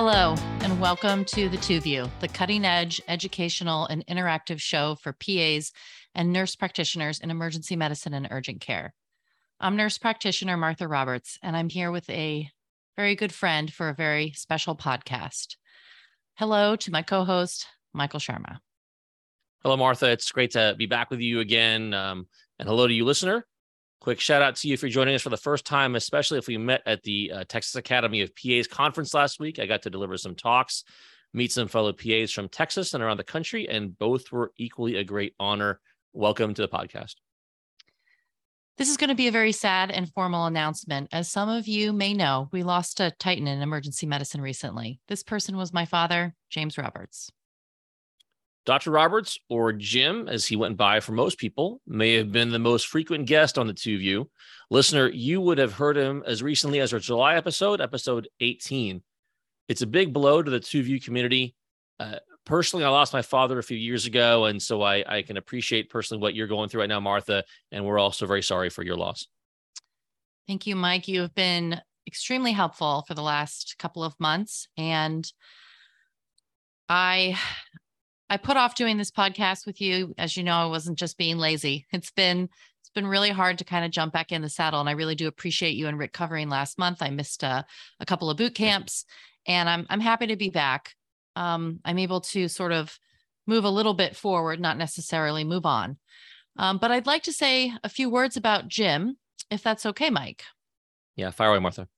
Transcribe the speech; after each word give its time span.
Hello, 0.00 0.36
and 0.60 0.80
welcome 0.80 1.24
to 1.24 1.48
The 1.48 1.56
Two 1.56 1.80
View, 1.80 2.08
the 2.20 2.28
cutting 2.28 2.64
edge 2.64 3.02
educational 3.08 3.84
and 3.86 4.06
interactive 4.06 4.60
show 4.60 4.94
for 4.94 5.12
PAs 5.12 5.72
and 6.14 6.32
nurse 6.32 6.54
practitioners 6.54 7.18
in 7.18 7.32
emergency 7.32 7.74
medicine 7.74 8.14
and 8.14 8.28
urgent 8.30 8.60
care. 8.60 8.94
I'm 9.58 9.74
nurse 9.74 9.98
practitioner 9.98 10.56
Martha 10.56 10.86
Roberts, 10.86 11.36
and 11.42 11.56
I'm 11.56 11.68
here 11.68 11.90
with 11.90 12.08
a 12.10 12.48
very 12.94 13.16
good 13.16 13.32
friend 13.32 13.72
for 13.72 13.88
a 13.88 13.92
very 13.92 14.30
special 14.36 14.76
podcast. 14.76 15.56
Hello 16.36 16.76
to 16.76 16.92
my 16.92 17.02
co 17.02 17.24
host, 17.24 17.66
Michael 17.92 18.20
Sharma. 18.20 18.58
Hello, 19.64 19.76
Martha. 19.76 20.12
It's 20.12 20.30
great 20.30 20.52
to 20.52 20.76
be 20.78 20.86
back 20.86 21.10
with 21.10 21.18
you 21.18 21.40
again. 21.40 21.92
Um, 21.92 22.28
and 22.60 22.68
hello 22.68 22.86
to 22.86 22.94
you, 22.94 23.04
listener. 23.04 23.47
Quick 24.00 24.20
shout 24.20 24.42
out 24.42 24.54
to 24.56 24.68
you 24.68 24.76
for 24.76 24.88
joining 24.88 25.16
us 25.16 25.22
for 25.22 25.30
the 25.30 25.36
first 25.36 25.64
time, 25.64 25.96
especially 25.96 26.38
if 26.38 26.46
we 26.46 26.56
met 26.56 26.82
at 26.86 27.02
the 27.02 27.32
uh, 27.34 27.44
Texas 27.48 27.74
Academy 27.74 28.20
of 28.20 28.30
PAs 28.36 28.68
conference 28.68 29.12
last 29.12 29.40
week. 29.40 29.58
I 29.58 29.66
got 29.66 29.82
to 29.82 29.90
deliver 29.90 30.16
some 30.16 30.36
talks, 30.36 30.84
meet 31.34 31.50
some 31.50 31.66
fellow 31.66 31.92
PAs 31.92 32.30
from 32.30 32.48
Texas 32.48 32.94
and 32.94 33.02
around 33.02 33.16
the 33.16 33.24
country, 33.24 33.68
and 33.68 33.98
both 33.98 34.30
were 34.30 34.52
equally 34.56 34.96
a 34.96 35.04
great 35.04 35.34
honor. 35.40 35.80
Welcome 36.12 36.54
to 36.54 36.62
the 36.62 36.68
podcast. 36.68 37.16
This 38.76 38.88
is 38.88 38.96
going 38.96 39.08
to 39.08 39.16
be 39.16 39.26
a 39.26 39.32
very 39.32 39.50
sad 39.50 39.90
and 39.90 40.08
formal 40.12 40.46
announcement. 40.46 41.08
As 41.10 41.28
some 41.28 41.48
of 41.48 41.66
you 41.66 41.92
may 41.92 42.14
know, 42.14 42.48
we 42.52 42.62
lost 42.62 43.00
a 43.00 43.10
titan 43.18 43.48
in 43.48 43.60
emergency 43.60 44.06
medicine 44.06 44.40
recently. 44.40 45.00
This 45.08 45.24
person 45.24 45.56
was 45.56 45.72
my 45.72 45.84
father, 45.84 46.36
James 46.50 46.78
Roberts. 46.78 47.32
Dr. 48.68 48.90
Roberts, 48.90 49.38
or 49.48 49.72
Jim, 49.72 50.28
as 50.28 50.44
he 50.44 50.54
went 50.54 50.76
by 50.76 51.00
for 51.00 51.12
most 51.12 51.38
people, 51.38 51.80
may 51.86 52.12
have 52.16 52.30
been 52.30 52.50
the 52.50 52.58
most 52.58 52.88
frequent 52.88 53.24
guest 53.24 53.56
on 53.56 53.66
the 53.66 53.72
Two 53.72 53.96
View. 53.96 54.28
Listener, 54.70 55.08
you 55.08 55.40
would 55.40 55.56
have 55.56 55.72
heard 55.72 55.96
him 55.96 56.22
as 56.26 56.42
recently 56.42 56.80
as 56.80 56.92
our 56.92 56.98
July 56.98 57.36
episode, 57.36 57.80
episode 57.80 58.28
18. 58.40 59.02
It's 59.68 59.80
a 59.80 59.86
big 59.86 60.12
blow 60.12 60.42
to 60.42 60.50
the 60.50 60.60
Two 60.60 60.82
View 60.82 61.00
community. 61.00 61.54
Uh, 61.98 62.16
personally, 62.44 62.84
I 62.84 62.90
lost 62.90 63.14
my 63.14 63.22
father 63.22 63.58
a 63.58 63.62
few 63.62 63.78
years 63.78 64.04
ago, 64.04 64.44
and 64.44 64.60
so 64.60 64.82
I, 64.82 65.02
I 65.08 65.22
can 65.22 65.38
appreciate 65.38 65.88
personally 65.88 66.20
what 66.20 66.34
you're 66.34 66.46
going 66.46 66.68
through 66.68 66.82
right 66.82 66.90
now, 66.90 67.00
Martha. 67.00 67.44
And 67.72 67.86
we're 67.86 67.98
also 67.98 68.26
very 68.26 68.42
sorry 68.42 68.68
for 68.68 68.82
your 68.82 68.96
loss. 68.96 69.28
Thank 70.46 70.66
you, 70.66 70.76
Mike. 70.76 71.08
You 71.08 71.22
have 71.22 71.34
been 71.34 71.80
extremely 72.06 72.52
helpful 72.52 73.06
for 73.08 73.14
the 73.14 73.22
last 73.22 73.76
couple 73.78 74.04
of 74.04 74.14
months, 74.20 74.68
and 74.76 75.26
I 76.86 77.38
I 78.30 78.36
put 78.36 78.56
off 78.56 78.74
doing 78.74 78.98
this 78.98 79.10
podcast 79.10 79.66
with 79.66 79.80
you. 79.80 80.14
As 80.18 80.36
you 80.36 80.44
know, 80.44 80.56
I 80.56 80.66
wasn't 80.66 80.98
just 80.98 81.18
being 81.18 81.38
lazy. 81.38 81.86
It's 81.92 82.10
been 82.10 82.48
it's 82.80 82.90
been 82.94 83.06
really 83.06 83.30
hard 83.30 83.58
to 83.58 83.64
kind 83.64 83.84
of 83.84 83.90
jump 83.90 84.12
back 84.12 84.32
in 84.32 84.42
the 84.42 84.48
saddle. 84.48 84.80
And 84.80 84.88
I 84.88 84.92
really 84.92 85.14
do 85.14 85.26
appreciate 85.26 85.76
you 85.76 85.88
and 85.88 85.98
Rick 85.98 86.12
covering 86.12 86.48
last 86.48 86.78
month. 86.78 87.02
I 87.02 87.10
missed 87.10 87.42
a, 87.42 87.66
a 88.00 88.06
couple 88.06 88.30
of 88.30 88.36
boot 88.36 88.54
camps 88.54 89.04
and 89.46 89.68
I'm 89.68 89.86
I'm 89.90 90.00
happy 90.00 90.28
to 90.28 90.36
be 90.36 90.50
back. 90.50 90.94
Um, 91.36 91.80
I'm 91.84 91.98
able 91.98 92.20
to 92.20 92.48
sort 92.48 92.72
of 92.72 92.98
move 93.46 93.64
a 93.64 93.70
little 93.70 93.94
bit 93.94 94.14
forward, 94.14 94.60
not 94.60 94.76
necessarily 94.76 95.44
move 95.44 95.66
on. 95.66 95.96
Um, 96.56 96.78
but 96.78 96.90
I'd 96.90 97.06
like 97.06 97.22
to 97.24 97.32
say 97.32 97.72
a 97.82 97.88
few 97.88 98.10
words 98.10 98.36
about 98.36 98.68
Jim, 98.68 99.16
if 99.50 99.62
that's 99.62 99.86
okay, 99.86 100.10
Mike. 100.10 100.42
Yeah, 101.16 101.30
fire 101.30 101.50
away, 101.50 101.60
Martha. 101.60 101.88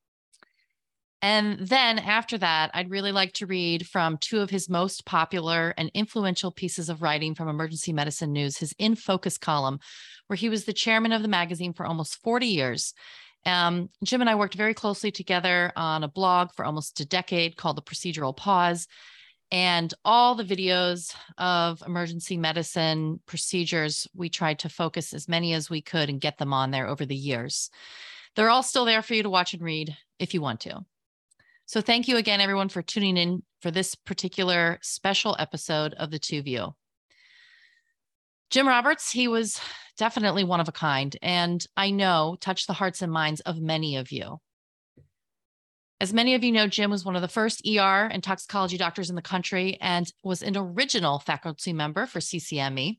And 1.22 1.58
then 1.58 1.98
after 1.98 2.38
that, 2.38 2.70
I'd 2.72 2.90
really 2.90 3.12
like 3.12 3.34
to 3.34 3.46
read 3.46 3.86
from 3.86 4.16
two 4.16 4.40
of 4.40 4.48
his 4.48 4.70
most 4.70 5.04
popular 5.04 5.74
and 5.76 5.90
influential 5.92 6.50
pieces 6.50 6.88
of 6.88 7.02
writing 7.02 7.34
from 7.34 7.48
Emergency 7.48 7.92
Medicine 7.92 8.32
News, 8.32 8.56
his 8.56 8.74
In 8.78 8.94
Focus 8.94 9.36
column, 9.36 9.80
where 10.28 10.36
he 10.36 10.48
was 10.48 10.64
the 10.64 10.72
chairman 10.72 11.12
of 11.12 11.20
the 11.20 11.28
magazine 11.28 11.74
for 11.74 11.84
almost 11.84 12.22
40 12.22 12.46
years. 12.46 12.94
Um, 13.44 13.91
Jim 14.02 14.22
and 14.22 14.30
I 14.30 14.34
worked 14.34 14.54
very 14.54 14.75
closely 14.75 15.10
together 15.10 15.72
on 15.76 16.04
a 16.04 16.09
blog 16.09 16.53
for 16.54 16.64
almost 16.64 17.00
a 17.00 17.06
decade 17.06 17.56
called 17.56 17.76
The 17.76 17.82
Procedural 17.82 18.36
Pause. 18.36 18.86
And 19.53 19.92
all 20.04 20.36
the 20.36 20.44
videos 20.44 21.14
of 21.36 21.82
emergency 21.84 22.36
medicine 22.36 23.20
procedures, 23.26 24.06
we 24.14 24.28
tried 24.28 24.60
to 24.60 24.69
focus 24.69 25.12
as 25.12 25.28
many 25.28 25.54
as 25.54 25.69
we 25.69 25.82
could 25.82 26.09
and 26.09 26.20
get 26.20 26.38
them 26.38 26.53
on 26.53 26.70
there 26.70 26.86
over 26.86 27.04
the 27.04 27.16
years. 27.16 27.69
They're 28.36 28.50
all 28.50 28.62
still 28.62 28.84
there 28.84 29.03
for 29.03 29.14
you 29.14 29.25
to 29.25 29.30
watch 29.30 29.53
and 29.53 29.62
read 29.62 29.97
if 30.20 30.34
you 30.34 30.41
want 30.41 30.60
to. 30.60 30.84
So 31.70 31.81
thank 31.81 32.08
you 32.08 32.16
again, 32.16 32.41
everyone, 32.41 32.69
for 32.69 32.82
tuning 32.82 33.16
in 33.16 33.44
for 33.62 33.70
this 33.70 33.94
particular 33.94 34.81
special 34.82 35.36
episode 35.38 35.94
of 35.94 36.10
the 36.10 36.19
Two 36.19 36.42
View. 36.42 36.75
Jim 38.50 38.66
Roberts, 38.66 39.12
he 39.12 39.28
was 39.28 39.60
definitely 39.97 40.42
one 40.42 40.59
of 40.59 40.66
a 40.66 40.72
kind, 40.72 41.16
and 41.22 41.64
I 41.76 41.92
know 41.92 42.36
touched 42.41 42.66
the 42.66 42.72
hearts 42.72 43.03
and 43.03 43.12
minds 43.12 43.41
of 43.42 43.60
many 43.60 43.94
of 43.94 44.10
you. 44.10 44.41
As 46.00 46.12
many 46.12 46.34
of 46.34 46.42
you 46.42 46.50
know, 46.50 46.66
Jim 46.66 46.91
was 46.91 47.04
one 47.04 47.14
of 47.14 47.22
the 47.22 47.28
first 47.28 47.62
ER 47.64 48.09
and 48.10 48.20
toxicology 48.20 48.76
doctors 48.76 49.09
in 49.09 49.14
the 49.14 49.22
country 49.22 49.78
and 49.80 50.12
was 50.25 50.42
an 50.42 50.56
original 50.56 51.20
faculty 51.20 51.72
member 51.72 52.04
for 52.04 52.19
CCME. 52.19 52.98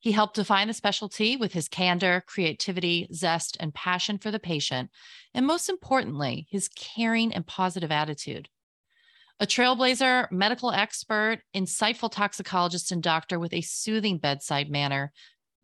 He 0.00 0.12
helped 0.12 0.36
define 0.36 0.68
the 0.68 0.74
specialty 0.74 1.36
with 1.36 1.52
his 1.52 1.68
candor, 1.68 2.22
creativity, 2.26 3.08
zest, 3.12 3.56
and 3.58 3.74
passion 3.74 4.18
for 4.18 4.30
the 4.30 4.38
patient, 4.38 4.90
and 5.34 5.46
most 5.46 5.68
importantly, 5.68 6.46
his 6.50 6.68
caring 6.68 7.34
and 7.34 7.46
positive 7.46 7.90
attitude. 7.90 8.48
A 9.40 9.46
trailblazer, 9.46 10.30
medical 10.30 10.72
expert, 10.72 11.40
insightful 11.54 12.10
toxicologist, 12.10 12.92
and 12.92 13.02
doctor 13.02 13.38
with 13.38 13.52
a 13.52 13.60
soothing 13.60 14.18
bedside 14.18 14.70
manner, 14.70 15.12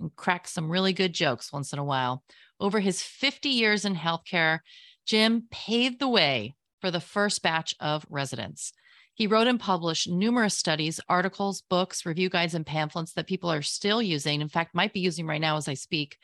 and 0.01 0.15
cracks 0.17 0.53
some 0.53 0.71
really 0.71 0.93
good 0.93 1.13
jokes 1.13 1.53
once 1.53 1.73
in 1.73 1.79
a 1.79 1.85
while. 1.85 2.25
Over 2.59 2.81
his 2.81 3.03
50 3.03 3.49
years 3.49 3.85
in 3.85 3.95
healthcare, 3.95 4.61
Jim 5.07 5.45
paved 5.51 6.01
the 6.01 6.09
way 6.09 6.55
for 6.81 6.91
the 6.91 7.01
first 7.01 7.43
batch 7.43 7.75
of 7.81 8.07
residents. 8.09 8.73
He 9.15 9.29
wrote 9.29 9.47
and 9.47 9.61
published 9.61 10.09
numerous 10.09 10.59
studies, 10.59 11.01
articles, 11.09 11.63
books, 11.63 12.05
review 12.05 12.29
guides, 12.29 12.55
and 12.55 12.67
pamphlets 12.67 13.13
that 13.13 13.29
people 13.29 13.51
are 13.51 13.63
still 13.63 14.03
using, 14.03 14.41
in 14.41 14.49
fact, 14.49 14.75
might 14.75 14.93
be 14.93 15.01
using 15.01 15.27
right 15.27 15.41
now 15.41 15.57
as 15.57 15.69
I 15.69 15.75
speak. 15.75 16.19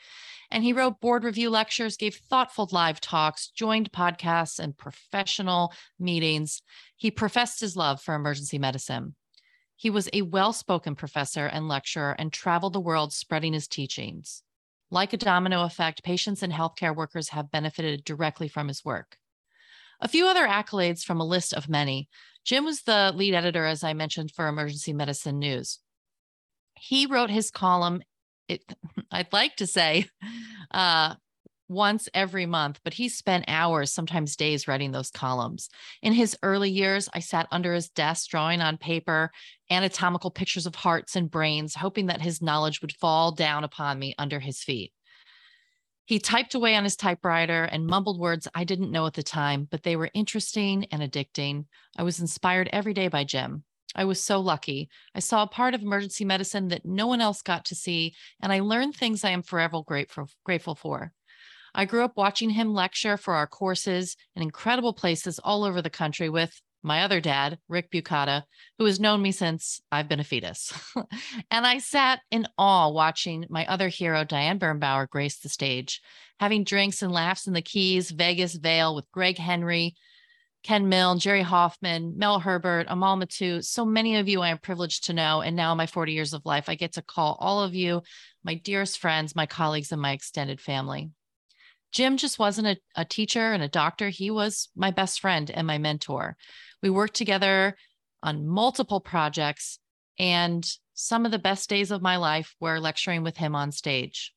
And 0.51 0.61
he 0.61 0.73
wrote 0.73 0.99
board 0.99 1.23
review 1.23 1.49
lectures, 1.49 1.95
gave 1.95 2.15
thoughtful 2.15 2.67
live 2.73 2.99
talks, 2.99 3.47
joined 3.47 3.93
podcasts 3.93 4.59
and 4.59 4.77
professional 4.77 5.73
meetings. 5.97 6.61
He 6.97 7.09
professed 7.09 7.61
his 7.61 7.77
love 7.77 8.01
for 8.01 8.13
emergency 8.13 8.59
medicine. 8.59 9.15
He 9.77 9.89
was 9.89 10.09
a 10.11 10.23
well 10.23 10.51
spoken 10.51 10.95
professor 10.95 11.45
and 11.45 11.69
lecturer 11.69 12.15
and 12.19 12.33
traveled 12.33 12.73
the 12.73 12.81
world 12.81 13.13
spreading 13.13 13.53
his 13.53 13.69
teachings. 13.69 14.43
Like 14.89 15.13
a 15.13 15.17
domino 15.17 15.63
effect, 15.63 16.03
patients 16.03 16.43
and 16.43 16.51
healthcare 16.51 16.93
workers 16.93 17.29
have 17.29 17.51
benefited 17.51 18.03
directly 18.03 18.49
from 18.49 18.67
his 18.67 18.83
work. 18.83 19.17
A 20.01 20.07
few 20.07 20.27
other 20.27 20.47
accolades 20.47 21.03
from 21.03 21.21
a 21.21 21.25
list 21.25 21.53
of 21.53 21.69
many. 21.69 22.09
Jim 22.43 22.65
was 22.65 22.81
the 22.81 23.11
lead 23.15 23.33
editor, 23.33 23.65
as 23.65 23.83
I 23.83 23.93
mentioned, 23.93 24.31
for 24.31 24.47
Emergency 24.47 24.93
Medicine 24.93 25.39
News. 25.39 25.79
He 26.75 27.05
wrote 27.05 27.29
his 27.29 27.51
column, 27.51 28.01
it, 28.47 28.63
I'd 29.11 29.31
like 29.31 29.55
to 29.57 29.67
say, 29.67 30.05
uh, 30.71 31.15
once 31.71 32.09
every 32.13 32.45
month, 32.45 32.79
but 32.83 32.93
he 32.93 33.07
spent 33.07 33.45
hours, 33.47 33.93
sometimes 33.93 34.35
days, 34.35 34.67
writing 34.67 34.91
those 34.91 35.09
columns. 35.09 35.69
In 36.01 36.11
his 36.11 36.35
early 36.43 36.69
years, 36.69 37.07
I 37.13 37.19
sat 37.19 37.47
under 37.49 37.73
his 37.73 37.89
desk 37.89 38.29
drawing 38.29 38.59
on 38.61 38.77
paper 38.77 39.31
anatomical 39.69 40.31
pictures 40.31 40.65
of 40.65 40.75
hearts 40.75 41.15
and 41.15 41.31
brains, 41.31 41.75
hoping 41.75 42.07
that 42.07 42.21
his 42.21 42.41
knowledge 42.41 42.81
would 42.81 42.91
fall 42.91 43.31
down 43.31 43.63
upon 43.63 43.99
me 43.99 44.13
under 44.17 44.41
his 44.41 44.61
feet. 44.61 44.91
He 46.11 46.19
typed 46.19 46.55
away 46.55 46.75
on 46.75 46.83
his 46.83 46.97
typewriter 46.97 47.63
and 47.63 47.87
mumbled 47.87 48.19
words 48.19 48.45
I 48.53 48.65
didn't 48.65 48.91
know 48.91 49.05
at 49.05 49.13
the 49.13 49.23
time, 49.23 49.69
but 49.71 49.83
they 49.83 49.95
were 49.95 50.09
interesting 50.13 50.83
and 50.91 51.01
addicting. 51.01 51.67
I 51.97 52.03
was 52.03 52.19
inspired 52.19 52.69
every 52.73 52.93
day 52.93 53.07
by 53.07 53.23
Jim. 53.23 53.63
I 53.95 54.03
was 54.03 54.21
so 54.21 54.41
lucky. 54.41 54.89
I 55.15 55.21
saw 55.21 55.43
a 55.43 55.47
part 55.47 55.73
of 55.73 55.81
emergency 55.81 56.25
medicine 56.25 56.67
that 56.67 56.85
no 56.85 57.07
one 57.07 57.21
else 57.21 57.41
got 57.41 57.63
to 57.63 57.75
see, 57.75 58.13
and 58.41 58.51
I 58.51 58.59
learned 58.59 58.93
things 58.93 59.23
I 59.23 59.29
am 59.29 59.41
forever 59.41 59.83
grateful, 59.83 60.27
grateful 60.43 60.75
for. 60.75 61.13
I 61.73 61.85
grew 61.85 62.03
up 62.03 62.17
watching 62.17 62.49
him 62.49 62.73
lecture 62.73 63.15
for 63.15 63.35
our 63.35 63.47
courses 63.47 64.17
in 64.35 64.41
incredible 64.41 64.91
places 64.91 65.39
all 65.39 65.63
over 65.63 65.81
the 65.81 65.89
country 65.89 66.27
with 66.27 66.59
my 66.83 67.03
other 67.03 67.21
dad, 67.21 67.59
Rick 67.67 67.91
Bukata, 67.91 68.43
who 68.77 68.85
has 68.85 68.99
known 68.99 69.21
me 69.21 69.31
since 69.31 69.81
I've 69.91 70.07
been 70.07 70.19
a 70.19 70.23
fetus. 70.23 70.73
and 71.51 71.65
I 71.65 71.77
sat 71.77 72.21
in 72.31 72.47
awe 72.57 72.89
watching 72.89 73.45
my 73.49 73.65
other 73.67 73.87
hero, 73.87 74.23
Diane 74.23 74.59
Birnbaumer, 74.59 75.09
grace 75.09 75.39
the 75.39 75.49
stage, 75.49 76.01
having 76.39 76.63
drinks 76.63 77.01
and 77.01 77.11
laughs 77.11 77.47
in 77.47 77.53
the 77.53 77.61
Keys, 77.61 78.11
Vegas, 78.11 78.55
Vail 78.55 78.95
with 78.95 79.11
Greg 79.11 79.37
Henry, 79.37 79.95
Ken 80.63 80.89
Milne, 80.89 81.19
Jerry 81.19 81.41
Hoffman, 81.41 82.17
Mel 82.17 82.39
Herbert, 82.39 82.85
Amal 82.89 83.17
Mattu, 83.17 83.63
so 83.63 83.83
many 83.83 84.17
of 84.17 84.29
you 84.29 84.41
I 84.41 84.49
am 84.49 84.59
privileged 84.59 85.05
to 85.05 85.13
know. 85.13 85.41
And 85.41 85.55
now, 85.55 85.71
in 85.71 85.77
my 85.77 85.87
40 85.87 86.13
years 86.13 86.33
of 86.33 86.45
life, 86.45 86.69
I 86.69 86.75
get 86.75 86.93
to 86.93 87.01
call 87.01 87.37
all 87.39 87.63
of 87.63 87.73
you 87.73 88.03
my 88.43 88.55
dearest 88.55 88.99
friends, 88.99 89.35
my 89.35 89.47
colleagues, 89.47 89.91
and 89.91 90.01
my 90.01 90.11
extended 90.11 90.61
family. 90.61 91.09
Jim 91.91 92.17
just 92.17 92.39
wasn't 92.39 92.67
a, 92.67 92.77
a 92.95 93.05
teacher 93.05 93.51
and 93.51 93.61
a 93.61 93.67
doctor. 93.67 94.09
He 94.09 94.31
was 94.31 94.69
my 94.75 94.91
best 94.91 95.19
friend 95.19 95.49
and 95.51 95.67
my 95.67 95.77
mentor. 95.77 96.37
We 96.81 96.89
worked 96.89 97.15
together 97.15 97.75
on 98.23 98.47
multiple 98.47 98.99
projects, 98.99 99.79
and 100.17 100.65
some 100.93 101.25
of 101.25 101.31
the 101.31 101.39
best 101.39 101.69
days 101.69 101.91
of 101.91 102.01
my 102.01 102.17
life 102.17 102.55
were 102.59 102.79
lecturing 102.79 103.23
with 103.23 103.37
him 103.37 103.55
on 103.55 103.71
stage. 103.71 104.33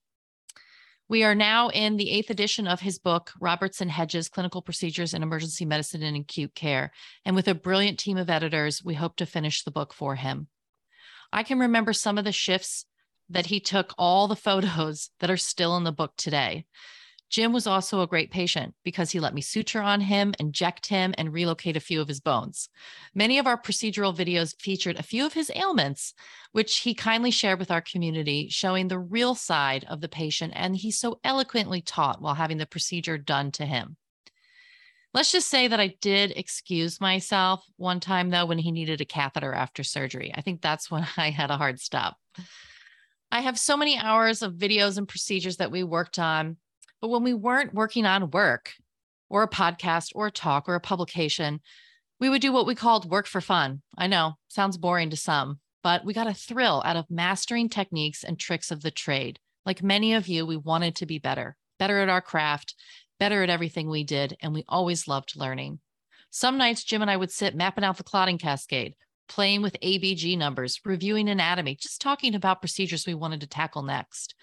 We 1.06 1.22
are 1.22 1.34
now 1.34 1.68
in 1.68 1.98
the 1.98 2.10
eighth 2.10 2.30
edition 2.30 2.66
of 2.66 2.80
his 2.80 2.98
book, 2.98 3.32
Roberts 3.38 3.82
and 3.82 3.90
Hedges 3.90 4.30
Clinical 4.30 4.62
Procedures 4.62 5.12
in 5.12 5.22
Emergency 5.22 5.66
Medicine 5.66 6.02
and 6.02 6.16
Acute 6.16 6.54
Care. 6.54 6.92
And 7.26 7.36
with 7.36 7.46
a 7.46 7.54
brilliant 7.54 7.98
team 7.98 8.16
of 8.16 8.30
editors, 8.30 8.82
we 8.82 8.94
hope 8.94 9.16
to 9.16 9.26
finish 9.26 9.62
the 9.62 9.70
book 9.70 9.92
for 9.92 10.14
him. 10.14 10.48
I 11.30 11.42
can 11.42 11.58
remember 11.58 11.92
some 11.92 12.16
of 12.16 12.24
the 12.24 12.32
shifts 12.32 12.86
that 13.28 13.46
he 13.46 13.60
took 13.60 13.92
all 13.98 14.28
the 14.28 14.36
photos 14.48 15.10
that 15.20 15.30
are 15.30 15.36
still 15.36 15.76
in 15.76 15.84
the 15.84 15.92
book 15.92 16.14
today. 16.16 16.64
Jim 17.34 17.52
was 17.52 17.66
also 17.66 18.00
a 18.00 18.06
great 18.06 18.30
patient 18.30 18.76
because 18.84 19.10
he 19.10 19.18
let 19.18 19.34
me 19.34 19.40
suture 19.40 19.82
on 19.82 20.00
him, 20.00 20.32
inject 20.38 20.86
him, 20.86 21.12
and 21.18 21.32
relocate 21.32 21.76
a 21.76 21.80
few 21.80 22.00
of 22.00 22.06
his 22.06 22.20
bones. 22.20 22.68
Many 23.12 23.38
of 23.38 23.46
our 23.48 23.60
procedural 23.60 24.16
videos 24.16 24.54
featured 24.60 24.96
a 24.96 25.02
few 25.02 25.26
of 25.26 25.32
his 25.32 25.50
ailments, 25.52 26.14
which 26.52 26.76
he 26.76 26.94
kindly 26.94 27.32
shared 27.32 27.58
with 27.58 27.72
our 27.72 27.80
community, 27.80 28.46
showing 28.50 28.86
the 28.86 29.00
real 29.00 29.34
side 29.34 29.84
of 29.88 30.00
the 30.00 30.08
patient. 30.08 30.52
And 30.54 30.76
he 30.76 30.92
so 30.92 31.18
eloquently 31.24 31.80
taught 31.80 32.22
while 32.22 32.34
having 32.34 32.58
the 32.58 32.66
procedure 32.66 33.18
done 33.18 33.50
to 33.50 33.66
him. 33.66 33.96
Let's 35.12 35.32
just 35.32 35.50
say 35.50 35.66
that 35.66 35.80
I 35.80 35.96
did 36.00 36.34
excuse 36.36 37.00
myself 37.00 37.64
one 37.78 37.98
time, 37.98 38.30
though, 38.30 38.46
when 38.46 38.58
he 38.58 38.70
needed 38.70 39.00
a 39.00 39.04
catheter 39.04 39.52
after 39.52 39.82
surgery. 39.82 40.32
I 40.32 40.40
think 40.40 40.62
that's 40.62 40.88
when 40.88 41.04
I 41.16 41.30
had 41.30 41.50
a 41.50 41.56
hard 41.56 41.80
stop. 41.80 42.16
I 43.32 43.40
have 43.40 43.58
so 43.58 43.76
many 43.76 43.98
hours 43.98 44.42
of 44.42 44.52
videos 44.52 44.98
and 44.98 45.08
procedures 45.08 45.56
that 45.56 45.72
we 45.72 45.82
worked 45.82 46.20
on 46.20 46.58
but 47.04 47.10
when 47.10 47.22
we 47.22 47.34
weren't 47.34 47.74
working 47.74 48.06
on 48.06 48.30
work 48.30 48.72
or 49.28 49.42
a 49.42 49.48
podcast 49.48 50.12
or 50.14 50.28
a 50.28 50.30
talk 50.30 50.66
or 50.66 50.74
a 50.74 50.80
publication, 50.80 51.60
we 52.18 52.30
would 52.30 52.40
do 52.40 52.50
what 52.50 52.64
we 52.66 52.74
called 52.74 53.10
work 53.10 53.26
for 53.26 53.42
fun. 53.42 53.82
I 53.98 54.06
know, 54.06 54.38
sounds 54.48 54.78
boring 54.78 55.10
to 55.10 55.16
some, 55.18 55.60
but 55.82 56.02
we 56.06 56.14
got 56.14 56.28
a 56.28 56.32
thrill 56.32 56.82
out 56.82 56.96
of 56.96 57.10
mastering 57.10 57.68
techniques 57.68 58.24
and 58.24 58.38
tricks 58.38 58.70
of 58.70 58.80
the 58.80 58.90
trade. 58.90 59.38
Like 59.66 59.82
many 59.82 60.14
of 60.14 60.28
you, 60.28 60.46
we 60.46 60.56
wanted 60.56 60.96
to 60.96 61.04
be 61.04 61.18
better, 61.18 61.58
better 61.78 62.00
at 62.00 62.08
our 62.08 62.22
craft, 62.22 62.74
better 63.20 63.42
at 63.42 63.50
everything 63.50 63.90
we 63.90 64.02
did, 64.02 64.38
and 64.40 64.54
we 64.54 64.64
always 64.66 65.06
loved 65.06 65.36
learning. 65.36 65.80
Some 66.30 66.56
nights, 66.56 66.84
Jim 66.84 67.02
and 67.02 67.10
I 67.10 67.18
would 67.18 67.30
sit 67.30 67.54
mapping 67.54 67.84
out 67.84 67.98
the 67.98 68.02
clotting 68.02 68.38
cascade, 68.38 68.94
playing 69.28 69.60
with 69.60 69.76
ABG 69.82 70.38
numbers, 70.38 70.80
reviewing 70.86 71.28
anatomy, 71.28 71.76
just 71.76 72.00
talking 72.00 72.34
about 72.34 72.62
procedures 72.62 73.06
we 73.06 73.12
wanted 73.12 73.42
to 73.42 73.46
tackle 73.46 73.82
next. 73.82 74.34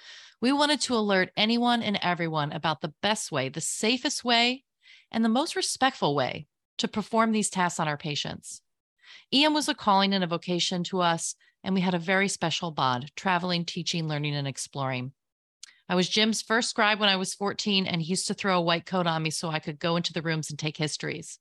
We 0.41 0.51
wanted 0.51 0.81
to 0.81 0.95
alert 0.95 1.29
anyone 1.37 1.83
and 1.83 1.99
everyone 2.01 2.51
about 2.51 2.81
the 2.81 2.95
best 3.03 3.31
way, 3.31 3.47
the 3.47 3.61
safest 3.61 4.23
way, 4.25 4.63
and 5.11 5.23
the 5.23 5.29
most 5.29 5.55
respectful 5.55 6.15
way 6.15 6.47
to 6.79 6.87
perform 6.87 7.31
these 7.31 7.51
tasks 7.51 7.79
on 7.79 7.87
our 7.87 7.97
patients. 7.97 8.63
EM 9.31 9.53
was 9.53 9.69
a 9.69 9.75
calling 9.75 10.15
and 10.15 10.23
a 10.23 10.27
vocation 10.27 10.83
to 10.85 10.99
us, 10.99 11.35
and 11.63 11.75
we 11.75 11.81
had 11.81 11.93
a 11.93 11.99
very 11.99 12.27
special 12.27 12.71
bond 12.71 13.11
traveling, 13.15 13.65
teaching, 13.65 14.07
learning, 14.07 14.33
and 14.35 14.47
exploring. 14.47 15.11
I 15.87 15.93
was 15.93 16.09
Jim's 16.09 16.41
first 16.41 16.71
scribe 16.71 16.99
when 16.99 17.09
I 17.09 17.17
was 17.17 17.35
14, 17.35 17.85
and 17.85 18.01
he 18.01 18.07
used 18.07 18.25
to 18.25 18.33
throw 18.33 18.57
a 18.57 18.61
white 18.61 18.87
coat 18.87 19.05
on 19.05 19.21
me 19.21 19.29
so 19.29 19.49
I 19.49 19.59
could 19.59 19.77
go 19.77 19.95
into 19.95 20.11
the 20.11 20.23
rooms 20.23 20.49
and 20.49 20.57
take 20.57 20.77
histories. 20.77 21.37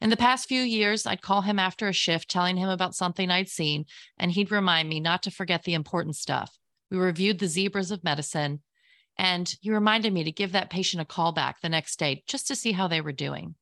In 0.00 0.08
the 0.08 0.16
past 0.16 0.48
few 0.48 0.62
years, 0.62 1.06
I'd 1.06 1.20
call 1.20 1.42
him 1.42 1.58
after 1.58 1.86
a 1.86 1.92
shift, 1.92 2.30
telling 2.30 2.56
him 2.56 2.70
about 2.70 2.94
something 2.94 3.30
I'd 3.30 3.50
seen, 3.50 3.84
and 4.18 4.32
he'd 4.32 4.50
remind 4.50 4.88
me 4.88 5.00
not 5.00 5.22
to 5.24 5.30
forget 5.30 5.64
the 5.64 5.74
important 5.74 6.16
stuff 6.16 6.58
we 6.92 6.98
reviewed 6.98 7.38
the 7.38 7.48
zebras 7.48 7.90
of 7.90 8.04
medicine, 8.04 8.60
and 9.16 9.56
he 9.62 9.70
reminded 9.70 10.12
me 10.12 10.24
to 10.24 10.30
give 10.30 10.52
that 10.52 10.68
patient 10.68 11.00
a 11.00 11.06
call 11.06 11.32
back 11.32 11.60
the 11.60 11.68
next 11.70 11.98
day 11.98 12.22
just 12.26 12.46
to 12.48 12.54
see 12.54 12.72
how 12.72 12.86
they 12.86 13.00
were 13.00 13.12
doing. 13.12 13.54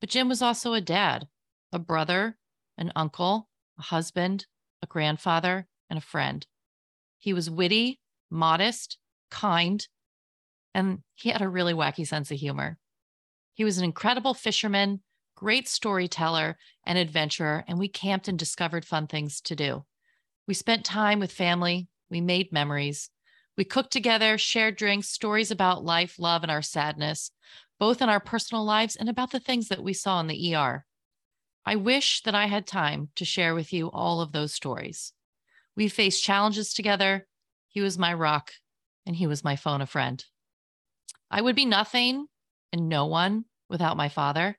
But 0.00 0.08
Jim 0.08 0.30
was 0.30 0.40
also 0.40 0.72
a 0.72 0.80
dad, 0.80 1.28
a 1.72 1.78
brother, 1.78 2.38
an 2.78 2.90
uncle, 2.96 3.50
a 3.78 3.82
husband, 3.82 4.46
a 4.80 4.86
grandfather, 4.86 5.68
and 5.90 5.98
a 5.98 6.02
friend. 6.02 6.46
He 7.18 7.34
was 7.34 7.50
witty, 7.50 8.00
modest, 8.30 8.96
kind, 9.30 9.86
and 10.74 11.00
he 11.14 11.28
had 11.28 11.42
a 11.42 11.48
really 11.50 11.74
wacky 11.74 12.06
sense 12.06 12.30
of 12.30 12.38
humor. 12.38 12.78
He 13.52 13.62
was 13.62 13.76
an 13.76 13.84
incredible 13.84 14.32
fisherman, 14.32 15.02
great 15.36 15.68
storyteller, 15.68 16.56
and 16.86 16.96
adventurer, 16.96 17.62
and 17.68 17.78
we 17.78 17.88
camped 17.88 18.26
and 18.26 18.38
discovered 18.38 18.86
fun 18.86 19.06
things 19.06 19.42
to 19.42 19.54
do. 19.54 19.84
We 20.48 20.54
spent 20.54 20.86
time 20.86 21.20
with 21.20 21.30
family, 21.30 21.88
we 22.12 22.20
made 22.20 22.52
memories. 22.52 23.08
We 23.56 23.64
cooked 23.64 23.90
together, 23.90 24.36
shared 24.36 24.76
drinks, 24.76 25.08
stories 25.08 25.50
about 25.50 25.84
life, 25.84 26.18
love, 26.18 26.42
and 26.42 26.52
our 26.52 26.62
sadness, 26.62 27.32
both 27.80 28.02
in 28.02 28.10
our 28.10 28.20
personal 28.20 28.64
lives 28.64 28.96
and 28.96 29.08
about 29.08 29.30
the 29.32 29.40
things 29.40 29.68
that 29.68 29.82
we 29.82 29.94
saw 29.94 30.20
in 30.20 30.26
the 30.26 30.54
ER. 30.54 30.84
I 31.64 31.76
wish 31.76 32.20
that 32.22 32.34
I 32.34 32.46
had 32.46 32.66
time 32.66 33.08
to 33.16 33.24
share 33.24 33.54
with 33.54 33.72
you 33.72 33.90
all 33.90 34.20
of 34.20 34.32
those 34.32 34.52
stories. 34.52 35.14
We 35.74 35.88
faced 35.88 36.22
challenges 36.22 36.74
together. 36.74 37.26
He 37.68 37.80
was 37.80 37.98
my 37.98 38.12
rock, 38.12 38.52
and 39.06 39.16
he 39.16 39.26
was 39.26 39.42
my 39.42 39.56
phone 39.56 39.80
a 39.80 39.86
friend. 39.86 40.22
I 41.30 41.40
would 41.40 41.56
be 41.56 41.64
nothing 41.64 42.26
and 42.74 42.90
no 42.90 43.06
one 43.06 43.46
without 43.70 43.96
my 43.96 44.10
father, 44.10 44.58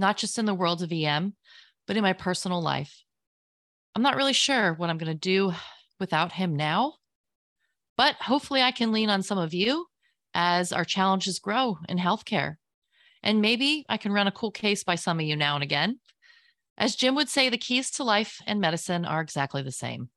not 0.00 0.16
just 0.16 0.36
in 0.36 0.46
the 0.46 0.54
world 0.54 0.82
of 0.82 0.90
EM, 0.90 1.34
but 1.86 1.96
in 1.96 2.02
my 2.02 2.12
personal 2.12 2.60
life. 2.60 3.04
I'm 3.94 4.02
not 4.02 4.16
really 4.16 4.32
sure 4.32 4.74
what 4.74 4.90
I'm 4.90 4.98
going 4.98 5.12
to 5.12 5.18
do 5.18 5.52
without 5.98 6.32
him 6.32 6.56
now. 6.56 6.94
But 7.96 8.16
hopefully, 8.16 8.62
I 8.62 8.72
can 8.72 8.92
lean 8.92 9.10
on 9.10 9.22
some 9.22 9.38
of 9.38 9.52
you 9.52 9.86
as 10.34 10.72
our 10.72 10.84
challenges 10.84 11.38
grow 11.38 11.78
in 11.88 11.98
healthcare. 11.98 12.56
And 13.22 13.40
maybe 13.40 13.84
I 13.88 13.96
can 13.96 14.12
run 14.12 14.28
a 14.28 14.32
cool 14.32 14.52
case 14.52 14.84
by 14.84 14.94
some 14.94 15.18
of 15.18 15.26
you 15.26 15.34
now 15.34 15.54
and 15.54 15.64
again. 15.64 15.98
As 16.76 16.94
Jim 16.94 17.16
would 17.16 17.28
say, 17.28 17.48
the 17.48 17.58
keys 17.58 17.90
to 17.92 18.04
life 18.04 18.40
and 18.46 18.60
medicine 18.60 19.04
are 19.04 19.20
exactly 19.20 19.62
the 19.62 19.72
same. 19.72 20.10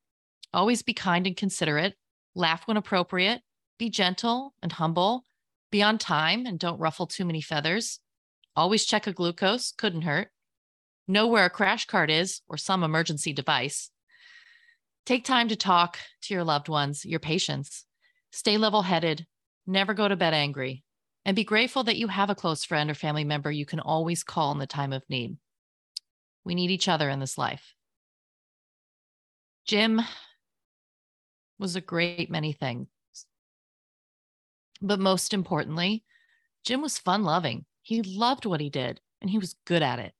Always 0.53 0.83
be 0.83 0.93
kind 0.93 1.25
and 1.25 1.35
considerate, 1.35 1.95
laugh 2.35 2.67
when 2.67 2.77
appropriate, 2.77 3.41
be 3.79 3.89
gentle 3.89 4.53
and 4.61 4.71
humble, 4.73 5.25
be 5.71 5.81
on 5.81 5.97
time 5.97 6.45
and 6.45 6.59
don't 6.59 6.79
ruffle 6.79 7.07
too 7.07 7.25
many 7.25 7.41
feathers. 7.41 7.99
Always 8.55 8.85
check 8.85 9.07
a 9.07 9.13
glucose, 9.13 9.71
couldn't 9.71 10.03
hurt. 10.03 10.27
Know 11.07 11.25
where 11.25 11.45
a 11.45 11.49
crash 11.49 11.85
cart 11.85 12.11
is 12.11 12.41
or 12.47 12.57
some 12.57 12.83
emergency 12.83 13.33
device. 13.33 13.89
Take 15.05 15.25
time 15.25 15.47
to 15.49 15.55
talk 15.55 15.97
to 16.23 16.33
your 16.33 16.43
loved 16.43 16.69
ones, 16.69 17.05
your 17.05 17.19
patients. 17.19 17.85
Stay 18.31 18.57
level 18.57 18.83
headed. 18.83 19.25
Never 19.65 19.93
go 19.93 20.07
to 20.07 20.15
bed 20.15 20.33
angry. 20.33 20.83
And 21.25 21.35
be 21.35 21.43
grateful 21.43 21.83
that 21.83 21.97
you 21.97 22.07
have 22.07 22.29
a 22.29 22.35
close 22.35 22.63
friend 22.63 22.89
or 22.89 22.93
family 22.93 23.23
member 23.23 23.51
you 23.51 23.65
can 23.65 23.79
always 23.79 24.23
call 24.23 24.51
in 24.51 24.59
the 24.59 24.67
time 24.67 24.93
of 24.93 25.03
need. 25.09 25.37
We 26.43 26.55
need 26.55 26.71
each 26.71 26.87
other 26.87 27.09
in 27.09 27.19
this 27.19 27.37
life. 27.37 27.75
Jim 29.65 30.01
was 31.59 31.75
a 31.75 31.81
great 31.81 32.31
many 32.31 32.53
things. 32.53 32.87
But 34.81 34.99
most 34.99 35.33
importantly, 35.33 36.03
Jim 36.65 36.81
was 36.81 36.97
fun 36.97 37.23
loving. 37.23 37.65
He 37.83 38.01
loved 38.01 38.45
what 38.45 38.61
he 38.61 38.69
did 38.69 38.99
and 39.21 39.29
he 39.29 39.37
was 39.37 39.55
good 39.65 39.83
at 39.83 39.99
it. 39.99 40.13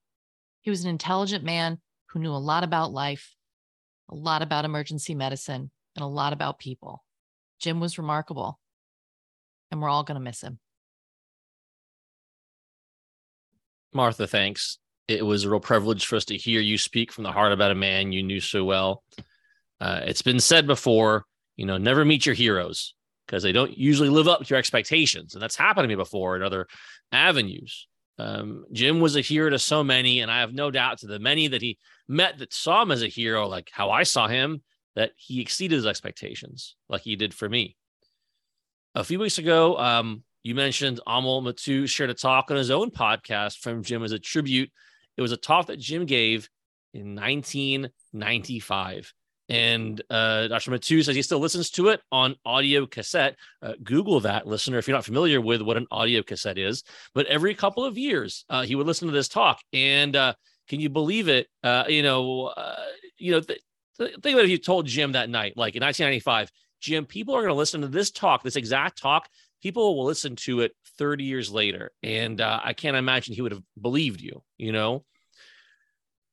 He 0.62 0.70
was 0.70 0.84
an 0.84 0.90
intelligent 0.90 1.44
man 1.44 1.80
who 2.08 2.20
knew 2.20 2.32
a 2.32 2.38
lot 2.38 2.64
about 2.64 2.94
life 2.94 3.36
a 4.12 4.16
lot 4.16 4.42
about 4.42 4.66
emergency 4.66 5.16
medicine, 5.16 5.72
and 5.96 6.04
a 6.04 6.08
lot 6.08 6.34
about 6.34 6.60
people. 6.60 7.04
Jim 7.60 7.80
was 7.80 7.98
remarkable, 7.98 8.60
and 9.72 9.82
we're 9.82 9.90
all 9.90 10.04
going 10.04 10.16
to 10.16 10.24
miss 10.24 10.42
him. 10.42 10.60
Martha, 13.94 14.28
thanks. 14.28 14.78
It 15.08 15.26
was 15.26 15.44
a 15.44 15.50
real 15.50 15.60
privilege 15.60 16.06
for 16.06 16.16
us 16.16 16.26
to 16.26 16.38
hear 16.38 16.62
you 16.62 16.78
speak 16.78 17.12
from 17.12 17.24
the 17.24 17.32
heart 17.32 17.52
about 17.52 17.72
a 17.72 17.76
man 17.76 18.12
you 18.12 18.24
knew 18.24 18.40
so 18.40 18.64
well. 18.64 19.04
Uh, 19.80 20.02
it's 20.06 20.22
been 20.22 20.40
said 20.40 20.68
before, 20.68 21.26
you 21.58 21.66
know, 21.66 21.78
never 21.78 22.06
meet 22.06 22.26
your 22.26 22.36
heroes 22.36 22.96
because 23.26 23.44
they 23.44 23.52
don't 23.52 23.78
usually 23.78 24.10
live 24.10 24.28
up 24.28 24.42
to 24.42 24.50
your 24.50 24.60
expectations. 24.60 25.34
And 25.34 25.42
that's 25.42 25.56
happened 25.56 25.84
to 25.84 25.88
me 25.88 25.96
before 25.96 26.36
in 26.36 26.44
other 26.44 26.68
avenues. 27.12 27.88
Um, 28.22 28.66
Jim 28.72 29.00
was 29.00 29.16
a 29.16 29.22
hero 29.22 29.50
to 29.50 29.58
so 29.58 29.84
many, 29.84 30.20
and 30.20 30.30
I 30.30 30.42
have 30.42 30.54
no 30.54 30.70
doubt 30.70 31.00
to 31.00 31.08
the 31.08 31.18
many 31.20 31.48
that 31.48 31.62
he 31.62 31.80
met 32.08 32.38
that 32.38 32.54
saw 32.54 32.84
him 32.84 32.92
as 32.92 33.02
a 33.02 33.08
hero, 33.08 33.48
like 33.48 33.70
how 33.72 33.90
I 33.90 34.04
saw 34.04 34.28
him, 34.28 34.62
that 34.96 35.12
he 35.16 35.42
exceeded 35.42 35.76
his 35.76 35.88
expectations, 35.88 36.76
like 36.88 37.02
he 37.02 37.16
did 37.16 37.34
for 37.34 37.50
me. 37.50 37.76
A 38.94 39.04
few 39.04 39.20
weeks 39.20 39.38
ago, 39.38 39.78
um, 39.78 40.24
you 40.44 40.54
mentioned 40.54 41.00
Amal 41.08 41.42
Mattu 41.42 41.88
shared 41.88 42.10
a 42.10 42.14
talk 42.14 42.52
on 42.52 42.58
his 42.58 42.70
own 42.70 42.92
podcast 42.92 43.60
from 43.60 43.84
Jim 43.84 44.04
as 44.04 44.12
a 44.12 44.20
tribute. 44.20 44.70
It 45.18 45.22
was 45.22 45.32
a 45.32 45.38
talk 45.38 45.68
that 45.68 45.80
Jim 45.80 46.06
gave 46.06 46.50
in 46.94 47.16
1995. 47.16 49.14
And 49.52 50.02
uh, 50.10 50.48
Dr. 50.48 50.72
Mattu 50.72 51.04
says 51.04 51.14
he 51.14 51.22
still 51.22 51.40
listens 51.40 51.70
to 51.72 51.90
it 51.90 52.00
on 52.10 52.38
audio 52.46 52.86
cassette. 52.86 53.36
Uh, 53.62 53.74
Google 53.84 54.22
that, 54.22 54.48
listener, 54.48 54.78
if 54.78 54.88
you're 54.88 54.96
not 54.96 55.04
familiar 55.04 55.42
with 55.42 55.62
what 55.62 55.76
an 55.76 55.88
audio 55.92 56.24
cassette 56.24 56.58
is. 56.58 56.86
But 57.14 57.26
every 57.26 57.54
couple 57.54 57.84
of 57.84 57.98
years, 57.98 58.46
uh, 58.50 58.62
he 58.64 58.76
would 58.76 58.88
listen 58.88 59.10
to 59.10 59.14
this 59.14 59.28
talk. 59.28 59.60
And 59.74 60.16
uh, 60.16 60.36
can 60.70 60.80
you 60.80 60.88
believe 60.88 61.28
it? 61.28 61.48
Uh, 61.62 61.84
you 61.90 62.02
know, 62.02 62.46
uh, 62.46 62.78
you 63.18 63.34
know, 63.34 63.42
th- 63.42 63.60
th- 63.98 64.16
think 64.22 64.36
about 64.36 64.46
if 64.46 64.52
you 64.52 64.58
told 64.58 64.88
Jim 64.88 65.12
that 65.12 65.30
night, 65.30 65.58
like 65.58 65.76
in 65.76 65.84
1995, 65.84 66.50
Jim, 66.80 67.06
people 67.06 67.36
are 67.36 67.42
going 67.42 67.50
to 67.50 67.54
listen 67.54 67.82
to 67.82 67.90
this 67.90 68.10
talk, 68.10 68.44
this 68.44 68.56
exact 68.56 69.02
talk. 69.02 69.28
People 69.62 69.98
will 69.98 70.06
listen 70.06 70.38
to 70.38 70.62
it 70.62 70.72
30 70.98 71.26
years 71.26 71.52
later, 71.52 71.92
and 72.02 72.40
I 72.40 72.74
can't 72.74 72.96
imagine 72.98 73.36
he 73.36 73.42
would 73.42 73.52
have 73.52 73.62
believed 73.80 74.22
you. 74.22 74.42
You 74.58 74.72
know, 74.72 75.04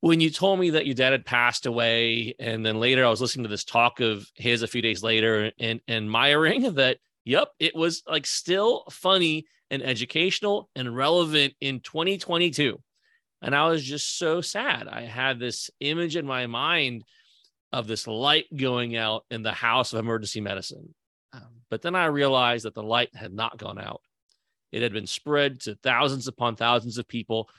when 0.01 0.21
you 0.21 0.31
told 0.31 0.61
me 0.61 0.71
that 0.71 0.87
your 0.87 0.95
dad 0.95 1.13
had 1.13 1.27
passed 1.27 1.67
away, 1.67 2.35
and 2.39 2.65
then 2.65 2.79
later 2.79 3.05
I 3.05 3.11
was 3.11 3.21
listening 3.21 3.45
to 3.45 3.51
this 3.51 3.65
talk 3.65 4.01
of 4.01 4.31
his 4.35 4.63
a 4.63 4.69
few 4.69 4.83
days 4.83 5.03
later 5.03 5.51
and, 5.59 5.81
admiring 5.89 6.75
that 6.75 6.99
Yep, 7.29 7.53
it 7.59 7.77
was 7.77 8.03
like 8.09 8.27
still 8.27 8.85
funny 8.91 9.45
and 9.71 9.83
educational 9.83 10.71
and 10.75 10.97
relevant 10.97 11.53
in 11.61 11.81
2022. 11.81 12.83
And 13.43 13.55
I 13.55 13.69
was 13.69 13.85
just 13.85 14.17
so 14.17 14.41
sad. 14.41 14.89
I 14.89 15.03
had 15.03 15.39
this 15.39 15.71
image 15.79 16.17
in 16.17 16.25
my 16.25 16.47
mind 16.47 17.05
of 17.71 17.87
this 17.87 18.07
light 18.07 18.47
going 18.57 18.97
out 18.97 19.27
in 19.31 19.43
the 19.43 19.53
house 19.53 19.93
of 19.93 19.99
emergency 19.99 20.41
medicine. 20.41 20.95
Um, 21.35 21.61
but 21.69 21.83
then 21.83 21.95
I 21.95 22.07
realized 22.07 22.65
that 22.65 22.73
the 22.73 22.83
light 22.83 23.15
had 23.15 23.35
not 23.35 23.59
gone 23.59 23.79
out. 23.79 24.01
It 24.73 24.81
had 24.81 24.95
been 24.95 25.07
spread 25.07 25.61
to 25.61 25.75
thousands 25.75 26.29
upon 26.29 26.57
thousands 26.57 26.97
of 26.97 27.07
people 27.07 27.51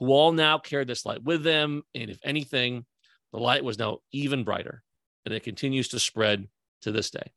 who 0.00 0.10
all 0.10 0.32
now 0.32 0.58
carried 0.58 0.88
this 0.88 1.06
light 1.06 1.22
with 1.22 1.44
them. 1.44 1.82
And 1.94 2.10
if 2.10 2.18
anything, 2.24 2.84
the 3.32 3.38
light 3.38 3.62
was 3.62 3.78
now 3.78 3.98
even 4.10 4.42
brighter 4.42 4.82
and 5.24 5.32
it 5.34 5.44
continues 5.44 5.86
to 5.88 6.00
spread 6.00 6.48
to 6.82 6.90
this 6.90 7.10
day. 7.10 7.32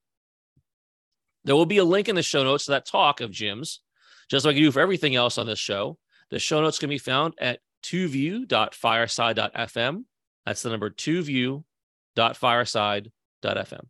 There 1.44 1.56
will 1.56 1.66
be 1.66 1.80
a 1.80 1.84
link 1.84 2.08
in 2.10 2.16
the 2.16 2.24
show 2.24 2.44
notes 2.44 2.66
to 2.66 2.72
that 2.72 2.88
talk 2.88 3.22
of 3.22 3.30
Jim's, 3.30 3.82
just 4.30 4.46
like 4.46 4.56
you 4.56 4.64
do 4.64 4.72
for 4.72 4.80
everything 4.80 5.16
else 5.16 5.38
on 5.38 5.46
this 5.46 5.60
show. 5.60 6.00
The 6.30 6.40
show 6.40 6.62
notes 6.62 6.80
can 6.80 6.90
be 6.90 6.98
found 6.98 7.34
at 7.38 7.60
2view.fireside.fm. 7.84 10.06
That's 10.46 10.62
the 10.62 10.70
number 10.70 10.90
2view.fireside.fm. 10.90 13.82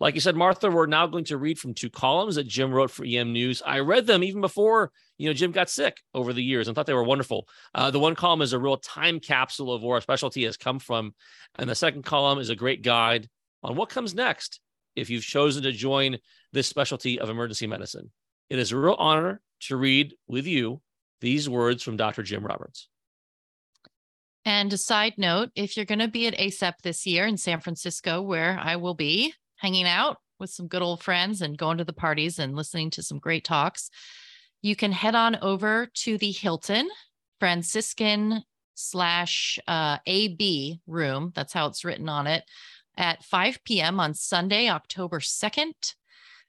Like 0.00 0.14
you 0.14 0.20
said, 0.20 0.36
Martha, 0.36 0.70
we're 0.70 0.86
now 0.86 1.06
going 1.06 1.24
to 1.24 1.36
read 1.36 1.58
from 1.58 1.74
two 1.74 1.90
columns 1.90 2.36
that 2.36 2.46
Jim 2.46 2.72
wrote 2.72 2.90
for 2.90 3.04
EM 3.04 3.32
News. 3.32 3.62
I 3.64 3.80
read 3.80 4.06
them 4.06 4.22
even 4.22 4.40
before, 4.40 4.92
you 5.18 5.28
know, 5.28 5.34
Jim 5.34 5.52
got 5.52 5.70
sick 5.70 6.00
over 6.12 6.32
the 6.32 6.42
years 6.42 6.66
and 6.66 6.74
thought 6.74 6.86
they 6.86 6.94
were 6.94 7.04
wonderful. 7.04 7.48
Uh, 7.74 7.90
the 7.90 8.00
one 8.00 8.14
column 8.14 8.42
is 8.42 8.52
a 8.52 8.58
real 8.58 8.76
time 8.76 9.20
capsule 9.20 9.72
of 9.72 9.82
where 9.82 9.96
our 9.96 10.00
specialty 10.00 10.44
has 10.44 10.56
come 10.56 10.78
from. 10.78 11.14
And 11.56 11.68
the 11.68 11.74
second 11.74 12.02
column 12.04 12.38
is 12.38 12.50
a 12.50 12.56
great 12.56 12.82
guide 12.82 13.28
on 13.62 13.76
what 13.76 13.90
comes 13.90 14.14
next 14.14 14.60
if 14.96 15.10
you've 15.10 15.24
chosen 15.24 15.62
to 15.62 15.72
join 15.72 16.18
this 16.52 16.66
specialty 16.66 17.18
of 17.20 17.30
emergency 17.30 17.66
medicine. 17.66 18.10
It 18.50 18.58
is 18.58 18.72
a 18.72 18.76
real 18.76 18.96
honor 18.98 19.40
to 19.60 19.76
read 19.76 20.14
with 20.26 20.46
you 20.46 20.80
these 21.20 21.48
words 21.48 21.82
from 21.82 21.96
Dr. 21.96 22.22
Jim 22.22 22.44
Roberts. 22.44 22.88
And 24.44 24.72
a 24.72 24.76
side 24.76 25.14
note 25.16 25.50
if 25.54 25.76
you're 25.76 25.86
going 25.86 26.00
to 26.00 26.08
be 26.08 26.26
at 26.26 26.38
ACEP 26.38 26.74
this 26.82 27.06
year 27.06 27.26
in 27.26 27.38
San 27.38 27.60
Francisco, 27.60 28.20
where 28.20 28.58
I 28.60 28.76
will 28.76 28.94
be 28.94 29.32
hanging 29.56 29.86
out 29.86 30.18
with 30.38 30.50
some 30.50 30.66
good 30.66 30.82
old 30.82 31.02
friends 31.02 31.40
and 31.40 31.56
going 31.56 31.78
to 31.78 31.84
the 31.84 31.94
parties 31.94 32.38
and 32.38 32.54
listening 32.54 32.90
to 32.90 33.02
some 33.02 33.18
great 33.18 33.44
talks, 33.44 33.88
you 34.64 34.74
can 34.74 34.92
head 34.92 35.14
on 35.14 35.36
over 35.42 35.88
to 35.92 36.16
the 36.16 36.32
Hilton 36.32 36.88
Franciscan 37.38 38.42
slash 38.74 39.58
uh, 39.68 39.98
AB 40.06 40.80
room. 40.86 41.32
That's 41.34 41.52
how 41.52 41.66
it's 41.66 41.84
written 41.84 42.08
on 42.08 42.26
it 42.26 42.44
at 42.96 43.22
5 43.22 43.58
p.m. 43.64 44.00
on 44.00 44.14
Sunday, 44.14 44.70
October 44.70 45.20
2nd 45.20 45.94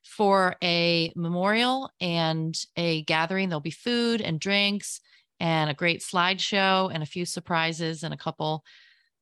for 0.01 0.55
a 0.63 1.11
memorial 1.17 1.91
and 1.99 2.57
a 2.77 3.01
gathering. 3.01 3.49
There'll 3.49 3.59
be 3.59 3.69
food 3.69 4.21
and 4.21 4.39
drinks 4.39 5.01
and 5.41 5.69
a 5.69 5.73
great 5.73 6.01
slideshow 6.01 6.89
and 6.93 7.03
a 7.03 7.07
few 7.07 7.25
surprises 7.25 8.03
and 8.03 8.13
a 8.13 8.17
couple 8.17 8.63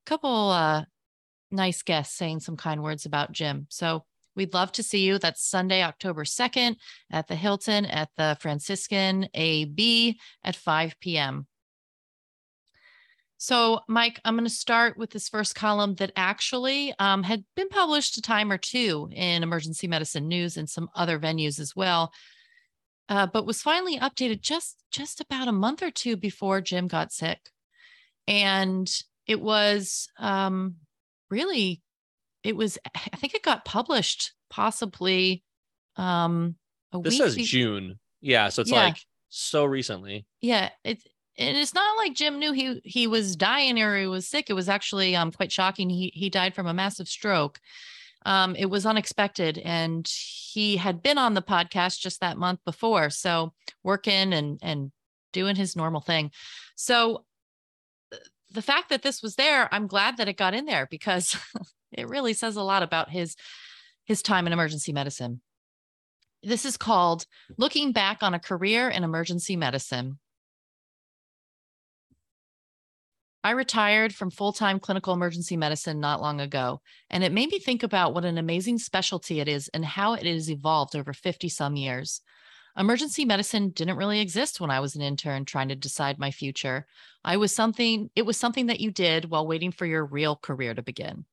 couple 0.06 0.52
uh, 0.52 0.86
nice 1.50 1.82
guests 1.82 2.16
saying 2.16 2.42
some 2.42 2.58
kind 2.58 2.84
words 2.84 3.08
about 3.08 3.32
Jim. 3.32 3.66
So 3.72 4.06
we'd 4.36 4.54
love 4.54 4.72
to 4.74 4.84
see 4.84 5.00
you. 5.00 5.18
That's 5.18 5.48
Sunday, 5.48 5.84
October 5.84 6.24
2nd 6.24 6.76
at 7.12 7.28
the 7.28 7.36
Hilton 7.36 7.86
at 7.86 8.10
the 8.18 8.38
Franciscan 8.40 9.28
AB 9.34 10.20
at 10.44 10.56
5 10.56 10.96
p.m. 11.00 11.48
So, 13.44 13.82
Mike, 13.90 14.22
I'm 14.24 14.36
going 14.36 14.46
to 14.46 14.50
start 14.50 14.98
with 14.98 15.10
this 15.10 15.28
first 15.28 15.54
column 15.54 15.96
that 15.96 16.14
actually 16.16 16.94
um, 16.98 17.24
had 17.24 17.44
been 17.58 17.68
published 17.68 18.16
a 18.16 18.22
time 18.22 18.50
or 18.50 18.58
two 18.58 19.10
in 19.12 19.44
Emergency 19.44 19.86
Medicine 19.86 20.30
News 20.30 20.56
and 20.56 20.70
some 20.70 20.90
other 20.96 21.20
venues 21.20 21.60
as 21.60 21.76
well, 21.76 22.14
uh, 23.10 23.28
but 23.28 23.46
was 23.46 23.62
finally 23.62 24.00
updated 24.00 24.40
just 24.40 24.82
just 24.92 25.20
about 25.20 25.50
a 25.50 25.52
month 25.52 25.84
or 25.84 25.92
two 25.92 26.16
before 26.16 26.62
Jim 26.62 26.88
got 26.88 27.12
sick, 27.12 27.40
and 28.30 28.90
it 29.28 29.42
was 29.42 30.08
um, 30.18 30.76
really, 31.30 31.82
it 32.44 32.56
was. 32.56 32.78
I 32.96 33.16
think 33.18 33.34
it 33.34 33.44
got 33.44 33.66
published 33.66 34.34
possibly. 34.50 35.44
Um, 35.96 36.56
this 37.02 37.18
says 37.18 37.36
be- 37.36 37.44
June, 37.44 38.00
yeah, 38.22 38.50
so 38.50 38.62
it's 38.62 38.72
yeah. 38.72 38.86
like 38.86 38.98
so 39.30 39.66
recently. 39.66 40.26
Yeah, 40.42 40.70
it's 40.84 41.06
and 41.38 41.58
it's 41.58 41.74
not 41.74 41.98
like 41.98 42.14
Jim 42.14 42.40
knew 42.40 42.52
he 42.52 42.82
he 42.84 43.08
was 43.08 43.36
dying 43.36 43.82
or 43.82 43.98
he 43.98 44.08
was 44.08 44.28
sick. 44.28 44.50
It 44.50 44.54
was 44.54 44.70
actually 44.70 45.16
um 45.16 45.32
quite 45.32 45.52
shocking. 45.52 45.90
He 45.90 46.12
he 46.14 46.30
died 46.30 46.54
from 46.54 46.68
a 46.68 46.74
massive 46.74 47.08
stroke. 47.08 47.60
Um, 48.26 48.56
it 48.56 48.68
was 48.68 48.86
unexpected, 48.86 49.58
and 49.58 50.08
he 50.08 50.78
had 50.78 51.04
been 51.04 51.18
on 51.18 51.34
the 51.34 51.42
podcast 51.42 52.00
just 52.00 52.22
that 52.22 52.38
month 52.38 52.60
before, 52.66 53.10
so 53.10 53.54
working 53.84 54.34
and 54.34 54.60
and 54.62 54.92
doing 55.34 55.56
his 55.56 55.76
normal 55.76 56.02
thing. 56.02 56.32
So 56.76 57.26
the 58.52 58.62
fact 58.62 58.90
that 58.90 59.02
this 59.02 59.22
was 59.22 59.36
there, 59.36 59.68
I'm 59.74 59.88
glad 59.88 60.18
that 60.18 60.28
it 60.28 60.38
got 60.38 60.54
in 60.54 60.66
there 60.66 60.88
because 60.90 61.36
it 61.98 62.10
really 62.10 62.34
says 62.34 62.56
a 62.56 62.64
lot 62.64 62.84
about 62.84 63.10
his 63.10 63.36
his 64.06 64.22
time 64.22 64.48
in 64.48 64.54
emergency 64.54 64.92
medicine. 64.92 65.42
This 66.42 66.66
is 66.66 66.76
called 66.76 67.26
Looking 67.58 67.94
Back 67.94 68.22
on 68.22 68.34
a 68.34 68.40
Career 68.40 68.90
in 68.90 69.04
Emergency 69.04 69.56
Medicine. 69.56 70.20
I 73.46 73.52
retired 73.52 74.16
from 74.16 74.30
full 74.30 74.54
time 74.54 74.80
clinical 74.80 75.14
emergency 75.14 75.58
medicine 75.58 76.00
not 76.00 76.22
long 76.22 76.40
ago, 76.40 76.82
and 77.10 77.24
it 77.24 77.34
made 77.34 77.50
me 77.50 77.60
think 77.60 77.84
about 77.84 78.14
what 78.14 78.24
an 78.24 78.38
amazing 78.38 78.78
specialty 78.78 79.42
it 79.42 79.50
is 79.50 79.70
and 79.74 79.84
how 79.84 80.14
it 80.14 80.26
has 80.26 80.50
evolved 80.50 80.96
over 80.96 81.14
50 81.14 81.50
some 81.50 81.76
years. 81.76 82.22
Emergency 82.78 83.26
medicine 83.26 83.70
didn't 83.70 83.98
really 83.98 84.20
exist 84.20 84.60
when 84.60 84.72
I 84.72 84.80
was 84.80 84.96
an 84.96 85.02
intern 85.02 85.46
trying 85.46 85.68
to 85.70 85.76
decide 85.76 86.18
my 86.18 86.32
future. 86.32 86.88
I 87.24 87.38
was 87.38 87.54
something, 87.54 88.10
it 88.16 88.26
was 88.26 88.38
something 88.38 88.68
that 88.68 88.80
you 88.80 88.92
did 88.92 89.30
while 89.30 89.46
waiting 89.46 89.72
for 89.72 89.86
your 89.86 90.06
real 90.06 90.36
career 90.38 90.74
to 90.74 90.82
begin. 90.82 91.26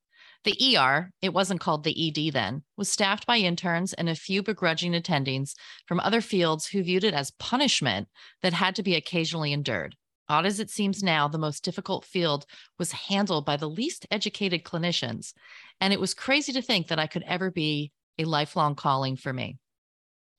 The 0.45 0.77
ER, 0.77 1.11
it 1.21 1.35
wasn't 1.35 1.61
called 1.61 1.85
the 1.85 2.09
ED 2.09 2.33
then, 2.33 2.63
was 2.77 2.91
staffed 2.91 3.27
by 3.27 3.37
interns 3.37 3.93
and 3.93 4.09
a 4.09 4.15
few 4.15 4.43
begrudging 4.43 4.93
attendings 4.93 5.55
from 5.87 6.01
other 6.01 6.23
fields 6.23 6.69
who 6.69 6.83
viewed 6.83 7.05
it 7.05 7.13
as 7.13 7.33
punishment 7.33 8.09
that 8.43 8.55
had 8.55 8.75
to 8.77 8.83
be 8.83 8.95
occasionally 8.95 9.53
endured. 9.53 9.97
Odd 10.31 10.47
as 10.47 10.59
it 10.59 10.71
seems 10.71 11.03
now, 11.03 11.29
the 11.29 11.39
most 11.39 11.63
difficult 11.63 12.05
field 12.05 12.47
was 12.79 12.93
handled 12.93 13.45
by 13.45 13.57
the 13.57 13.69
least 13.69 14.07
educated 14.11 14.65
clinicians. 14.65 15.35
And 15.81 15.93
it 15.93 16.01
was 16.01 16.15
crazy 16.15 16.53
to 16.53 16.63
think 16.63 16.89
that 16.89 17.01
I 17.01 17.07
could 17.07 17.25
ever 17.27 17.51
be 17.51 17.93
a 18.17 18.25
lifelong 18.25 18.77
calling 18.77 19.17
for 19.17 19.33
me. 19.33 19.59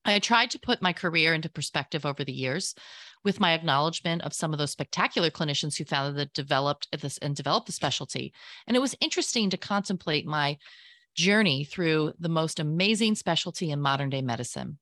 I 0.03 0.20
tried 0.20 0.51
to 0.51 0.60
put 0.60 0.81
my 0.81 0.93
career 0.93 1.34
into 1.34 1.50
perspective 1.50 2.05
over 2.05 2.24
the 2.24 2.34
years 2.34 2.74
with 3.24 3.39
my 3.39 3.53
acknowledgement 3.53 4.24
of 4.24 4.34
some 4.34 4.51
of 4.51 4.58
those 4.58 4.72
spectacular 4.72 5.29
clinicians 5.29 5.77
who 5.77 5.86
founded 5.86 6.15
that 6.15 6.34
developed 6.34 6.88
this 7.01 7.17
and 7.20 7.36
developed 7.36 7.67
the 7.67 7.72
specialty. 7.72 8.34
And 8.65 8.75
it 8.75 8.81
was 8.81 8.96
interesting 9.00 9.50
to 9.51 9.58
contemplate 9.58 10.25
my 10.25 10.58
journey 11.13 11.63
through 11.63 12.13
the 12.20 12.29
most 12.29 12.60
amazing 12.60 13.15
specialty 13.15 13.70
in 13.70 13.81
modern 13.81 14.10
day 14.10 14.22
medicine. 14.22 14.79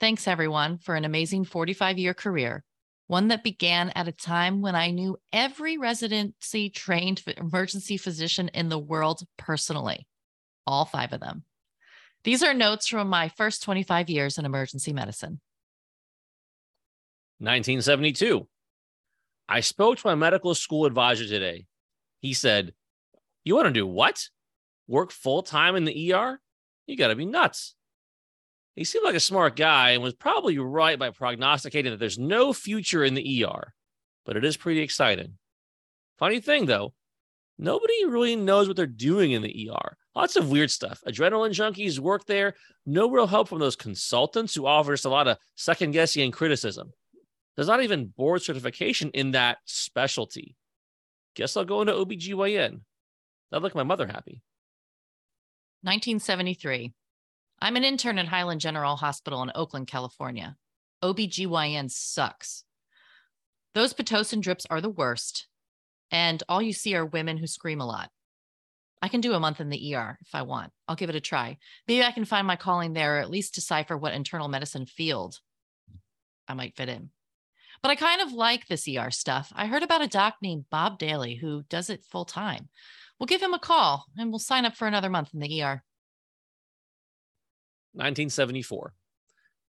Thanks, 0.00 0.26
everyone, 0.26 0.78
for 0.78 0.94
an 0.94 1.04
amazing 1.04 1.44
45 1.44 1.98
year 1.98 2.14
career 2.14 2.64
one 3.08 3.28
that 3.28 3.42
began 3.42 3.90
at 3.94 4.06
a 4.06 4.12
time 4.12 4.60
when 4.60 4.76
I 4.76 4.90
knew 4.90 5.16
every 5.32 5.78
residency 5.78 6.70
trained 6.70 7.22
emergency 7.38 7.96
physician 7.96 8.48
in 8.48 8.68
the 8.68 8.78
world 8.78 9.22
personally, 9.38 10.06
all 10.66 10.84
five 10.84 11.12
of 11.14 11.20
them. 11.20 11.42
These 12.28 12.42
are 12.42 12.52
notes 12.52 12.86
from 12.86 13.08
my 13.08 13.30
first 13.30 13.62
25 13.62 14.10
years 14.10 14.36
in 14.36 14.44
emergency 14.44 14.92
medicine. 14.92 15.40
1972. 17.38 18.46
I 19.48 19.60
spoke 19.60 19.96
to 19.96 20.06
my 20.06 20.14
medical 20.14 20.54
school 20.54 20.84
advisor 20.84 21.26
today. 21.26 21.64
He 22.20 22.34
said, 22.34 22.74
You 23.44 23.54
want 23.54 23.68
to 23.68 23.72
do 23.72 23.86
what? 23.86 24.28
Work 24.86 25.10
full 25.10 25.42
time 25.42 25.74
in 25.74 25.86
the 25.86 26.12
ER? 26.12 26.38
You 26.86 26.98
got 26.98 27.08
to 27.08 27.16
be 27.16 27.24
nuts. 27.24 27.74
He 28.76 28.84
seemed 28.84 29.06
like 29.06 29.14
a 29.14 29.20
smart 29.20 29.56
guy 29.56 29.92
and 29.92 30.02
was 30.02 30.12
probably 30.12 30.58
right 30.58 30.98
by 30.98 31.08
prognosticating 31.08 31.92
that 31.92 31.98
there's 31.98 32.18
no 32.18 32.52
future 32.52 33.04
in 33.04 33.14
the 33.14 33.46
ER, 33.46 33.72
but 34.26 34.36
it 34.36 34.44
is 34.44 34.58
pretty 34.58 34.80
exciting. 34.80 35.38
Funny 36.18 36.40
thing 36.40 36.66
though, 36.66 36.92
nobody 37.56 38.04
really 38.04 38.36
knows 38.36 38.68
what 38.68 38.76
they're 38.76 38.86
doing 38.86 39.32
in 39.32 39.40
the 39.40 39.70
ER. 39.70 39.96
Lots 40.18 40.34
of 40.34 40.50
weird 40.50 40.68
stuff. 40.68 41.00
Adrenaline 41.06 41.50
junkies 41.50 42.00
work 42.00 42.26
there. 42.26 42.54
No 42.84 43.08
real 43.08 43.28
help 43.28 43.46
from 43.46 43.60
those 43.60 43.76
consultants 43.76 44.52
who 44.52 44.66
offer 44.66 44.92
us 44.92 45.04
a 45.04 45.08
lot 45.08 45.28
of 45.28 45.38
second 45.54 45.92
guessing 45.92 46.24
and 46.24 46.32
criticism. 46.32 46.90
There's 47.54 47.68
not 47.68 47.84
even 47.84 48.12
board 48.16 48.42
certification 48.42 49.10
in 49.10 49.30
that 49.30 49.58
specialty. 49.64 50.56
Guess 51.36 51.56
I'll 51.56 51.64
go 51.64 51.82
into 51.82 51.92
OBGYN. 51.92 52.80
That'll 53.52 53.62
make 53.62 53.76
my 53.76 53.84
mother 53.84 54.08
happy. 54.08 54.42
1973. 55.82 56.92
I'm 57.62 57.76
an 57.76 57.84
intern 57.84 58.18
at 58.18 58.26
Highland 58.26 58.60
General 58.60 58.96
Hospital 58.96 59.44
in 59.44 59.52
Oakland, 59.54 59.86
California. 59.86 60.56
OBGYN 61.00 61.92
sucks. 61.92 62.64
Those 63.72 63.94
Pitocin 63.94 64.40
drips 64.40 64.66
are 64.68 64.80
the 64.80 64.90
worst. 64.90 65.46
And 66.10 66.42
all 66.48 66.60
you 66.60 66.72
see 66.72 66.96
are 66.96 67.06
women 67.06 67.36
who 67.36 67.46
scream 67.46 67.80
a 67.80 67.86
lot. 67.86 68.10
I 69.00 69.08
can 69.08 69.20
do 69.20 69.34
a 69.34 69.40
month 69.40 69.60
in 69.60 69.68
the 69.68 69.94
ER 69.94 70.18
if 70.20 70.34
I 70.34 70.42
want. 70.42 70.72
I'll 70.86 70.96
give 70.96 71.10
it 71.10 71.16
a 71.16 71.20
try. 71.20 71.58
Maybe 71.86 72.02
I 72.02 72.12
can 72.12 72.24
find 72.24 72.46
my 72.46 72.56
calling 72.56 72.92
there 72.92 73.16
or 73.16 73.20
at 73.20 73.30
least 73.30 73.54
decipher 73.54 73.96
what 73.96 74.14
internal 74.14 74.48
medicine 74.48 74.86
field 74.86 75.38
I 76.48 76.54
might 76.54 76.76
fit 76.76 76.88
in. 76.88 77.10
But 77.82 77.90
I 77.90 77.94
kind 77.94 78.20
of 78.20 78.32
like 78.32 78.66
this 78.66 78.88
ER 78.88 79.10
stuff. 79.10 79.52
I 79.54 79.66
heard 79.66 79.82
about 79.82 80.02
a 80.02 80.08
doc 80.08 80.36
named 80.42 80.64
Bob 80.70 80.98
Daly 80.98 81.36
who 81.36 81.62
does 81.68 81.90
it 81.90 82.04
full 82.04 82.24
time. 82.24 82.68
We'll 83.18 83.26
give 83.26 83.42
him 83.42 83.54
a 83.54 83.58
call 83.58 84.06
and 84.16 84.30
we'll 84.30 84.38
sign 84.40 84.64
up 84.64 84.76
for 84.76 84.88
another 84.88 85.10
month 85.10 85.30
in 85.32 85.40
the 85.40 85.62
ER. 85.62 85.82
1974. 87.92 88.94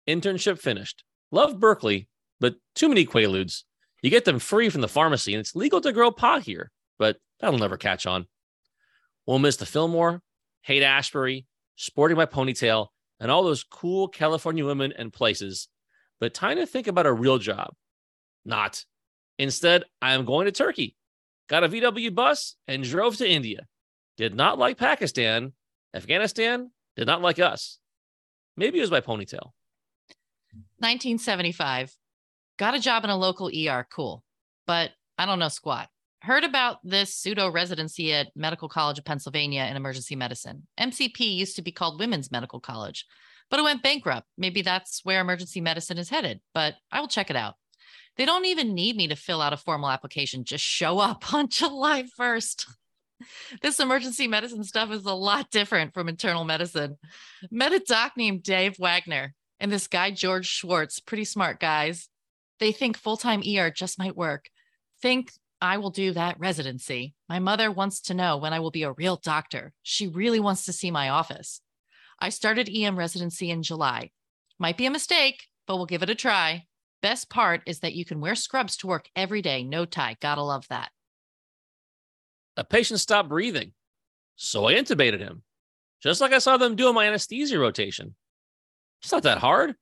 Internship 0.08 0.60
finished. 0.60 1.04
Love 1.32 1.60
Berkeley, 1.60 2.08
but 2.40 2.56
too 2.76 2.88
many 2.88 3.06
Quaaludes. 3.06 3.64
You 4.02 4.10
get 4.10 4.26
them 4.26 4.40
free 4.40 4.70
from 4.70 4.82
the 4.82 4.88
pharmacy, 4.88 5.34
and 5.34 5.40
it's 5.40 5.56
legal 5.56 5.82
to 5.82 5.92
grow 5.92 6.12
pot 6.12 6.44
here, 6.44 6.72
but 7.00 7.18
that'll 7.40 7.60
never 7.60 7.78
catch 7.78 8.06
on. 8.06 8.28
We'll 9.28 9.40
miss 9.40 9.58
the 9.58 9.66
Fillmore, 9.66 10.22
Haight 10.62 10.84
Ashbury, 10.84 11.46
sporting 11.76 12.18
my 12.18 12.26
ponytail, 12.26 12.88
and 13.20 13.30
all 13.30 13.44
those 13.44 13.64
cool 13.64 14.08
California 14.08 14.66
women 14.66 14.94
and 14.98 15.12
places. 15.12 15.68
But 16.20 16.34
time 16.34 16.58
to 16.58 16.66
think 16.66 16.88
about 16.88 17.06
a 17.06 17.14
real 17.14 17.38
job. 17.38 17.74
Not. 18.46 18.86
Instead, 19.38 19.84
I 20.02 20.14
am 20.14 20.26
going 20.26 20.46
to 20.46 20.52
Turkey. 20.52 20.96
Got 21.50 21.64
a 21.64 21.70
VW 21.70 22.16
bus 22.16 22.56
and 22.68 22.84
drove 22.84 23.18
to 23.18 23.30
India. 23.30 23.68
Did 24.16 24.34
not 24.34 24.58
like 24.58 24.78
Pakistan. 24.78 25.54
Afghanistan 25.94 26.72
did 26.96 27.06
not 27.06 27.22
like 27.22 27.40
us. 27.40 27.80
Maybe 28.56 28.80
it 28.80 28.82
was 28.82 28.92
my 28.92 29.02
ponytail. 29.02 29.52
1975. 30.80 31.96
Got 32.58 32.76
a 32.76 32.80
job 32.80 33.04
in 33.04 33.10
a 33.10 33.18
local 33.18 33.52
ER. 33.54 33.86
Cool. 33.94 34.24
But 34.66 34.92
I 35.18 35.26
don't 35.26 35.40
know 35.40 35.50
squat. 35.50 35.90
Heard 36.22 36.44
about 36.44 36.80
this 36.84 37.14
pseudo 37.14 37.50
residency 37.50 38.14
at 38.14 38.36
Medical 38.36 38.68
College 38.68 38.98
of 38.98 39.06
Pennsylvania 39.06 39.66
in 39.70 39.78
emergency 39.78 40.16
medicine. 40.16 40.68
MCP 40.80 41.36
used 41.36 41.56
to 41.56 41.62
be 41.62 41.72
called 41.72 42.00
Women's 42.00 42.32
Medical 42.32 42.60
College, 42.60 43.06
but 43.50 43.60
it 43.60 43.64
went 43.64 43.84
bankrupt. 43.84 44.28
Maybe 44.38 44.62
that's 44.62 45.02
where 45.04 45.22
emergency 45.22 45.62
medicine 45.62 45.98
is 45.98 46.10
headed, 46.10 46.42
but 46.54 46.76
I 46.92 47.00
will 47.00 47.08
check 47.08 47.30
it 47.30 47.36
out. 47.36 47.56
They 48.18 48.26
don't 48.26 48.46
even 48.46 48.74
need 48.74 48.96
me 48.96 49.08
to 49.10 49.16
fill 49.16 49.42
out 49.42 49.54
a 49.54 49.58
formal 49.58 49.90
application, 49.90 50.44
just 50.44 50.64
show 50.64 51.00
up 51.00 51.34
on 51.34 51.50
July 51.50 52.06
1st. 52.20 52.66
This 53.62 53.80
emergency 53.80 54.28
medicine 54.28 54.64
stuff 54.64 54.92
is 54.92 55.06
a 55.06 55.14
lot 55.14 55.50
different 55.50 55.94
from 55.94 56.10
internal 56.10 56.44
medicine. 56.44 56.98
Met 57.50 57.74
a 57.74 57.80
doc 57.80 58.14
named 58.16 58.44
Dave 58.44 58.78
Wagner 58.78 59.34
and 59.60 59.72
this 59.72 59.88
guy, 59.88 60.12
George 60.12 60.48
Schwartz, 60.48 61.00
pretty 61.00 61.26
smart 61.26 61.60
guys. 61.60 62.10
They 62.60 62.72
think 62.72 62.98
full 62.98 63.18
time 63.18 63.42
ER 63.42 63.72
just 63.72 64.00
might 64.00 64.16
work. 64.16 64.50
Think 65.02 65.32
I 65.62 65.78
will 65.78 65.90
do 65.90 66.12
that 66.12 66.40
residency. 66.40 67.16
My 67.28 67.40
mother 67.40 67.72
wants 67.72 68.02
to 68.02 68.14
know 68.14 68.38
when 68.38 68.54
I 68.54 68.60
will 68.60 68.72
be 68.72 68.84
a 68.84 68.92
real 68.92 69.16
doctor. 69.16 69.74
She 69.82 70.08
really 70.08 70.40
wants 70.40 70.66
to 70.66 70.74
see 70.74 70.92
my 70.92 71.10
office. 71.10 71.62
I 72.20 72.30
started 72.30 72.70
EM 72.70 72.98
residency 72.98 73.50
in 73.50 73.64
July. 73.64 74.12
Might 74.60 74.78
be 74.78 74.86
a 74.86 74.92
mistake, 74.92 75.48
but 75.66 75.78
we'll 75.78 75.86
give 75.86 76.04
it 76.04 76.10
a 76.10 76.16
try. 76.16 76.66
Best 77.02 77.30
part 77.30 77.62
is 77.66 77.80
that 77.80 77.94
you 77.94 78.06
can 78.06 78.20
wear 78.20 78.36
scrubs 78.36 78.78
to 78.78 78.88
work 78.88 79.10
every 79.16 79.42
day, 79.42 79.64
no 79.64 79.86
tie. 79.86 80.18
Gotta 80.20 80.42
love 80.42 80.68
that. 80.70 80.92
A 82.56 82.64
patient 82.64 83.00
stopped 83.00 83.30
breathing, 83.30 83.74
so 84.36 84.68
I 84.68 84.74
intubated 84.74 85.20
him, 85.20 85.44
just 86.02 86.22
like 86.22 86.34
I 86.34 86.40
saw 86.40 86.58
them 86.58 86.76
do 86.76 86.88
on 86.88 86.96
my 86.96 87.06
anesthesia 87.06 87.60
rotation. 87.60 88.16
It's 89.04 89.12
not 89.12 89.24
that 89.24 89.38
hard. 89.38 89.76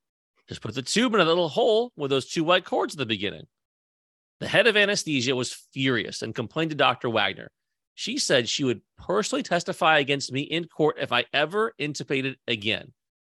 Just 0.50 0.62
put 0.62 0.76
the 0.76 0.82
tube 0.82 1.14
in 1.14 1.22
a 1.22 1.26
little 1.26 1.50
hole 1.50 1.94
with 1.96 2.12
those 2.12 2.30
two 2.30 2.44
white 2.44 2.66
cords 2.66 2.94
at 2.94 2.98
the 2.98 3.06
beginning. 3.06 3.48
The 4.40 4.48
head 4.48 4.68
of 4.68 4.76
anesthesia 4.76 5.36
was 5.36 5.54
furious 5.74 6.22
and 6.22 6.36
complained 6.36 6.72
to 6.72 6.76
Dr. 6.76 7.10
Wagner. 7.10 7.52
She 7.94 8.18
said 8.18 8.50
she 8.50 8.66
would 8.66 8.82
personally 8.98 9.44
testify 9.44 10.00
against 10.00 10.32
me 10.32 10.42
in 10.42 10.66
court 10.66 10.98
if 11.00 11.14
I 11.14 11.26
ever 11.34 11.74
intubated 11.80 12.36
again. 12.48 12.92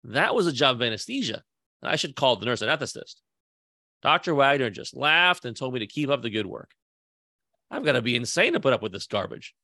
That 0.05 0.35
was 0.35 0.47
a 0.47 0.53
job 0.53 0.76
of 0.76 0.83
anesthesia. 0.83 1.42
I 1.83 1.97
should 1.97 2.16
call 2.16 2.37
the 2.37 2.47
nurse 2.47 2.62
anesthetist. 2.62 3.16
Dr. 4.03 4.35
Wagner 4.35 4.70
just 4.70 4.97
laughed 4.97 5.44
and 5.44 5.57
told 5.57 5.75
me 5.75 5.81
to 5.81 5.87
keep 5.87 6.09
up 6.09 6.23
the 6.23 6.31
good 6.31 6.47
work. 6.47 6.70
I've 7.70 7.85
got 7.85 7.92
to 7.92 8.03
be 8.03 8.16
insane 8.16 8.55
to 8.55 8.61
put 8.61 8.73
up 8.73 8.83
with 8.83 8.92
this 8.92 9.07
garbage. 9.07 9.55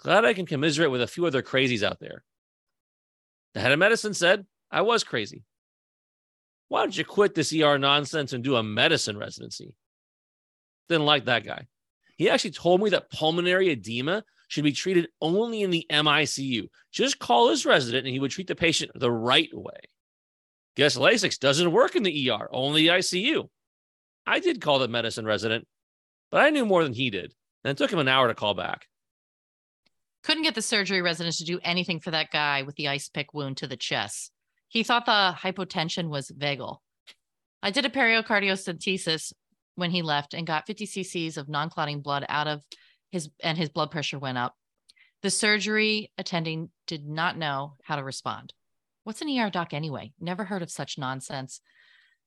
Glad 0.00 0.24
I 0.24 0.34
can 0.34 0.46
commiserate 0.46 0.90
with 0.90 1.02
a 1.02 1.06
few 1.06 1.26
other 1.26 1.42
crazies 1.42 1.82
out 1.82 2.00
there. 2.00 2.24
The 3.54 3.60
head 3.60 3.72
of 3.72 3.78
medicine 3.78 4.14
said 4.14 4.46
I 4.70 4.82
was 4.82 5.04
crazy. 5.04 5.44
Why 6.68 6.80
don't 6.80 6.96
you 6.96 7.04
quit 7.04 7.34
this 7.34 7.52
ER 7.52 7.78
nonsense 7.78 8.32
and 8.32 8.44
do 8.44 8.56
a 8.56 8.62
medicine 8.62 9.16
residency? 9.16 9.74
Didn't 10.88 11.06
like 11.06 11.26
that 11.26 11.44
guy. 11.44 11.66
He 12.16 12.30
actually 12.30 12.50
told 12.52 12.82
me 12.82 12.90
that 12.90 13.10
pulmonary 13.10 13.70
edema 13.70 14.24
should 14.48 14.64
be 14.64 14.72
treated 14.72 15.08
only 15.20 15.62
in 15.62 15.70
the 15.70 15.86
MICU. 15.90 16.68
Just 16.90 17.18
call 17.18 17.50
his 17.50 17.66
resident 17.66 18.06
and 18.06 18.12
he 18.12 18.18
would 18.18 18.30
treat 18.30 18.46
the 18.46 18.56
patient 18.56 18.90
the 18.94 19.10
right 19.10 19.50
way. 19.52 19.80
Guess 20.74 20.96
Lasix 20.96 21.38
doesn't 21.38 21.72
work 21.72 21.96
in 21.96 22.02
the 22.02 22.30
ER, 22.30 22.48
only 22.50 22.82
the 22.82 22.94
ICU. 22.94 23.48
I 24.26 24.40
did 24.40 24.60
call 24.60 24.78
the 24.78 24.88
medicine 24.88 25.26
resident, 25.26 25.66
but 26.30 26.40
I 26.40 26.50
knew 26.50 26.64
more 26.64 26.82
than 26.82 26.92
he 26.92 27.10
did, 27.10 27.34
and 27.64 27.70
it 27.70 27.78
took 27.78 27.92
him 27.92 27.98
an 27.98 28.08
hour 28.08 28.28
to 28.28 28.34
call 28.34 28.54
back. 28.54 28.86
Couldn't 30.22 30.42
get 30.42 30.54
the 30.54 30.62
surgery 30.62 31.02
resident 31.02 31.36
to 31.36 31.44
do 31.44 31.60
anything 31.62 32.00
for 32.00 32.10
that 32.10 32.30
guy 32.30 32.62
with 32.62 32.76
the 32.76 32.88
ice 32.88 33.08
pick 33.08 33.34
wound 33.34 33.56
to 33.58 33.66
the 33.66 33.76
chest. 33.76 34.32
He 34.68 34.82
thought 34.82 35.06
the 35.06 35.34
hypotension 35.36 36.08
was 36.08 36.30
vagal. 36.30 36.78
I 37.62 37.70
did 37.70 37.86
a 37.86 37.90
pericardiocentesis 37.90 39.32
when 39.78 39.92
he 39.92 40.02
left 40.02 40.34
and 40.34 40.46
got 40.46 40.66
50 40.66 40.86
cc's 40.86 41.36
of 41.36 41.48
non-clotting 41.48 42.00
blood 42.00 42.26
out 42.28 42.48
of 42.48 42.62
his 43.10 43.30
and 43.42 43.56
his 43.56 43.68
blood 43.68 43.90
pressure 43.90 44.18
went 44.18 44.36
up. 44.36 44.56
The 45.22 45.30
surgery 45.30 46.10
attending 46.18 46.70
did 46.86 47.06
not 47.08 47.38
know 47.38 47.74
how 47.84 47.96
to 47.96 48.02
respond. 48.02 48.54
What's 49.04 49.22
an 49.22 49.30
ER 49.30 49.50
doc 49.50 49.72
anyway? 49.72 50.12
Never 50.20 50.44
heard 50.44 50.62
of 50.62 50.70
such 50.70 50.98
nonsense. 50.98 51.60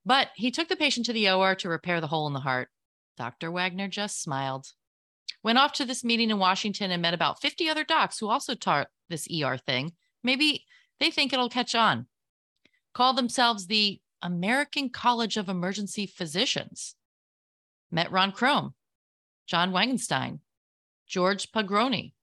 But 0.06 0.30
he 0.36 0.50
took 0.50 0.70
the 0.70 0.76
patient 0.76 1.06
to 1.08 1.14
the 1.14 1.30
OR 1.30 1.54
to 1.56 1.70
repair 1.70 2.00
the 2.02 2.08
hole 2.08 2.26
in 2.26 2.34
the 2.34 2.40
heart. 2.40 2.70
Dr. 3.18 3.52
Wagner 3.52 3.88
just 3.88 4.24
smiled. 4.24 4.68
Went 5.44 5.58
off 5.58 5.74
to 5.74 5.86
this 5.86 6.04
meeting 6.04 6.32
in 6.32 6.40
Washington 6.40 6.90
and 6.90 7.02
met 7.02 7.14
about 7.14 7.42
50 7.42 7.70
other 7.70 7.84
docs 7.84 8.18
who 8.18 8.30
also 8.30 8.56
taught 8.56 8.88
this 9.10 9.28
ER 9.30 9.58
thing. 9.58 9.92
Maybe 10.24 10.66
they 11.00 11.12
think 11.12 11.34
it'll 11.34 11.50
catch 11.50 11.76
on 11.76 12.08
call 12.94 13.14
themselves 13.14 13.68
the 13.68 14.00
American 14.22 14.90
College 14.90 15.38
of 15.38 15.50
Emergency 15.50 16.06
Physicians. 16.06 16.96
Met 17.92 18.12
Ron 18.12 18.32
Krome, 18.32 18.74
John 19.48 19.72
Wiegenstein, 19.72 20.40
George 21.08 21.52
Podgorny, 21.52 22.14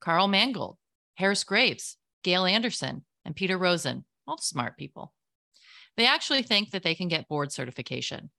Carl 0.00 0.28
Mangold, 0.28 0.76
Harris 1.14 1.44
Graves, 1.44 1.96
Gail 2.22 2.44
Anderson, 2.44 3.04
and 3.24 3.34
Peter 3.34 3.56
Rosen, 3.56 4.04
all 4.26 4.38
smart 4.38 4.76
people. 4.76 5.12
They 5.96 6.06
actually 6.06 6.42
think 6.42 6.70
that 6.70 6.82
they 6.82 6.94
can 6.94 7.08
get 7.08 7.28
board 7.28 7.52
certification. 7.52 8.30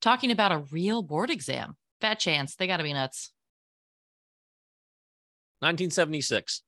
Talking 0.00 0.30
about 0.30 0.52
a 0.52 0.64
real 0.70 1.02
board 1.02 1.30
exam. 1.30 1.76
Fat 2.00 2.18
chance. 2.18 2.56
They 2.56 2.66
got 2.66 2.78
to 2.78 2.82
be 2.82 2.92
nuts. 2.92 3.30
1976. 5.60 6.62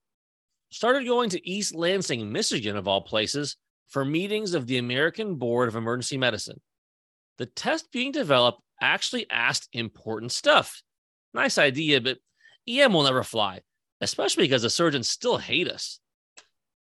Started 0.70 1.06
going 1.06 1.30
to 1.30 1.48
East 1.48 1.74
Lansing, 1.74 2.32
Michigan, 2.32 2.76
of 2.76 2.88
all 2.88 3.02
places, 3.02 3.56
for 3.88 4.04
meetings 4.04 4.54
of 4.54 4.66
the 4.66 4.78
American 4.78 5.34
Board 5.34 5.68
of 5.68 5.76
Emergency 5.76 6.16
Medicine. 6.16 6.60
The 7.38 7.46
test 7.46 7.92
being 7.92 8.12
developed 8.12 8.62
actually 8.80 9.28
asked 9.30 9.68
important 9.72 10.32
stuff. 10.32 10.82
Nice 11.34 11.58
idea, 11.58 12.00
but 12.00 12.18
EM 12.68 12.92
will 12.92 13.04
never 13.04 13.22
fly, 13.22 13.60
especially 14.00 14.44
because 14.44 14.62
the 14.62 14.70
surgeons 14.70 15.08
still 15.08 15.38
hate 15.38 15.68
us. 15.68 16.00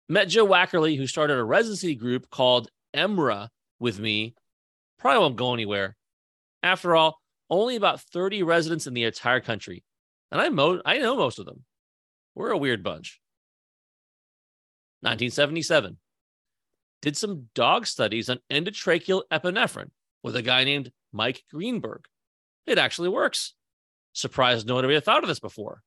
Met 0.10 0.30
Joe 0.30 0.46
Waeckerle, 0.46 0.98
who 0.98 1.08
started 1.08 1.38
a 1.38 1.44
residency 1.44 1.96
group 1.96 2.30
called 2.30 2.70
EMRA 2.94 3.50
with 3.80 4.00
me. 4.00 4.36
Probably 5.00 5.20
won't 5.20 5.36
go 5.36 5.54
anywhere. 5.54 5.96
After 6.62 6.96
all, 6.96 7.20
only 7.50 7.76
about 7.76 8.02
30 8.02 8.44
residents 8.44 8.88
in 8.88 8.94
the 8.94 9.04
entire 9.04 9.40
country. 9.40 9.84
And 10.32 10.42
I, 10.42 10.50
mo- 10.50 10.82
I 10.86 10.98
know 10.98 11.16
most 11.16 11.40
of 11.40 11.46
them. 11.46 11.64
We're 12.36 12.52
a 12.52 12.58
weird 12.58 12.84
bunch. 12.84 13.20
1977 15.02 15.98
did 17.02 17.18
some 17.18 17.50
dog 17.54 17.86
studies 17.86 18.30
on 18.30 18.40
endotracheal 18.50 19.24
epinephrine 19.32 19.90
with 20.24 20.36
a 20.36 20.42
guy 20.42 20.64
named 20.64 20.92
Mike 21.12 21.44
Greenberg. 21.52 22.06
It 22.66 22.78
actually 22.78 23.10
works. 23.10 23.54
Surprised 24.14 24.66
nobody 24.66 24.94
had 24.94 25.04
thought 25.04 25.24
of 25.24 25.28
this 25.28 25.40
before. 25.40 25.84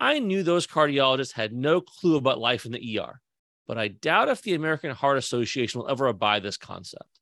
I 0.00 0.18
knew 0.18 0.42
those 0.42 0.66
cardiologists 0.66 1.32
had 1.32 1.52
no 1.52 1.80
clue 1.80 2.16
about 2.16 2.38
life 2.38 2.64
in 2.64 2.72
the 2.72 2.98
ER, 2.98 3.20
but 3.66 3.78
I 3.78 3.88
doubt 3.88 4.28
if 4.28 4.42
the 4.42 4.54
American 4.54 4.90
Heart 4.90 5.18
Association 5.18 5.80
will 5.80 5.88
ever 5.88 6.06
abide 6.06 6.42
this 6.42 6.56
concept. 6.56 7.20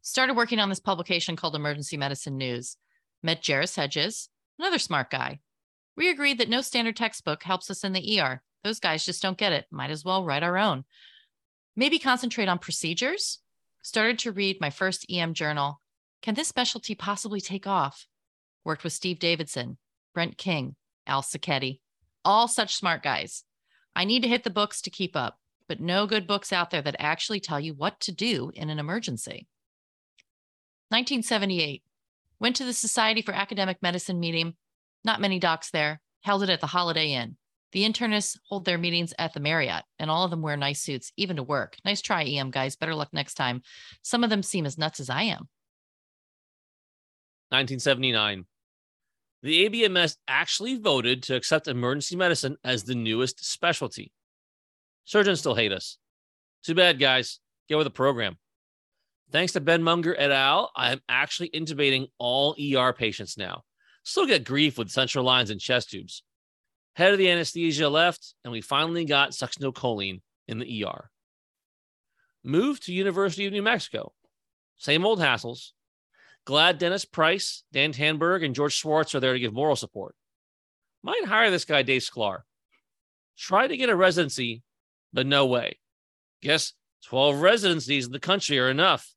Started 0.00 0.36
working 0.36 0.58
on 0.58 0.68
this 0.68 0.80
publication 0.80 1.36
called 1.36 1.54
Emergency 1.54 1.96
Medicine 1.96 2.36
News. 2.36 2.76
Met 3.22 3.42
Jerris 3.42 3.76
Hedges, 3.76 4.28
another 4.58 4.78
smart 4.78 5.10
guy. 5.10 5.40
We 5.96 6.08
agreed 6.08 6.38
that 6.38 6.48
no 6.48 6.60
standard 6.60 6.96
textbook 6.96 7.42
helps 7.42 7.68
us 7.70 7.82
in 7.82 7.92
the 7.92 8.20
ER. 8.20 8.42
Those 8.62 8.78
guys 8.78 9.04
just 9.04 9.20
don't 9.20 9.36
get 9.36 9.52
it. 9.52 9.66
Might 9.72 9.90
as 9.90 10.04
well 10.04 10.24
write 10.24 10.44
our 10.44 10.56
own 10.56 10.84
maybe 11.78 12.00
concentrate 12.00 12.48
on 12.48 12.58
procedures. 12.58 13.38
Started 13.82 14.18
to 14.20 14.32
read 14.32 14.60
my 14.60 14.70
first 14.70 15.06
EM 15.10 15.34
journal. 15.34 15.80
Can 16.22 16.34
this 16.34 16.48
specialty 16.48 16.94
possibly 16.94 17.40
take 17.40 17.66
off? 17.66 18.06
Worked 18.64 18.84
with 18.84 18.92
Steve 18.92 19.18
Davidson, 19.18 19.78
Brent 20.14 20.36
King, 20.36 20.74
Al 21.06 21.22
Sacchetti, 21.22 21.80
all 22.24 22.48
such 22.48 22.74
smart 22.74 23.02
guys. 23.02 23.44
I 23.94 24.04
need 24.04 24.22
to 24.22 24.28
hit 24.28 24.44
the 24.44 24.50
books 24.50 24.82
to 24.82 24.90
keep 24.90 25.16
up, 25.16 25.38
but 25.68 25.80
no 25.80 26.06
good 26.06 26.26
books 26.26 26.52
out 26.52 26.70
there 26.70 26.82
that 26.82 26.96
actually 26.98 27.40
tell 27.40 27.60
you 27.60 27.74
what 27.74 28.00
to 28.00 28.12
do 28.12 28.50
in 28.54 28.70
an 28.70 28.78
emergency. 28.78 29.46
1978. 30.90 31.82
Went 32.40 32.56
to 32.56 32.64
the 32.64 32.72
Society 32.72 33.22
for 33.22 33.32
Academic 33.32 33.82
Medicine 33.82 34.20
meeting. 34.20 34.54
Not 35.04 35.20
many 35.20 35.38
docs 35.38 35.70
there. 35.70 36.00
Held 36.22 36.42
it 36.42 36.50
at 36.50 36.60
the 36.60 36.66
Holiday 36.66 37.12
Inn. 37.12 37.36
The 37.72 37.84
internists 37.84 38.38
hold 38.48 38.64
their 38.64 38.78
meetings 38.78 39.12
at 39.18 39.34
the 39.34 39.40
Marriott, 39.40 39.84
and 39.98 40.10
all 40.10 40.24
of 40.24 40.30
them 40.30 40.42
wear 40.42 40.56
nice 40.56 40.80
suits, 40.80 41.12
even 41.16 41.36
to 41.36 41.42
work. 41.42 41.76
Nice 41.84 42.00
try, 42.00 42.24
EM 42.24 42.50
guys. 42.50 42.76
Better 42.76 42.94
luck 42.94 43.10
next 43.12 43.34
time. 43.34 43.62
Some 44.02 44.24
of 44.24 44.30
them 44.30 44.42
seem 44.42 44.64
as 44.64 44.78
nuts 44.78 45.00
as 45.00 45.10
I 45.10 45.22
am. 45.22 45.48
1979. 47.50 48.46
The 49.42 49.68
ABMS 49.68 50.16
actually 50.26 50.76
voted 50.78 51.22
to 51.24 51.36
accept 51.36 51.68
emergency 51.68 52.16
medicine 52.16 52.56
as 52.64 52.84
the 52.84 52.94
newest 52.94 53.44
specialty. 53.44 54.12
Surgeons 55.04 55.40
still 55.40 55.54
hate 55.54 55.72
us. 55.72 55.98
Too 56.64 56.74
bad, 56.74 56.98
guys. 56.98 57.38
Get 57.68 57.76
with 57.78 57.86
the 57.86 57.90
program. 57.90 58.36
Thanks 59.30 59.52
to 59.52 59.60
Ben 59.60 59.82
Munger 59.82 60.16
et 60.18 60.30
al., 60.30 60.70
I 60.74 60.92
am 60.92 61.00
actually 61.08 61.50
intubating 61.50 62.08
all 62.18 62.56
ER 62.58 62.92
patients 62.92 63.36
now. 63.36 63.62
Still 64.02 64.26
get 64.26 64.44
grief 64.44 64.78
with 64.78 64.90
central 64.90 65.24
lines 65.24 65.50
and 65.50 65.60
chest 65.60 65.90
tubes. 65.90 66.22
Head 66.98 67.12
of 67.12 67.18
the 67.18 67.30
anesthesia 67.30 67.88
left, 67.88 68.34
and 68.42 68.50
we 68.52 68.60
finally 68.60 69.04
got 69.04 69.30
succinylcholine 69.30 70.20
in 70.48 70.58
the 70.58 70.84
ER. 70.84 71.08
Moved 72.42 72.86
to 72.86 72.92
University 72.92 73.46
of 73.46 73.52
New 73.52 73.62
Mexico. 73.62 74.14
Same 74.78 75.06
old 75.06 75.20
hassles. 75.20 75.74
Glad 76.44 76.78
Dennis 76.78 77.04
Price, 77.04 77.62
Dan 77.72 77.92
Tandberg, 77.92 78.42
and 78.42 78.52
George 78.52 78.72
Schwartz 78.72 79.14
are 79.14 79.20
there 79.20 79.32
to 79.32 79.38
give 79.38 79.52
moral 79.52 79.76
support. 79.76 80.16
Might 81.04 81.24
hire 81.24 81.52
this 81.52 81.64
guy, 81.64 81.82
Dave 81.82 82.02
Sklar. 82.02 82.40
Try 83.38 83.68
to 83.68 83.76
get 83.76 83.90
a 83.90 83.94
residency, 83.94 84.64
but 85.12 85.24
no 85.24 85.46
way. 85.46 85.78
Guess 86.42 86.72
12 87.04 87.40
residencies 87.40 88.06
in 88.06 88.12
the 88.12 88.18
country 88.18 88.58
are 88.58 88.70
enough. 88.70 89.14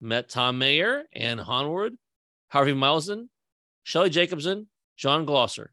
Met 0.00 0.28
Tom 0.28 0.56
Mayer, 0.56 1.02
Ann 1.12 1.38
Harwood, 1.38 1.98
Harvey 2.46 2.74
Meislin, 2.74 3.26
Shelley 3.82 4.10
Jacobson, 4.10 4.68
John 4.96 5.26
Glosser. 5.26 5.70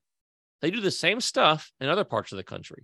They 0.62 0.72
do 0.72 0.82
the 0.82 0.92
same 0.92 1.22
stuff 1.22 1.72
in 1.80 1.88
other 1.88 2.04
parts 2.04 2.32
of 2.32 2.38
the 2.38 2.44
country. 2.44 2.84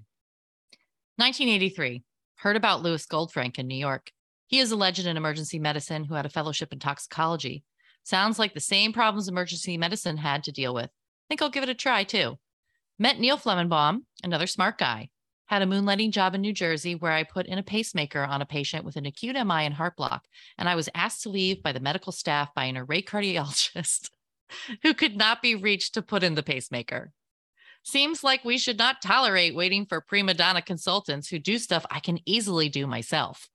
1983. 1.17 2.03
Heard 2.35 2.55
about 2.55 2.81
Lewis 2.81 3.05
Goldfrank 3.05 3.57
in 3.57 3.67
New 3.67 3.77
York. 3.77 4.11
He 4.47 4.59
is 4.59 4.71
a 4.71 4.75
legend 4.75 5.07
in 5.07 5.17
emergency 5.17 5.59
medicine 5.59 6.03
who 6.03 6.15
had 6.15 6.25
a 6.25 6.29
fellowship 6.29 6.71
in 6.71 6.79
toxicology. 6.79 7.63
Sounds 8.03 8.37
like 8.37 8.53
the 8.53 8.59
same 8.59 8.93
problems 8.93 9.27
emergency 9.27 9.77
medicine 9.77 10.17
had 10.17 10.43
to 10.43 10.51
deal 10.51 10.73
with. 10.73 10.89
Think 11.27 11.41
I'll 11.41 11.49
give 11.49 11.63
it 11.63 11.69
a 11.69 11.73
try 11.73 12.03
too. 12.03 12.37
Met 12.99 13.19
Neil 13.19 13.37
Flomenbaum, 13.37 14.01
another 14.23 14.47
smart 14.47 14.77
guy. 14.77 15.09
Had 15.47 15.61
a 15.61 15.65
moonlighting 15.65 16.11
job 16.11 16.33
in 16.33 16.41
New 16.41 16.53
Jersey 16.53 16.95
where 16.95 17.11
I 17.11 17.23
put 17.23 17.45
in 17.45 17.57
a 17.57 17.63
pacemaker 17.63 18.23
on 18.23 18.41
a 18.41 18.45
patient 18.45 18.85
with 18.85 18.95
an 18.95 19.05
acute 19.05 19.35
MI 19.35 19.65
and 19.65 19.73
heart 19.73 19.95
block, 19.95 20.25
and 20.57 20.67
I 20.67 20.75
was 20.75 20.89
asked 20.95 21.23
to 21.23 21.29
leave 21.29 21.61
by 21.61 21.71
the 21.71 21.79
medical 21.79 22.11
staff 22.11 22.53
by 22.53 22.65
an 22.65 22.77
array 22.77 23.01
cardiologist 23.01 24.09
who 24.83 24.93
could 24.93 25.15
not 25.15 25.41
be 25.41 25.55
reached 25.55 25.93
to 25.95 26.01
put 26.01 26.23
in 26.23 26.35
the 26.35 26.43
pacemaker. 26.43 27.11
Seems 27.85 28.23
like 28.23 28.43
we 28.43 28.57
should 28.57 28.79
not 28.79 28.99
tolerate 28.99 29.53
waiting 29.53 29.85
for 29.85 30.01
prima 30.01 30.33
donna 30.33 30.63
consultants 30.63 31.27
who 31.29 31.37
do 31.37 31.59
stuff 31.59 31.85
I 31.91 31.99
can 31.99 32.17
easily 32.25 32.67
do 32.67 32.87
myself. 32.87 33.47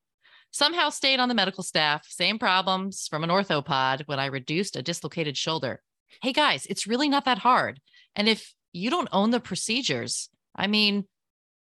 Somehow 0.53 0.91
stayed 0.91 1.19
on 1.19 1.29
the 1.29 1.35
medical 1.35 1.65
staff, 1.65 2.07
same 2.09 2.39
problems 2.39 3.09
from 3.09 3.25
an 3.25 3.31
orthopod 3.31 4.03
when 4.07 4.21
I 4.21 4.27
reduced 4.27 4.77
a 4.77 4.83
dislocated 4.83 5.37
shoulder. 5.37 5.83
Hey 6.23 6.33
guys, 6.33 6.65
it's 6.67 6.87
really 6.87 7.09
not 7.09 7.25
that 7.25 7.39
hard. 7.39 7.81
And 8.15 8.29
if 8.29 8.55
you 8.73 8.89
don't 8.89 9.09
own 9.11 9.33
the 9.33 9.41
procedures, 9.41 10.29
I 10.55 10.69
mean, 10.69 11.07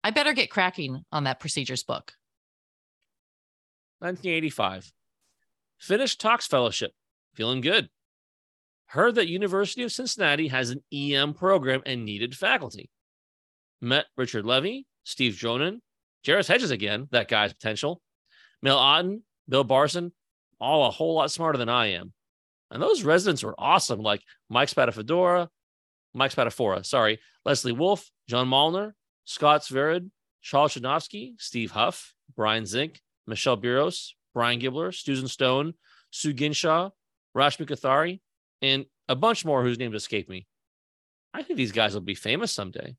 I 0.03 0.09
better 0.09 0.33
get 0.33 0.49
cracking 0.49 1.05
on 1.11 1.25
that 1.25 1.39
procedures 1.39 1.83
book. 1.83 2.13
1985. 3.99 4.91
Finished 5.77 6.19
Tox 6.19 6.47
Fellowship. 6.47 6.93
Feeling 7.35 7.61
good. 7.61 7.89
Heard 8.95 9.15
that 9.15 9.27
University 9.27 9.83
of 9.83 9.91
Cincinnati 9.91 10.47
has 10.47 10.69
an 10.69 10.81
EM 10.89 11.33
program 11.33 11.81
and 11.85 12.05
needed 12.05 12.33
faculty. 12.33 12.89
Met 13.81 14.05
Richard 14.15 14.45
Levy, 14.45 14.87
Steve 15.03 15.33
Dronen, 15.33 15.79
Jerris 16.25 16.47
Hedges 16.47 16.71
again, 16.71 17.09
that 17.11 17.27
guy's 17.27 17.51
potential. 17.51 18.01
Mel 18.61 18.77
Otten, 18.77 19.23
Bill 19.49 19.65
Barsan, 19.65 20.13
all 20.61 20.87
a 20.87 20.91
whole 20.91 21.15
lot 21.15 21.29
smarter 21.29 21.57
than 21.57 21.67
I 21.67 21.87
am. 21.87 22.13
And 22.71 22.81
those 22.81 23.03
residents 23.03 23.43
were 23.43 23.53
awesome, 23.57 23.99
like 23.99 24.21
Mike 24.49 24.69
Spatafedora, 24.69 25.49
Mike 26.13 26.31
Spatafora, 26.31 26.85
sorry, 26.85 27.19
Leslie 27.43 27.73
Wolf, 27.73 28.09
John 28.29 28.47
Malner, 28.47 28.93
Scott 29.25 29.63
Zvered, 29.63 30.09
Charles 30.41 30.73
Chinovsky, 30.73 31.33
Steve 31.37 31.71
Huff, 31.71 32.13
Brian 32.33 32.65
Zink, 32.65 33.01
Michelle 33.27 33.57
Biros, 33.57 34.11
Brian 34.33 34.61
Gibler, 34.61 34.93
Susan 34.93 35.27
Stone, 35.27 35.73
Sue 36.11 36.31
Ginshaw, 36.31 36.91
Rashmi 37.35 37.67
Kothari, 37.67 38.21
and 38.61 38.85
a 39.07 39.15
bunch 39.15 39.45
more 39.45 39.63
whose 39.63 39.79
names 39.79 39.95
escape 39.95 40.29
me. 40.29 40.47
I 41.33 41.43
think 41.43 41.57
these 41.57 41.71
guys 41.71 41.93
will 41.93 42.01
be 42.01 42.15
famous 42.15 42.51
someday. 42.51 42.95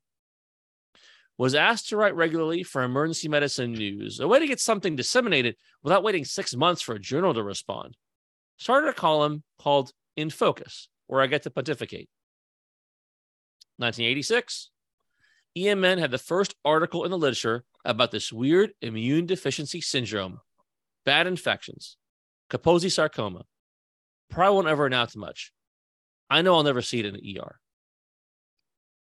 Was 1.37 1.55
asked 1.55 1.89
to 1.89 1.97
write 1.97 2.15
regularly 2.15 2.63
for 2.63 2.81
emergency 2.81 3.27
medicine 3.27 3.73
news, 3.73 4.19
a 4.19 4.27
way 4.27 4.39
to 4.39 4.47
get 4.47 4.59
something 4.59 4.95
disseminated 4.95 5.55
without 5.83 6.03
waiting 6.03 6.25
six 6.25 6.55
months 6.55 6.81
for 6.81 6.95
a 6.95 6.99
journal 6.99 7.33
to 7.33 7.43
respond. 7.43 7.95
Started 8.57 8.89
a 8.89 8.93
column 8.93 9.43
called 9.59 9.91
In 10.15 10.29
Focus, 10.29 10.89
where 11.05 11.21
I 11.21 11.27
get 11.27 11.43
to 11.43 11.51
pontificate. 11.51 12.09
1986, 13.77 14.71
EMN 15.57 15.99
had 15.99 16.11
the 16.11 16.17
first 16.17 16.55
article 16.65 17.03
in 17.03 17.11
the 17.11 17.17
literature 17.17 17.63
about 17.85 18.11
this 18.11 18.31
weird 18.33 18.71
immune 18.81 19.25
deficiency 19.25 19.81
syndrome, 19.81 20.39
bad 21.05 21.27
infections, 21.27 21.97
Kaposi 22.49 22.91
sarcoma. 22.91 23.43
Probably 24.29 24.55
won't 24.55 24.67
ever 24.67 24.85
announce 24.85 25.15
much. 25.15 25.51
I 26.29 26.41
know 26.41 26.55
I'll 26.55 26.63
never 26.63 26.81
see 26.81 26.99
it 26.99 27.05
in 27.05 27.13
the 27.13 27.39
ER. 27.39 27.59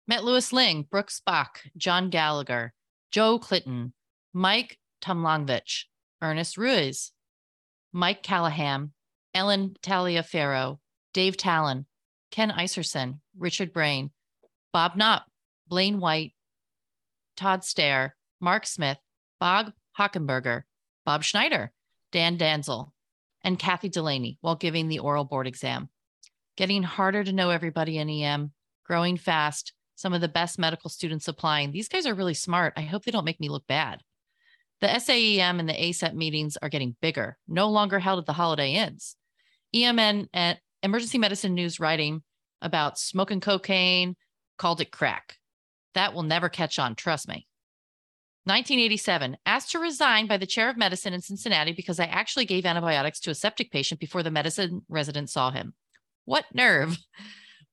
Met 0.08 0.24
Louis 0.24 0.52
Ling, 0.52 0.88
Brooks 0.90 1.22
Bach, 1.26 1.62
John 1.78 2.10
Gallagher, 2.10 2.74
Joe 3.12 3.40
Clinton, 3.40 3.94
Mike 4.34 4.80
Tomlanovich, 5.02 5.84
Ernest 6.22 6.58
Ruiz, 6.58 7.12
Mike 7.94 8.24
Callahan, 8.24 8.92
Ellen 9.34 9.76
Taliaferro, 9.82 10.80
Dave 11.14 11.38
Talon, 11.38 11.86
Ken 12.32 12.50
Iserson, 12.50 13.20
Richard 13.38 13.74
Brain, 13.74 14.12
Bob 14.74 14.96
Knopp, 14.96 15.26
Blaine 15.68 16.00
White, 16.00 16.34
Todd 17.38 17.64
Stair, 17.64 18.16
Mark 18.40 18.66
Smith, 18.66 18.98
Bob 19.40 19.72
Hockberger, 19.98 20.64
Bob 21.06 21.24
Schneider, 21.24 21.72
Dan 22.12 22.38
Danzl, 22.38 22.92
and 23.44 23.60
Kathy 23.60 23.90
Delaney 23.90 24.38
while 24.42 24.56
giving 24.56 24.88
the 24.88 25.00
oral 25.00 25.26
board 25.26 25.48
exam. 25.48 25.90
Getting 26.58 26.84
harder 26.84 27.24
to 27.24 27.34
know 27.34 27.50
everybody 27.50 27.98
in 27.98 28.10
EM, 28.10 28.52
growing 28.86 29.18
fast, 29.18 29.74
some 29.96 30.14
of 30.14 30.22
the 30.22 30.28
best 30.28 30.60
medical 30.60 30.90
students 30.90 31.28
applying. 31.28 31.72
These 31.72 31.88
guys 31.88 32.06
are 32.06 32.14
really 32.14 32.34
smart. 32.34 32.74
I 32.76 32.82
hope 32.82 33.04
they 33.04 33.12
don't 33.12 33.26
make 33.26 33.40
me 33.40 33.50
look 33.50 33.68
bad. 33.68 34.02
The 34.82 34.88
SAEM 34.88 35.60
and 35.60 35.70
the 35.70 35.74
ACEP 35.74 36.14
meetings 36.16 36.58
are 36.62 36.70
getting 36.70 36.96
bigger, 37.02 37.38
no 37.48 37.70
longer 37.70 38.00
held 38.00 38.20
at 38.20 38.26
the 38.26 38.34
Holiday 38.34 38.74
Inns. 38.74 39.16
EMN 39.76 40.28
at 40.34 40.58
Emergency 40.82 41.20
Medicine 41.20 41.54
News 41.54 41.80
writing 41.80 42.24
about 42.62 42.98
smoking 42.98 43.40
cocaine 43.40 44.16
called 44.58 44.82
it 44.82 44.92
crack. 44.92 45.38
That 45.94 46.14
will 46.14 46.24
never 46.24 46.50
catch 46.50 46.80
on, 46.80 46.96
trust 46.96 47.28
me. 47.28 47.48
1987, 48.46 49.38
asked 49.46 49.72
to 49.72 49.80
resign 49.80 50.26
by 50.26 50.38
the 50.38 50.48
chair 50.48 50.70
of 50.70 50.78
medicine 50.78 51.14
in 51.14 51.22
Cincinnati 51.22 51.74
because 51.74 52.00
I 52.00 52.06
actually 52.06 52.46
gave 52.46 52.66
antibiotics 52.66 53.20
to 53.22 53.32
a 53.32 53.36
septic 53.36 53.72
patient 53.72 54.00
before 54.00 54.24
the 54.24 54.32
medicine 54.32 54.82
resident 54.90 55.30
saw 55.30 55.52
him. 55.52 55.74
What 56.26 56.46
nerve! 56.54 56.98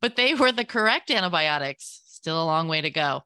But 0.00 0.14
they 0.14 0.32
were 0.32 0.52
the 0.52 0.64
correct 0.64 1.10
antibiotics. 1.10 2.02
Still 2.06 2.40
a 2.40 2.46
long 2.46 2.68
way 2.68 2.80
to 2.80 2.90
go. 2.90 3.22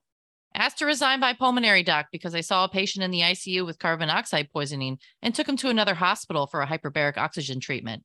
Asked 0.55 0.79
to 0.79 0.87
resign 0.87 1.21
by 1.21 1.33
pulmonary 1.33 1.83
doc 1.83 2.07
because 2.13 2.35
I 2.35 2.41
saw 2.41 2.65
a 2.65 2.69
patient 2.69 3.05
in 3.05 3.11
the 3.11 3.21
ICU 3.21 3.65
with 3.65 3.79
carbon 3.79 4.09
monoxide 4.09 4.51
poisoning 4.51 4.99
and 5.23 5.35
took 5.35 5.49
him 5.49 5.57
to 5.59 5.69
another 5.69 5.95
hospital 5.95 6.47
for 6.47 6.63
a 6.63 6.67
hyperbaric 6.67 7.17
oxygen 7.17 7.61
treatment. 7.61 8.05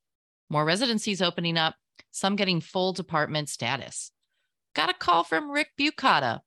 More 0.50 0.66
residencies 0.66 1.22
opening 1.22 1.58
up, 1.58 1.76
some 2.12 2.36
getting 2.36 2.62
full 2.62 2.94
department 2.94 3.50
status. 3.50 4.12
Got 4.76 4.90
a 4.90 4.94
call 4.94 5.24
from 5.24 5.52
Rick 5.52 5.72
Bukata. 5.80 6.42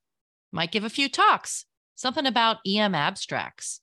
Might 0.51 0.71
give 0.71 0.83
a 0.83 0.89
few 0.89 1.07
talks, 1.07 1.65
something 2.01 2.25
about 2.25 2.57
EM 2.65 2.95
abstracts. 2.95 3.79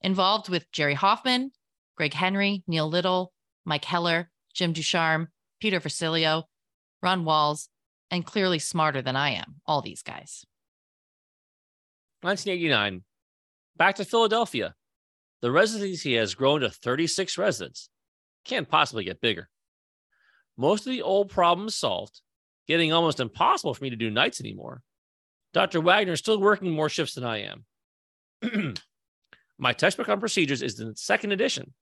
Involved 0.00 0.48
with 0.48 0.70
Jerry 0.70 0.94
Hoffman, 0.94 1.50
Greg 1.96 2.14
Henry, 2.14 2.62
Neil 2.68 2.88
Little, 2.88 3.32
Mike 3.64 3.84
Heller, 3.84 4.30
Jim 4.54 4.72
Ducharme, 4.72 5.28
Peter 5.60 5.80
Versilio, 5.80 6.44
Ron 7.02 7.24
Walls, 7.24 7.68
and 8.10 8.24
clearly 8.24 8.60
smarter 8.60 9.02
than 9.02 9.16
I 9.16 9.30
am, 9.30 9.56
all 9.66 9.82
these 9.82 10.02
guys. 10.02 10.44
1989, 12.22 13.02
back 13.76 13.96
to 13.96 14.04
Philadelphia. 14.04 14.74
The 15.42 15.50
residency 15.50 16.16
has 16.16 16.34
grown 16.34 16.60
to 16.60 16.70
36 16.70 17.36
residents. 17.36 17.88
Can't 18.44 18.68
possibly 18.68 19.04
get 19.04 19.20
bigger. 19.20 19.48
Most 20.56 20.86
of 20.86 20.92
the 20.92 21.02
old 21.02 21.30
problems 21.30 21.74
solved, 21.74 22.20
getting 22.68 22.92
almost 22.92 23.20
impossible 23.20 23.74
for 23.74 23.82
me 23.82 23.90
to 23.90 23.96
do 23.96 24.10
nights 24.10 24.40
anymore. 24.40 24.82
Dr. 25.56 25.80
Wagner 25.80 26.12
is 26.12 26.18
still 26.18 26.38
working 26.38 26.70
more 26.70 26.90
shifts 26.90 27.14
than 27.14 27.24
I 27.24 27.48
am. 28.42 28.74
My 29.58 29.72
textbook 29.72 30.06
on 30.10 30.20
procedures 30.20 30.60
is 30.60 30.76
the 30.76 30.92
second 30.96 31.32
edition. 31.32 31.72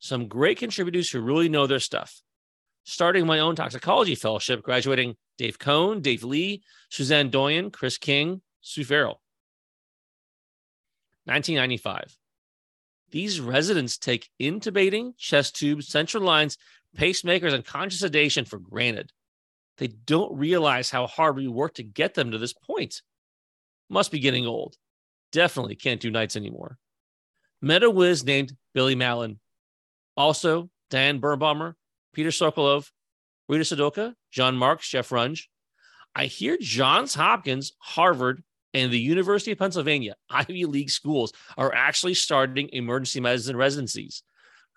Some 0.00 0.26
great 0.26 0.58
contributors 0.58 1.08
who 1.08 1.20
really 1.20 1.48
know 1.48 1.68
their 1.68 1.78
stuff. 1.78 2.20
Starting 2.82 3.24
my 3.24 3.38
own 3.38 3.54
toxicology 3.54 4.16
fellowship, 4.16 4.60
graduating 4.64 5.14
Dave 5.38 5.56
Cohn, 5.56 6.00
Dave 6.00 6.24
Lee, 6.24 6.64
Suzanne 6.90 7.30
Doyon, 7.30 7.70
Chris 7.70 7.96
King, 7.96 8.42
Sue 8.60 8.82
Farrell. 8.82 9.22
1995. 11.26 12.18
These 13.12 13.40
residents 13.40 13.98
take 13.98 14.30
intubating, 14.40 15.16
chest 15.16 15.54
tubes, 15.54 15.86
central 15.86 16.24
lines, 16.24 16.58
pacemakers, 16.98 17.52
and 17.52 17.64
conscious 17.64 18.00
sedation 18.00 18.46
for 18.46 18.58
granted. 18.58 19.12
They 19.78 19.86
don't 19.86 20.36
realize 20.36 20.90
how 20.90 21.06
hard 21.06 21.36
we 21.36 21.46
work 21.46 21.74
to 21.74 21.84
get 21.84 22.14
them 22.14 22.32
to 22.32 22.38
this 22.38 22.52
point. 22.52 23.00
Must 23.92 24.10
be 24.10 24.20
getting 24.20 24.46
old. 24.46 24.76
Definitely 25.32 25.76
can't 25.76 26.00
do 26.00 26.10
nights 26.10 26.34
anymore. 26.34 26.78
Meta 27.60 27.90
Whiz 27.90 28.24
named 28.24 28.56
Billy 28.72 28.94
Mallon. 28.94 29.38
Also, 30.16 30.70
Dan 30.88 31.20
Birnbaumer, 31.20 31.74
Peter 32.14 32.30
Sokolove, 32.30 32.90
Rita 33.50 33.64
Cydulka, 33.64 34.14
John 34.30 34.56
Marks, 34.56 34.88
Jeff 34.88 35.10
Runge. 35.10 35.42
I 36.14 36.24
hear 36.24 36.56
Johns 36.58 37.14
Hopkins, 37.14 37.74
Harvard, 37.80 38.42
and 38.72 38.90
the 38.90 38.98
University 38.98 39.52
of 39.52 39.58
Pennsylvania, 39.58 40.16
Ivy 40.30 40.64
League 40.64 40.90
schools, 40.90 41.34
are 41.58 41.74
actually 41.74 42.14
starting 42.14 42.70
emergency 42.72 43.20
medicine 43.20 43.58
residencies. 43.58 44.22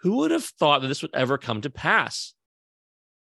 Who 0.01 0.17
would 0.17 0.32
have 0.32 0.43
thought 0.43 0.82
that 0.82 0.89
this 0.89 1.01
would 1.01 1.15
ever 1.15 1.38
come 1.38 1.62
to 1.62 1.69
pass? 1.69 2.34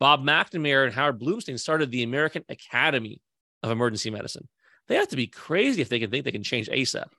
Bob 0.00 0.24
McNamara 0.24 0.86
and 0.86 0.94
Howard 0.94 1.20
Blumstein 1.20 1.60
started 1.60 1.92
the 1.92 2.02
American 2.02 2.44
Academy 2.48 3.20
of 3.62 3.70
Emergency 3.70 4.10
Medicine. 4.10 4.48
They 4.88 4.96
have 4.96 5.08
to 5.08 5.16
be 5.16 5.26
crazy 5.26 5.82
if 5.82 5.88
they 5.88 5.98
can 5.98 6.10
think 6.10 6.24
they 6.24 6.32
can 6.32 6.42
change 6.42 6.68
ACEP. 6.68 7.10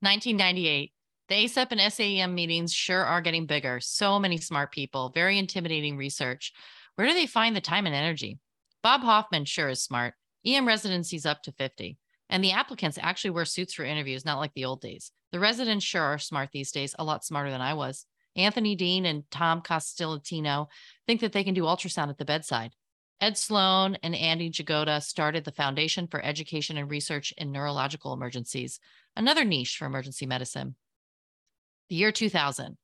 1998. 0.00 0.92
The 1.28 1.34
ACEP 1.34 1.72
and 1.72 1.80
SAEM 1.80 2.34
meetings 2.34 2.72
sure 2.72 3.04
are 3.04 3.20
getting 3.20 3.46
bigger. 3.46 3.80
So 3.80 4.18
many 4.18 4.36
smart 4.36 4.72
people, 4.72 5.10
very 5.14 5.38
intimidating 5.38 5.96
research. 5.96 6.52
Where 6.94 7.08
do 7.08 7.14
they 7.14 7.26
find 7.26 7.54
the 7.54 7.60
time 7.60 7.86
and 7.86 7.94
energy? 7.94 8.38
Bob 8.82 9.00
Hoffman 9.00 9.44
sure 9.44 9.68
is 9.68 9.82
smart. 9.82 10.14
EM 10.44 10.66
residencies 10.66 11.26
up 11.26 11.42
to 11.42 11.52
50. 11.52 11.98
And 12.30 12.42
the 12.42 12.52
applicants 12.52 12.98
actually 13.00 13.30
wear 13.30 13.44
suits 13.44 13.74
for 13.74 13.84
interviews, 13.84 14.24
not 14.24 14.38
like 14.38 14.52
the 14.54 14.64
old 14.64 14.80
days. 14.80 15.10
The 15.32 15.40
residents 15.40 15.84
sure 15.84 16.02
are 16.02 16.18
smart 16.18 16.50
these 16.52 16.70
days, 16.72 16.94
a 16.98 17.04
lot 17.04 17.24
smarter 17.24 17.50
than 17.50 17.60
I 17.60 17.74
was. 17.74 18.06
Anthony 18.36 18.76
Dean 18.76 19.06
and 19.06 19.24
Tom 19.30 19.62
Castellantino 19.62 20.66
think 21.06 21.20
that 21.20 21.32
they 21.32 21.42
can 21.42 21.54
do 21.54 21.62
ultrasound 21.62 22.10
at 22.10 22.18
the 22.18 22.24
bedside. 22.24 22.72
Ed 23.20 23.38
Sloan 23.38 23.96
and 24.02 24.14
Andy 24.14 24.50
Jagoda 24.50 25.02
started 25.02 25.44
the 25.44 25.52
Foundation 25.52 26.06
for 26.06 26.22
Education 26.22 26.76
and 26.76 26.90
Research 26.90 27.32
in 27.38 27.50
Neurological 27.50 28.12
Emergencies, 28.12 28.78
another 29.16 29.44
niche 29.44 29.76
for 29.78 29.86
emergency 29.86 30.26
medicine. 30.26 30.74
The 31.88 31.96
year 31.96 32.12
2000. 32.12 32.76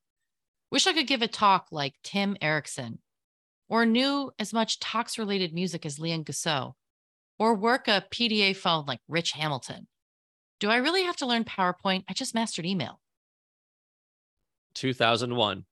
Wish 0.70 0.86
I 0.86 0.94
could 0.94 1.06
give 1.06 1.20
a 1.20 1.28
talk 1.28 1.66
like 1.70 1.94
Tim 2.02 2.36
Erickson, 2.40 3.00
or 3.68 3.84
knew 3.84 4.30
as 4.38 4.54
much 4.54 4.80
tox 4.80 5.18
related 5.18 5.52
music 5.52 5.84
as 5.84 5.98
Leon 5.98 6.24
Gussow, 6.24 6.74
or 7.38 7.54
work 7.54 7.88
a 7.88 8.04
PDA 8.10 8.56
phone 8.56 8.86
like 8.86 9.00
Rich 9.08 9.32
Hamilton. 9.32 9.86
Do 10.60 10.70
I 10.70 10.76
really 10.76 11.02
have 11.02 11.16
to 11.16 11.26
learn 11.26 11.44
PowerPoint? 11.44 12.04
I 12.08 12.14
just 12.14 12.34
mastered 12.34 12.64
email. 12.64 13.00
2001. 14.76 15.64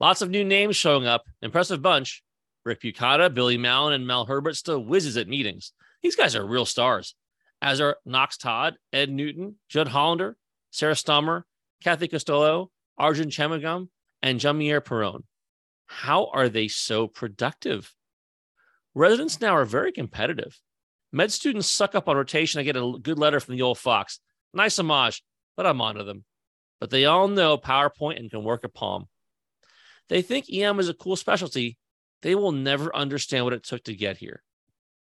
Lots 0.00 0.20
of 0.20 0.30
new 0.30 0.44
names 0.44 0.74
showing 0.74 1.06
up. 1.06 1.22
Impressive 1.40 1.80
bunch. 1.80 2.23
Rick 2.64 2.80
Bukata, 2.80 3.32
Billy 3.32 3.58
Mallon, 3.58 3.92
and 3.92 4.06
Mel 4.06 4.24
Herbert 4.24 4.56
still 4.56 4.80
whizzes 4.80 5.16
at 5.16 5.28
meetings. 5.28 5.72
These 6.02 6.16
guys 6.16 6.34
are 6.34 6.46
real 6.46 6.66
stars, 6.66 7.14
as 7.60 7.80
are 7.80 7.98
Knox 8.04 8.36
Todd, 8.36 8.76
Ed 8.92 9.10
Newton, 9.10 9.56
Judd 9.68 9.88
Hollander, 9.88 10.36
Sarah 10.70 10.94
Stahmer, 10.94 11.42
Kathy 11.82 12.08
Costello, 12.08 12.70
Arjun 12.98 13.28
Chanmugam, 13.28 13.88
and 14.22 14.40
Jamier 14.40 14.84
Perron. 14.84 15.24
How 15.86 16.26
are 16.32 16.48
they 16.48 16.68
so 16.68 17.06
productive? 17.06 17.94
Residents 18.94 19.40
now 19.40 19.54
are 19.56 19.64
very 19.64 19.92
competitive. 19.92 20.58
Med 21.12 21.30
students 21.30 21.68
suck 21.68 21.94
up 21.94 22.08
on 22.08 22.16
rotation. 22.16 22.60
I 22.60 22.64
get 22.64 22.76
a 22.76 22.98
good 23.00 23.18
letter 23.18 23.40
from 23.40 23.56
the 23.56 23.62
old 23.62 23.78
Fox. 23.78 24.20
Nice 24.52 24.78
homage, 24.78 25.22
but 25.56 25.66
I'm 25.66 25.80
onto 25.80 26.04
them. 26.04 26.24
But 26.80 26.90
they 26.90 27.04
all 27.04 27.28
know 27.28 27.58
PowerPoint 27.58 28.18
and 28.18 28.30
can 28.30 28.44
work 28.44 28.64
a 28.64 28.68
palm. 28.68 29.06
They 30.08 30.22
think 30.22 30.46
EM 30.52 30.80
is 30.80 30.88
a 30.88 30.94
cool 30.94 31.16
specialty. 31.16 31.78
They 32.24 32.34
will 32.34 32.52
never 32.52 32.94
understand 32.96 33.44
what 33.44 33.52
it 33.52 33.62
took 33.62 33.84
to 33.84 33.94
get 33.94 34.16
here. 34.16 34.42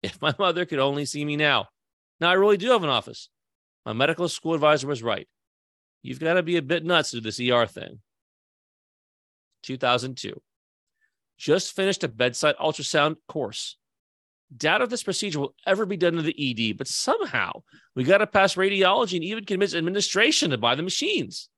If 0.02 0.22
my 0.22 0.34
mother 0.38 0.64
could 0.64 0.78
only 0.78 1.04
see 1.04 1.22
me 1.26 1.36
now. 1.36 1.68
Now, 2.20 2.30
I 2.30 2.34
really 2.34 2.56
do 2.56 2.70
have 2.70 2.82
an 2.82 2.88
office. 2.88 3.28
My 3.84 3.92
medical 3.92 4.30
school 4.30 4.54
advisor 4.54 4.86
was 4.86 5.02
right. 5.02 5.28
You've 6.02 6.20
got 6.20 6.34
to 6.34 6.42
be 6.42 6.56
a 6.56 6.62
bit 6.62 6.86
nuts 6.86 7.10
to 7.10 7.16
do 7.16 7.20
this 7.20 7.38
ER 7.38 7.66
thing. 7.66 8.00
2002. 9.64 10.40
Just 11.36 11.76
finished 11.76 12.02
a 12.02 12.08
bedside 12.08 12.56
ultrasound 12.56 13.16
course. 13.28 13.76
Doubt 14.56 14.80
if 14.80 14.88
this 14.88 15.02
procedure 15.02 15.40
will 15.40 15.54
ever 15.66 15.84
be 15.84 15.98
done 15.98 16.16
in 16.16 16.24
the 16.24 16.70
ED, 16.70 16.78
but 16.78 16.88
somehow 16.88 17.62
we 17.94 18.04
got 18.04 18.18
to 18.18 18.26
pass 18.26 18.54
radiology 18.54 19.16
and 19.16 19.24
even 19.24 19.44
convince 19.44 19.74
administration 19.74 20.50
to 20.50 20.56
buy 20.56 20.76
the 20.76 20.82
machines. 20.82 21.50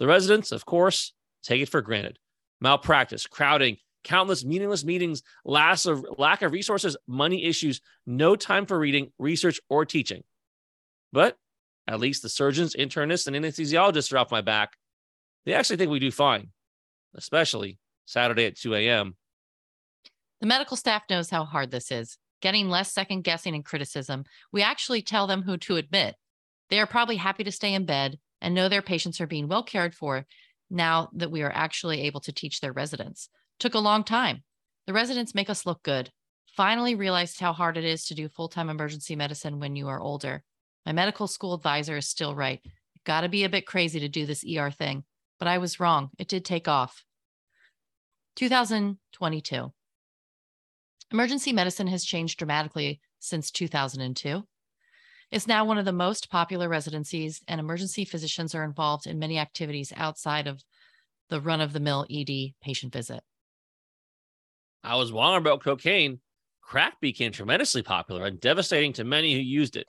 The 0.00 0.06
residents, 0.06 0.52
of 0.52 0.66
course, 0.66 1.14
take 1.42 1.62
it 1.62 1.70
for 1.70 1.80
granted. 1.80 2.18
Malpractice, 2.60 3.26
crowding, 3.26 3.78
countless 4.04 4.44
meaningless 4.44 4.84
meetings, 4.84 5.22
lack 5.44 5.84
of, 5.86 6.04
lack 6.18 6.42
of 6.42 6.52
resources, 6.52 6.96
money 7.06 7.44
issues, 7.44 7.80
no 8.06 8.36
time 8.36 8.66
for 8.66 8.78
reading, 8.78 9.10
research, 9.18 9.60
or 9.68 9.84
teaching. 9.84 10.22
But 11.12 11.36
at 11.86 12.00
least 12.00 12.22
the 12.22 12.28
surgeons, 12.28 12.74
internists, 12.76 13.26
and 13.26 13.36
anesthesiologists 13.36 14.12
are 14.12 14.18
off 14.18 14.30
my 14.30 14.40
back. 14.40 14.72
They 15.44 15.54
actually 15.54 15.76
think 15.76 15.90
we 15.90 15.98
do 15.98 16.10
fine, 16.10 16.48
especially 17.14 17.78
Saturday 18.06 18.46
at 18.46 18.56
2 18.56 18.74
a.m. 18.74 19.16
The 20.40 20.46
medical 20.46 20.76
staff 20.76 21.02
knows 21.10 21.30
how 21.30 21.44
hard 21.44 21.70
this 21.70 21.90
is, 21.90 22.18
getting 22.40 22.68
less 22.68 22.92
second 22.92 23.22
guessing 23.22 23.54
and 23.54 23.64
criticism. 23.64 24.24
We 24.52 24.62
actually 24.62 25.02
tell 25.02 25.26
them 25.26 25.42
who 25.42 25.56
to 25.58 25.76
admit. 25.76 26.16
They 26.70 26.80
are 26.80 26.86
probably 26.86 27.16
happy 27.16 27.44
to 27.44 27.52
stay 27.52 27.74
in 27.74 27.84
bed 27.84 28.18
and 28.40 28.54
know 28.54 28.68
their 28.68 28.82
patients 28.82 29.20
are 29.20 29.26
being 29.26 29.48
well 29.48 29.62
cared 29.62 29.94
for 29.94 30.26
now 30.70 31.10
that 31.14 31.30
we 31.30 31.42
are 31.42 31.52
actually 31.54 32.02
able 32.02 32.20
to 32.20 32.32
teach 32.32 32.60
their 32.60 32.72
residents. 32.72 33.28
Took 33.58 33.74
a 33.74 33.78
long 33.78 34.04
time. 34.04 34.42
The 34.86 34.92
residents 34.92 35.34
make 35.34 35.48
us 35.48 35.66
look 35.66 35.82
good. 35.82 36.10
Finally 36.56 36.94
realized 36.94 37.40
how 37.40 37.52
hard 37.52 37.76
it 37.76 37.84
is 37.84 38.04
to 38.06 38.14
do 38.14 38.28
full 38.28 38.48
time 38.48 38.70
emergency 38.70 39.16
medicine 39.16 39.58
when 39.58 39.76
you 39.76 39.88
are 39.88 40.00
older. 40.00 40.42
My 40.86 40.92
medical 40.92 41.26
school 41.26 41.54
advisor 41.54 41.96
is 41.96 42.08
still 42.08 42.34
right. 42.34 42.60
Got 43.04 43.22
to 43.22 43.28
be 43.28 43.44
a 43.44 43.48
bit 43.48 43.66
crazy 43.66 44.00
to 44.00 44.08
do 44.08 44.26
this 44.26 44.44
ER 44.44 44.70
thing, 44.70 45.04
but 45.38 45.48
I 45.48 45.58
was 45.58 45.80
wrong. 45.80 46.10
It 46.18 46.28
did 46.28 46.44
take 46.44 46.68
off. 46.68 47.04
2022. 48.36 49.72
Emergency 51.10 51.52
medicine 51.52 51.86
has 51.86 52.04
changed 52.04 52.38
dramatically 52.38 53.00
since 53.18 53.50
2002. 53.50 54.42
It's 55.30 55.46
now 55.46 55.64
one 55.64 55.78
of 55.78 55.84
the 55.84 55.92
most 55.92 56.30
popular 56.30 56.68
residencies, 56.68 57.42
and 57.48 57.58
emergency 57.58 58.04
physicians 58.04 58.54
are 58.54 58.64
involved 58.64 59.06
in 59.06 59.18
many 59.18 59.38
activities 59.38 59.92
outside 59.96 60.46
of 60.46 60.62
the 61.30 61.40
run 61.40 61.60
of 61.60 61.72
the 61.72 61.80
mill 61.80 62.06
ED 62.10 62.54
patient 62.62 62.92
visit. 62.92 63.22
I 64.84 64.96
was 64.96 65.12
wrong 65.12 65.36
about 65.36 65.62
cocaine. 65.62 66.20
Crack 66.60 67.00
became 67.00 67.32
tremendously 67.32 67.82
popular 67.82 68.26
and 68.26 68.38
devastating 68.38 68.92
to 68.94 69.04
many 69.04 69.32
who 69.32 69.40
used 69.40 69.76
it. 69.76 69.88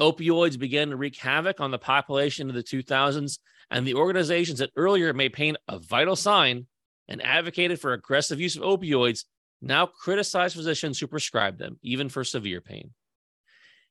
Opioids 0.00 0.58
began 0.58 0.90
to 0.90 0.96
wreak 0.96 1.16
havoc 1.16 1.60
on 1.60 1.70
the 1.70 1.78
population 1.78 2.48
of 2.48 2.54
the 2.54 2.62
2000s, 2.62 3.38
and 3.70 3.86
the 3.86 3.94
organizations 3.94 4.60
that 4.60 4.70
earlier 4.76 5.12
made 5.12 5.32
pain 5.32 5.56
a 5.66 5.78
vital 5.78 6.16
sign 6.16 6.66
and 7.08 7.24
advocated 7.24 7.80
for 7.80 7.92
aggressive 7.92 8.40
use 8.40 8.56
of 8.56 8.62
opioids 8.62 9.24
now 9.60 9.86
criticize 9.86 10.54
physicians 10.54 10.98
who 10.98 11.06
prescribe 11.06 11.58
them, 11.58 11.78
even 11.82 12.08
for 12.08 12.22
severe 12.22 12.60
pain. 12.60 12.92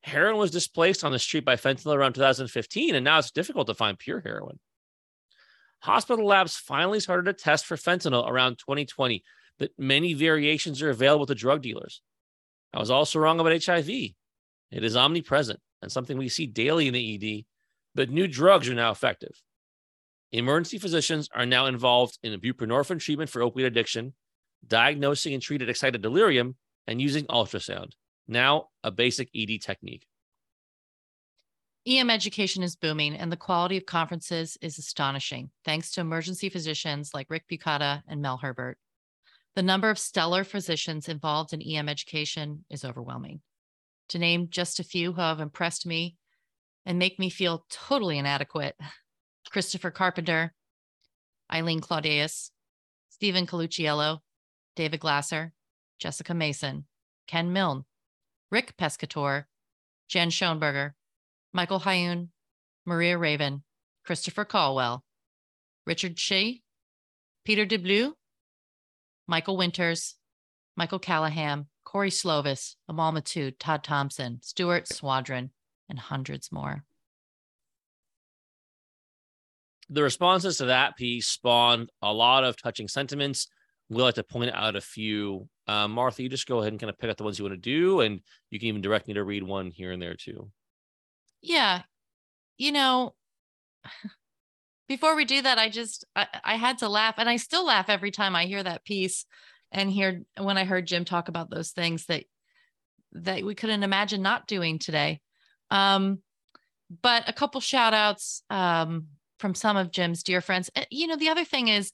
Heroin 0.01 0.38
was 0.38 0.51
displaced 0.51 1.03
on 1.03 1.12
the 1.12 1.19
street 1.19 1.43
by 1.43 1.55
fentanyl 1.55 1.95
around 1.95 2.13
2015, 2.13 2.95
and 2.95 3.03
now 3.03 3.19
it's 3.19 3.31
difficult 3.31 3.67
to 3.67 3.73
find 3.73 3.99
pure 3.99 4.21
heroin. 4.21 4.60
Hospital 5.79 6.25
labs 6.25 6.55
finally 6.55 6.99
started 6.99 7.25
to 7.25 7.33
test 7.43 7.65
for 7.65 7.75
fentanyl 7.75 8.27
around 8.27 8.57
2020, 8.57 9.23
but 9.60 9.72
many 9.78 10.13
variations 10.13 10.82
are 10.82 10.89
available 10.89 11.26
to 11.26 11.36
drug 11.36 11.62
dealers. 11.62 12.02
I 12.74 12.80
was 12.80 12.91
also 12.91 13.20
wrong 13.20 13.39
about 13.39 13.63
HIV. 13.63 13.89
It 13.89 14.15
is 14.72 14.96
omnipresent 14.96 15.60
and 15.82 15.91
something 15.91 16.17
we 16.17 16.30
see 16.30 16.48
daily 16.48 16.88
in 16.88 16.93
the 16.93 17.39
ED, 17.39 17.46
but 17.96 18.10
new 18.10 18.28
drugs 18.28 18.70
are 18.70 18.76
now 18.76 18.91
effective. 18.91 19.41
Emergency 20.32 20.78
physicians 20.78 21.30
are 21.34 21.46
now 21.46 21.67
involved 21.67 22.20
in 22.22 22.38
buprenorphine 22.39 23.00
treatment 23.00 23.30
for 23.30 23.41
opioid 23.41 23.67
addiction, 23.67 24.13
diagnosing 24.67 25.34
and 25.34 25.41
treating 25.41 25.70
excited 25.70 26.02
delirium, 26.02 26.56
and 26.86 27.02
using 27.02 27.26
ultrasound, 27.26 27.91
now 28.28 28.67
a 28.84 28.91
basic 28.91 29.30
ED 29.36 29.62
technique. 29.62 30.06
EM 31.88 32.10
education 32.10 32.63
is 32.63 32.76
booming, 32.76 33.15
and 33.15 33.32
the 33.32 33.38
quality 33.38 33.78
of 33.78 33.86
conferences 33.86 34.58
is 34.62 34.78
astonishing, 34.78 35.50
thanks 35.63 35.91
to 35.91 36.02
emergency 36.02 36.50
physicians 36.50 37.12
like 37.13 37.30
Rick 37.30 37.46
Bukata 37.50 38.02
and 38.08 38.22
Mel 38.22 38.38
Herbert. 38.38 38.78
The 39.58 39.63
number 39.63 39.89
of 39.89 39.98
stellar 39.98 40.43
physicians 40.43 41.10
involved 41.10 41.52
in 41.52 41.63
EM 41.63 41.89
education 41.89 42.63
is 42.70 42.86
overwhelming. 42.86 43.41
to 44.10 44.20
name 44.20 44.50
just 44.52 44.80
a 44.80 44.84
few 44.84 45.13
who 45.13 45.22
have 45.22 45.39
impressed 45.39 45.84
me 45.84 46.15
and 46.86 47.00
make 47.00 47.17
me 47.17 47.32
feel 47.32 47.65
totally 47.67 48.20
inadequate 48.20 48.76
Christopher 49.50 49.89
Carpenter, 49.89 50.54
Eileen 51.52 51.80
Claudius, 51.80 52.52
Stephen 53.10 53.48
Colucciello, 53.48 54.20
David 54.76 55.00
Glasser, 55.00 55.54
Jessica 55.98 56.36
Mason, 56.36 56.86
Ken 57.26 57.52
Milne, 57.52 57.86
Rick 58.52 58.78
Pescatore, 58.78 59.46
Jen 60.08 60.30
Schoenberger, 60.30 60.91
Michael 61.52 61.80
Hyun, 61.80 62.28
Maria 62.86 63.17
Raven, 63.17 63.63
Christopher 64.06 64.46
Caldwell, 64.46 65.04
Richard 65.88 66.20
Shea, 66.20 66.62
Peter 67.43 67.65
DeBlieux, 67.65 68.13
Michael 69.27 69.57
Winters, 69.57 70.15
Michael 70.75 70.99
Callahan, 70.99 71.67
Corey 71.83 72.09
Slovis, 72.09 72.75
Amal 72.87 73.13
Mattu, 73.13 73.53
Todd 73.59 73.83
Thompson, 73.83 74.39
Stuart 74.41 74.85
Swadron, 74.85 75.49
and 75.89 75.99
hundreds 75.99 76.51
more. 76.51 76.83
The 79.89 80.03
responses 80.03 80.57
to 80.57 80.65
that 80.65 80.97
piece 80.97 81.27
spawned 81.27 81.89
a 82.01 82.11
lot 82.11 82.43
of 82.43 82.61
touching 82.61 82.87
sentiments. 82.87 83.47
We 83.89 84.01
like 84.01 84.15
to 84.15 84.23
point 84.23 84.51
out 84.53 84.75
a 84.75 84.81
few. 84.81 85.47
Uh, 85.65 85.87
Martha, 85.87 86.23
you 86.23 86.29
just 86.29 86.47
go 86.47 86.59
ahead 86.59 86.73
and 86.73 86.79
kind 86.79 86.89
of 86.89 86.97
pick 86.97 87.09
out 87.09 87.17
the 87.17 87.23
ones 87.23 87.39
you 87.39 87.45
want 87.45 87.53
to 87.53 87.57
do, 87.57 88.01
and 88.01 88.21
you 88.49 88.59
can 88.59 88.67
even 88.67 88.81
direct 88.81 89.07
me 89.07 89.13
to 89.13 89.23
read 89.23 89.43
one 89.43 89.71
here 89.71 89.91
and 89.91 90.01
there 90.01 90.15
too. 90.15 90.51
Yeah. 91.41 91.83
You 92.57 92.73
know, 92.73 93.15
before 94.88 95.15
we 95.15 95.26
do 95.26 95.41
that, 95.41 95.58
I 95.58 95.69
just 95.69 96.06
I, 96.15 96.28
I 96.43 96.56
had 96.56 96.80
to 96.80 96.89
laugh, 96.89 97.15
and 97.17 97.30
I 97.30 97.38
still 97.38 97.65
laugh 97.65 97.89
every 97.89 98.12
time 98.12 98.36
I 98.36 98.45
hear 98.45 98.63
that 98.63 98.86
piece 98.86 99.26
and 99.71 99.91
hear 99.91 100.23
when 100.38 100.58
I 100.58 100.65
heard 100.65 100.88
Jim 100.88 101.06
talk 101.06 101.28
about 101.28 101.50
those 101.50 101.71
things 101.71 102.06
that 102.06 102.23
that 103.13 103.43
we 103.43 103.56
couldn't 103.56 103.84
imagine 103.84 104.21
not 104.21 104.47
doing 104.47 104.80
today. 104.80 105.21
Um, 105.69 106.19
but 107.02 107.28
a 107.28 107.34
couple 107.34 107.60
shout 107.60 107.93
outs 107.93 108.43
um, 108.50 109.08
from 109.39 109.56
some 109.56 109.78
of 109.78 109.91
Jim's 109.91 110.23
dear 110.23 110.41
friends. 110.41 110.69
Eh, 110.76 110.86
you 110.89 111.08
know, 111.08 111.17
the 111.17 111.30
other 111.30 111.43
thing 111.43 111.67
is 111.67 111.91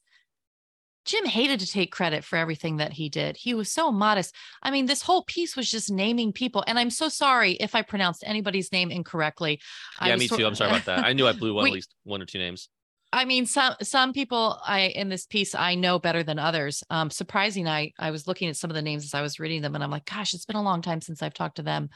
Jim 1.04 1.26
hated 1.26 1.60
to 1.60 1.66
take 1.66 1.92
credit 1.92 2.24
for 2.24 2.36
everything 2.36 2.78
that 2.78 2.92
he 2.92 3.08
did. 3.08 3.36
He 3.36 3.54
was 3.54 3.70
so 3.70 3.92
modest. 3.92 4.34
I 4.62 4.70
mean, 4.70 4.86
this 4.86 5.02
whole 5.02 5.24
piece 5.24 5.56
was 5.56 5.70
just 5.70 5.90
naming 5.90 6.32
people. 6.32 6.64
And 6.66 6.78
I'm 6.78 6.90
so 6.90 7.08
sorry 7.08 7.52
if 7.52 7.74
I 7.74 7.82
pronounced 7.82 8.24
anybody's 8.26 8.72
name 8.72 8.90
incorrectly. 8.90 9.60
Yeah, 10.04 10.16
me 10.16 10.28
too. 10.28 10.46
I'm 10.46 10.54
sorry 10.54 10.70
about 10.70 10.86
that. 10.86 11.04
I 11.04 11.12
knew 11.12 11.26
I 11.26 11.32
blew 11.32 11.52
one, 11.54 11.64
we, 11.64 11.70
at 11.70 11.74
least 11.74 11.94
one 12.04 12.22
or 12.22 12.26
two 12.26 12.38
names. 12.38 12.68
I 13.14 13.26
mean, 13.26 13.46
some 13.46 13.74
some 13.80 14.12
people 14.12 14.60
I 14.66 14.88
in 14.88 15.08
this 15.08 15.24
piece 15.24 15.54
I 15.54 15.76
know 15.76 16.00
better 16.00 16.24
than 16.24 16.40
others. 16.40 16.82
Um, 16.90 17.10
surprising, 17.10 17.68
I 17.68 17.92
I 17.96 18.10
was 18.10 18.26
looking 18.26 18.48
at 18.48 18.56
some 18.56 18.70
of 18.70 18.74
the 18.74 18.82
names 18.82 19.04
as 19.04 19.14
I 19.14 19.22
was 19.22 19.38
reading 19.38 19.62
them, 19.62 19.76
and 19.76 19.84
I'm 19.84 19.90
like, 19.90 20.04
gosh, 20.04 20.34
it's 20.34 20.44
been 20.44 20.56
a 20.56 20.62
long 20.62 20.82
time 20.82 21.00
since 21.00 21.22
I've 21.22 21.32
talked 21.32 21.56
to 21.56 21.62
them. 21.62 21.90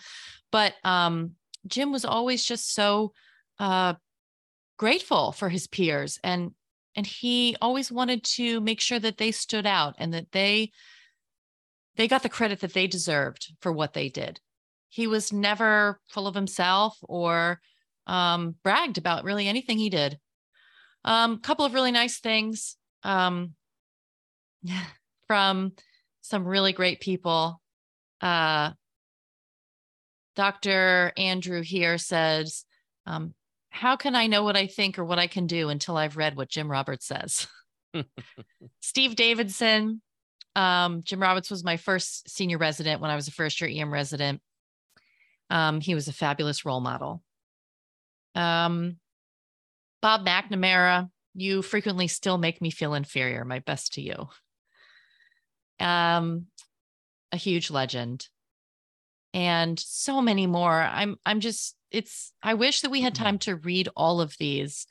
But 0.53 0.75
um, 0.85 1.33
Jim 1.67 1.91
was 1.91 2.05
always 2.05 2.45
just 2.45 2.73
so 2.73 3.13
uh, 3.59 3.95
grateful 4.77 5.33
for 5.33 5.49
his 5.49 5.67
peers, 5.67 6.21
and 6.23 6.53
and 6.95 7.05
he 7.05 7.57
always 7.61 7.91
wanted 7.91 8.23
to 8.37 8.61
make 8.61 8.81
sure 8.81 9.01
that 9.01 9.19
they 9.19 9.33
stood 9.33 9.67
out 9.67 9.97
and 9.99 10.15
that 10.15 10.31
they 10.31 10.71
they 11.97 12.07
got 12.07 12.23
the 12.23 12.29
credit 12.29 12.61
that 12.61 12.75
they 12.75 12.87
deserved 12.87 13.55
for 13.61 13.73
what 13.73 13.93
they 13.93 14.09
did. 14.09 14.41
He 14.89 15.09
was 15.09 15.33
never 15.33 16.01
full 16.09 16.29
of 16.29 16.37
himself 16.37 16.97
or 17.03 17.61
um, 18.07 18.55
bragged 18.63 18.99
about 18.99 19.25
really 19.25 19.49
anything 19.49 19.79
he 19.79 19.91
did. 19.91 20.21
A 21.09 21.11
um, 21.11 21.39
couple 21.39 21.65
of 21.65 21.73
really 21.73 21.91
nice 21.91 22.19
things 22.19 22.77
um, 23.03 23.55
from 25.27 25.73
some 26.21 26.47
really 26.47 26.75
great 26.75 27.01
people. 27.01 27.63
Uh, 28.21 28.73
Dr. 30.37 31.15
Andrew 31.17 31.63
here 31.63 31.97
says, 31.97 32.67
um, 33.07 33.33
How 33.71 33.97
can 33.97 34.15
I 34.15 34.27
know 34.27 34.43
what 34.43 34.55
I 34.55 34.67
think 34.67 34.99
or 34.99 35.05
what 35.07 35.19
I 35.19 35.29
can 35.29 35.47
do 35.47 35.71
until 35.71 35.97
I've 35.97 36.19
read 36.19 36.37
what 36.37 36.51
Jim 36.51 36.71
Roberts 36.71 37.07
says? 37.07 37.47
Steve 38.83 39.17
Davidson, 39.17 40.03
um, 40.57 41.01
Jim 41.03 41.23
Roberts 41.23 41.51
was 41.51 41.65
my 41.65 41.79
first 41.79 42.29
senior 42.29 42.59
resident 42.59 43.01
when 43.01 43.11
I 43.11 43.17
was 43.17 43.29
a 43.29 43.33
first 43.33 43.63
year 43.63 43.71
EM 43.73 43.91
resident. 43.91 44.43
Um, 45.49 45.81
he 45.81 45.95
was 45.95 46.07
a 46.07 46.13
fabulous 46.13 46.67
role 46.67 46.83
model. 46.83 47.23
Um, 48.35 48.99
Bob 50.01 50.27
McNamara, 50.27 51.11
you 51.35 51.63
frequently 51.63 52.09
still 52.09 52.39
make 52.39 52.61
me 52.61 52.71
feel 52.71 52.95
inferior. 52.95 53.45
My 53.45 53.61
best 53.61 53.95
to 53.95 54.03
you. 54.03 54.29
Um, 55.81 56.47
a 57.33 57.37
huge 57.37 57.71
legend, 57.71 58.29
and 59.35 59.79
so 59.79 60.21
many 60.21 60.47
more. 60.47 60.81
I'm 60.81 61.17
I'm 61.25 61.41
just 61.41 61.77
it's. 61.91 62.33
I 62.43 62.55
wish 62.55 62.81
that 62.81 62.91
we 62.91 63.01
had 63.01 63.15
time 63.15 63.39
to 63.41 63.57
read 63.57 63.89
all 63.97 64.21
of 64.21 64.35
these, 64.39 64.87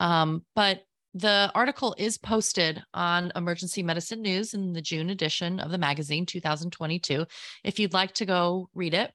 um, 0.00 0.44
but 0.54 0.82
the 1.14 1.50
article 1.54 1.94
is 1.98 2.18
posted 2.18 2.82
on 2.94 3.32
Emergency 3.34 3.82
Medicine 3.82 4.22
News 4.22 4.54
in 4.54 4.72
the 4.72 4.82
June 4.82 5.10
edition 5.10 5.58
of 5.58 5.70
the 5.70 5.78
magazine 5.78 6.26
2022. 6.26 7.26
If 7.64 7.78
you'd 7.78 7.94
like 7.94 8.12
to 8.14 8.26
go 8.26 8.68
read 8.74 8.94
it, 8.94 9.12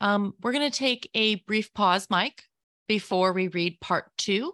um, 0.00 0.34
we're 0.42 0.52
going 0.52 0.70
to 0.70 0.76
take 0.76 1.08
a 1.14 1.36
brief 1.36 1.72
pause, 1.72 2.08
Mike, 2.10 2.42
before 2.88 3.32
we 3.32 3.48
read 3.48 3.80
part 3.80 4.06
two. 4.16 4.52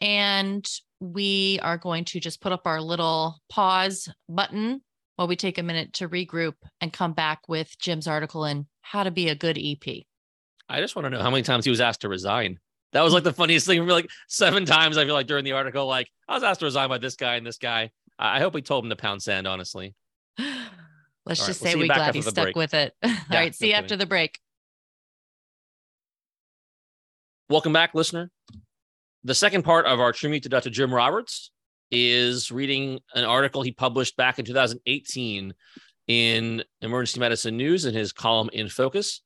And 0.00 0.66
we 1.00 1.58
are 1.62 1.76
going 1.76 2.04
to 2.06 2.20
just 2.20 2.40
put 2.40 2.52
up 2.52 2.62
our 2.66 2.80
little 2.80 3.38
pause 3.50 4.08
button 4.28 4.80
while 5.16 5.28
we 5.28 5.36
take 5.36 5.58
a 5.58 5.62
minute 5.62 5.92
to 5.94 6.08
regroup 6.08 6.54
and 6.80 6.92
come 6.92 7.12
back 7.12 7.40
with 7.48 7.78
Jim's 7.78 8.06
article 8.06 8.46
in 8.46 8.66
How 8.80 9.02
to 9.02 9.10
Be 9.10 9.28
a 9.28 9.34
Good 9.34 9.58
EP. 9.58 10.04
I 10.68 10.80
just 10.80 10.96
want 10.96 11.06
to 11.06 11.10
know 11.10 11.20
how 11.20 11.30
many 11.30 11.42
times 11.42 11.64
he 11.64 11.70
was 11.70 11.80
asked 11.80 12.02
to 12.02 12.08
resign. 12.08 12.58
That 12.92 13.02
was 13.02 13.12
like 13.12 13.24
the 13.24 13.32
funniest 13.32 13.66
thing. 13.66 13.86
Like 13.86 14.08
seven 14.28 14.64
times, 14.64 14.96
I 14.96 15.04
feel 15.04 15.14
like 15.14 15.26
during 15.26 15.44
the 15.44 15.52
article, 15.52 15.86
like 15.86 16.08
I 16.28 16.34
was 16.34 16.42
asked 16.42 16.60
to 16.60 16.66
resign 16.66 16.88
by 16.88 16.98
this 16.98 17.16
guy 17.16 17.36
and 17.36 17.46
this 17.46 17.58
guy. 17.58 17.90
I 18.18 18.40
hope 18.40 18.54
he 18.54 18.62
told 18.62 18.84
him 18.84 18.90
to 18.90 18.96
pound 18.96 19.22
sand, 19.22 19.46
honestly. 19.46 19.94
Let's 20.38 21.40
All 21.40 21.46
just 21.46 21.62
right, 21.62 21.74
we'll 21.76 21.86
say 21.86 21.88
we're 21.88 21.94
glad 21.94 22.14
he 22.14 22.22
stuck 22.22 22.44
break. 22.46 22.56
with 22.56 22.74
it. 22.74 22.94
All 23.02 23.10
yeah, 23.10 23.38
right, 23.38 23.54
see 23.54 23.68
you 23.68 23.74
after 23.74 23.96
the 23.96 24.06
break. 24.06 24.38
Welcome 27.50 27.72
back, 27.72 27.96
listener. 27.96 28.30
The 29.24 29.34
second 29.34 29.64
part 29.64 29.84
of 29.84 29.98
our 29.98 30.12
tribute 30.12 30.44
to 30.44 30.48
Dr. 30.48 30.70
Jim 30.70 30.94
Roberts 30.94 31.50
is 31.90 32.52
reading 32.52 33.00
an 33.16 33.24
article 33.24 33.62
he 33.62 33.72
published 33.72 34.16
back 34.16 34.38
in 34.38 34.44
2018 34.44 35.52
in 36.06 36.62
Emergency 36.80 37.18
Medicine 37.18 37.56
News 37.56 37.86
in 37.86 37.92
his 37.92 38.12
column 38.12 38.50
In 38.52 38.68
Focus. 38.68 39.22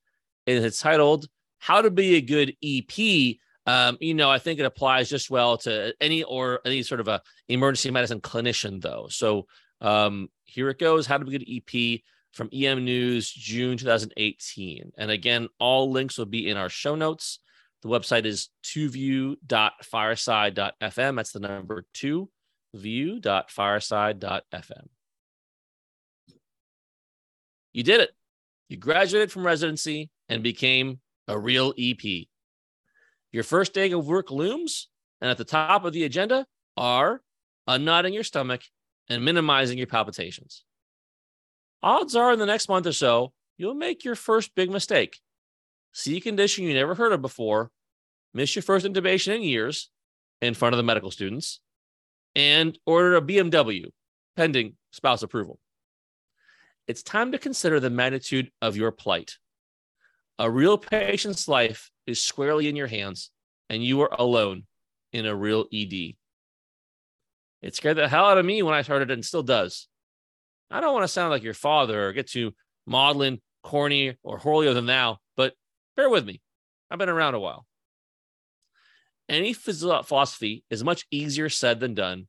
And 0.46 0.64
it's 0.64 0.80
titled 0.80 1.26
How 1.58 1.82
to 1.82 1.90
Be 1.90 2.14
a 2.14 2.22
Good 2.22 2.56
EP. 2.64 3.36
Um, 3.66 3.98
you 4.00 4.14
know, 4.14 4.30
I 4.30 4.38
think 4.38 4.58
it 4.58 4.64
applies 4.64 5.10
just 5.10 5.28
well 5.28 5.58
to 5.58 5.92
any 6.00 6.22
or 6.22 6.60
any 6.64 6.82
sort 6.82 7.00
of 7.00 7.08
a 7.08 7.20
emergency 7.50 7.90
medicine 7.90 8.22
clinician, 8.22 8.80
though. 8.80 9.06
So 9.10 9.48
um, 9.82 10.30
here 10.44 10.70
it 10.70 10.78
goes: 10.78 11.04
How 11.04 11.18
to 11.18 11.26
Be 11.26 11.36
a 11.36 11.38
Good 11.40 11.46
EP 11.46 12.00
from 12.32 12.48
EM 12.54 12.86
News, 12.86 13.30
June 13.30 13.76
2018. 13.76 14.92
And 14.96 15.10
again, 15.10 15.48
all 15.60 15.90
links 15.90 16.16
will 16.16 16.24
be 16.24 16.48
in 16.48 16.56
our 16.56 16.70
show 16.70 16.94
notes. 16.94 17.40
The 17.84 17.90
website 17.90 18.24
is 18.24 18.48
2view.fireside.fm. 18.64 21.16
That's 21.16 21.32
the 21.32 21.40
number 21.40 21.84
two, 21.92 22.30
view.fireside.fm. 22.72 24.86
You 27.74 27.82
did 27.82 28.00
it. 28.00 28.12
You 28.70 28.78
graduated 28.78 29.30
from 29.30 29.44
residency 29.44 30.08
and 30.30 30.42
became 30.42 31.00
a 31.28 31.38
real 31.38 31.74
EP. 31.78 32.24
Your 33.32 33.42
first 33.42 33.74
day 33.74 33.92
of 33.92 34.06
work 34.06 34.30
looms, 34.30 34.88
and 35.20 35.30
at 35.30 35.36
the 35.36 35.44
top 35.44 35.84
of 35.84 35.92
the 35.92 36.04
agenda 36.04 36.46
are 36.78 37.20
unknotting 37.68 38.14
your 38.14 38.24
stomach 38.24 38.62
and 39.10 39.22
minimizing 39.22 39.76
your 39.76 39.88
palpitations. 39.88 40.64
Odds 41.82 42.16
are 42.16 42.32
in 42.32 42.38
the 42.38 42.46
next 42.46 42.70
month 42.70 42.86
or 42.86 42.92
so, 42.92 43.34
you'll 43.58 43.74
make 43.74 44.06
your 44.06 44.14
first 44.14 44.54
big 44.54 44.70
mistake 44.70 45.20
see 45.94 46.16
a 46.16 46.20
condition 46.20 46.64
you 46.64 46.74
never 46.74 46.94
heard 46.94 47.12
of 47.12 47.22
before, 47.22 47.70
miss 48.34 48.54
your 48.54 48.62
first 48.62 48.84
intubation 48.84 49.36
in 49.36 49.42
years 49.42 49.90
in 50.42 50.54
front 50.54 50.74
of 50.74 50.76
the 50.76 50.82
medical 50.82 51.10
students, 51.10 51.60
and 52.34 52.78
order 52.84 53.16
a 53.16 53.22
BMW 53.22 53.86
pending 54.36 54.74
spouse 54.92 55.22
approval. 55.22 55.58
It's 56.86 57.02
time 57.02 57.32
to 57.32 57.38
consider 57.38 57.80
the 57.80 57.88
magnitude 57.88 58.50
of 58.60 58.76
your 58.76 58.90
plight. 58.90 59.38
A 60.38 60.50
real 60.50 60.76
patient's 60.76 61.48
life 61.48 61.90
is 62.06 62.20
squarely 62.20 62.68
in 62.68 62.76
your 62.76 62.88
hands, 62.88 63.30
and 63.70 63.82
you 63.82 64.02
are 64.02 64.12
alone 64.18 64.64
in 65.12 65.24
a 65.24 65.34
real 65.34 65.64
ED. 65.72 66.16
It 67.62 67.74
scared 67.74 67.96
the 67.96 68.08
hell 68.08 68.26
out 68.26 68.36
of 68.36 68.44
me 68.44 68.62
when 68.62 68.74
I 68.74 68.82
started 68.82 69.10
and 69.10 69.24
still 69.24 69.42
does. 69.42 69.88
I 70.70 70.80
don't 70.80 70.92
want 70.92 71.04
to 71.04 71.08
sound 71.08 71.30
like 71.30 71.44
your 71.44 71.54
father 71.54 72.08
or 72.08 72.12
get 72.12 72.28
too 72.28 72.52
maudlin, 72.86 73.40
corny, 73.62 74.18
or 74.22 74.36
holier 74.36 74.74
than 74.74 74.86
thou, 74.86 75.18
but 75.36 75.54
Bear 75.96 76.10
with 76.10 76.26
me. 76.26 76.40
I've 76.90 76.98
been 76.98 77.08
around 77.08 77.34
a 77.34 77.40
while. 77.40 77.66
Any 79.28 79.52
philosophy 79.52 80.64
is 80.70 80.84
much 80.84 81.06
easier 81.10 81.48
said 81.48 81.80
than 81.80 81.94
done. 81.94 82.28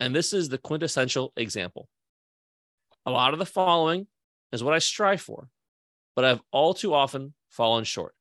And 0.00 0.14
this 0.14 0.32
is 0.32 0.48
the 0.48 0.58
quintessential 0.58 1.32
example. 1.36 1.88
A 3.06 3.10
lot 3.10 3.32
of 3.32 3.38
the 3.38 3.46
following 3.46 4.06
is 4.52 4.62
what 4.62 4.74
I 4.74 4.78
strive 4.78 5.20
for 5.20 5.48
but 6.16 6.24
I've 6.24 6.40
all 6.50 6.74
too 6.74 6.94
often 6.94 7.34
fallen 7.50 7.84
short. 7.84 8.14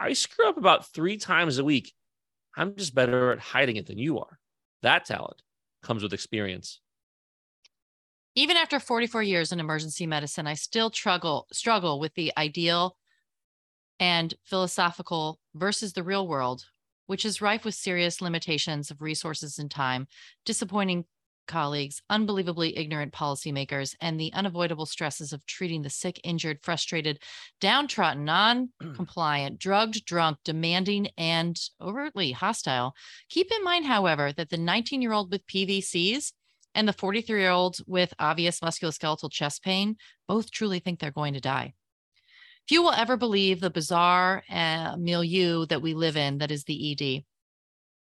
I 0.00 0.14
screw 0.14 0.48
up 0.48 0.56
about 0.56 0.92
three 0.92 1.18
times 1.18 1.58
a 1.58 1.64
week. 1.64 1.92
I'm 2.56 2.74
just 2.74 2.94
better 2.94 3.30
at 3.32 3.38
hiding 3.38 3.76
it 3.76 3.86
than 3.86 3.98
you 3.98 4.18
are. 4.18 4.38
That 4.82 5.04
talent 5.04 5.42
comes 5.82 6.02
with 6.02 6.14
experience. 6.14 6.80
Even 8.34 8.56
after 8.56 8.80
44 8.80 9.22
years 9.22 9.52
in 9.52 9.60
emergency 9.60 10.06
medicine, 10.06 10.46
I 10.46 10.54
still 10.54 10.90
struggle 10.90 11.46
struggle 11.52 12.00
with 12.00 12.14
the 12.14 12.32
ideal 12.36 12.96
and 13.98 14.32
philosophical 14.44 15.38
versus 15.54 15.92
the 15.92 16.02
real 16.02 16.26
world, 16.26 16.64
which 17.10 17.24
is 17.24 17.42
rife 17.42 17.64
with 17.64 17.74
serious 17.74 18.22
limitations 18.22 18.88
of 18.88 19.02
resources 19.02 19.58
and 19.58 19.68
time, 19.68 20.06
disappointing 20.44 21.04
colleagues, 21.48 22.00
unbelievably 22.08 22.78
ignorant 22.78 23.12
policymakers, 23.12 23.96
and 24.00 24.20
the 24.20 24.32
unavoidable 24.32 24.86
stresses 24.86 25.32
of 25.32 25.44
treating 25.44 25.82
the 25.82 25.90
sick, 25.90 26.20
injured, 26.22 26.60
frustrated, 26.62 27.18
downtrodden, 27.60 28.22
mm. 28.22 28.26
non 28.26 28.68
compliant, 28.94 29.58
drugged, 29.58 30.04
drunk, 30.04 30.38
demanding, 30.44 31.08
and 31.18 31.60
overtly 31.80 32.30
hostile. 32.30 32.94
Keep 33.28 33.50
in 33.50 33.64
mind, 33.64 33.86
however, 33.86 34.32
that 34.36 34.50
the 34.50 34.56
19 34.56 35.02
year 35.02 35.12
old 35.12 35.32
with 35.32 35.44
PVCs 35.48 36.30
and 36.76 36.86
the 36.86 36.92
43 36.92 37.40
year 37.40 37.50
old 37.50 37.78
with 37.88 38.14
obvious 38.20 38.60
musculoskeletal 38.60 39.32
chest 39.32 39.64
pain 39.64 39.96
both 40.28 40.52
truly 40.52 40.78
think 40.78 41.00
they're 41.00 41.10
going 41.10 41.34
to 41.34 41.40
die. 41.40 41.74
Few 42.70 42.82
will 42.82 42.92
ever 42.92 43.16
believe 43.16 43.58
the 43.58 43.68
bizarre 43.68 44.44
uh, 44.48 44.94
milieu 44.96 45.66
that 45.66 45.82
we 45.82 45.92
live 45.92 46.16
in, 46.16 46.38
that 46.38 46.52
is 46.52 46.62
the 46.62 46.92
ED. 46.92 47.24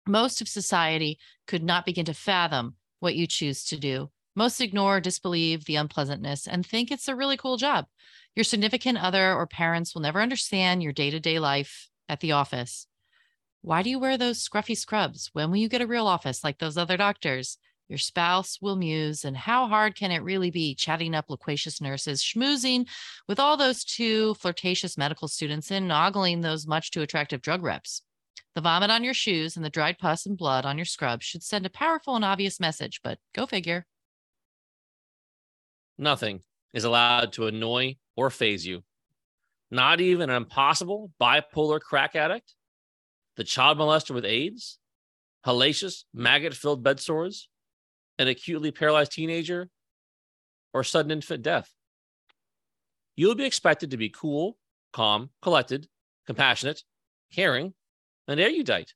Most 0.06 0.42
of 0.42 0.48
society 0.48 1.18
could 1.48 1.64
not 1.64 1.88
begin 1.88 2.06
to 2.06 2.14
fathom 2.14 2.76
what 3.00 3.16
you 3.16 3.26
choose 3.26 3.66
to 3.66 3.80
do. 3.80 4.12
Most 4.36 4.62
ignore 4.62 4.98
or 4.98 5.02
disbelieve 5.02 5.66
the 5.66 5.76
unpleasantness 5.76 6.46
and 6.46 6.64
think 6.64 6.92
it's 6.92 7.08
a 7.08 7.16
really 7.16 7.36
cool 7.36 7.58
job. 7.58 7.88
Your 8.36 8.44
significant 8.44 9.00
other 9.00 9.34
or 9.34 9.48
parents 9.48 9.96
will 9.96 10.04
never 10.04 10.22
understand 10.22 10.84
your 10.84 10.94
day 10.94 11.10
to 11.10 11.20
day 11.20 11.40
life 11.40 11.90
at 12.08 12.20
the 12.20 12.34
office. 12.34 12.86
Why 13.64 13.82
do 13.82 13.90
you 13.90 13.98
wear 13.98 14.20
those 14.20 14.48
scruffy 14.48 14.78
scrubs? 14.78 15.32
When 15.34 15.50
will 15.50 15.58
you 15.58 15.68
get 15.68 15.82
a 15.82 15.88
real 15.88 16.06
office 16.06 16.44
like 16.44 16.60
those 16.60 16.78
other 16.78 16.96
doctors? 16.96 17.58
Your 17.90 17.98
spouse 17.98 18.60
will 18.62 18.76
muse, 18.76 19.26
and 19.26 19.36
how 19.36 19.68
hard 19.68 19.96
can 19.96 20.12
it 20.12 20.22
really 20.22 20.52
be 20.52 20.76
chatting 20.76 21.16
up 21.16 21.28
loquacious 21.28 21.82
nurses, 21.82 22.22
schmoozing 22.22 22.88
with 23.28 23.40
all 23.40 23.58
those 23.58 23.84
two 23.84 24.36
flirtatious 24.36 24.96
medical 24.96 25.28
students, 25.28 25.72
and 25.72 25.92
ogling 25.92 26.42
those 26.42 26.68
much 26.68 26.92
too 26.92 27.02
attractive 27.02 27.42
drug 27.42 27.64
reps? 27.64 28.04
The 28.54 28.62
vomit 28.62 28.92
on 28.92 29.04
your 29.04 29.16
shoes 29.16 29.56
and 29.56 29.66
the 29.66 29.72
dried 29.72 29.98
pus 29.98 30.28
and 30.28 30.38
blood 30.38 30.66
on 30.66 30.78
your 30.78 30.86
scrubs 30.86 31.26
should 31.26 31.42
send 31.42 31.66
a 31.66 31.70
powerful 31.70 32.16
and 32.16 32.24
obvious 32.24 32.60
message, 32.60 33.02
but 33.04 33.18
go 33.34 33.48
figure. 33.48 33.88
Nothing 35.98 36.42
is 36.74 36.84
allowed 36.84 37.34
to 37.34 37.48
annoy 37.48 37.98
or 38.16 38.30
phase 38.30 38.68
you. 38.68 38.84
Not 39.72 40.00
even 40.00 40.30
an 40.30 40.36
impossible 40.36 41.12
bipolar 41.20 41.80
crack 41.80 42.16
addict, 42.16 42.54
the 43.36 43.44
child 43.44 43.80
molester 43.80 44.14
with 44.14 44.26
AIDS, 44.26 44.78
hellacious 45.46 46.04
maggot 46.14 46.54
filled 46.54 46.84
bed 46.84 47.00
sores, 47.00 47.50
an 48.20 48.28
acutely 48.28 48.72
paralyzed 48.72 49.14
teenager, 49.14 49.70
or 50.74 50.84
sudden 50.84 51.10
infant 51.10 51.42
death. 51.42 51.74
You'll 53.16 53.34
be 53.34 53.46
expected 53.46 53.92
to 53.92 53.98
be 53.98 54.10
cool, 54.10 54.58
calm, 54.94 55.30
collected, 55.42 55.88
compassionate, 56.28 56.84
caring, 57.34 57.74
and 58.28 58.40
erudite, 58.40 58.94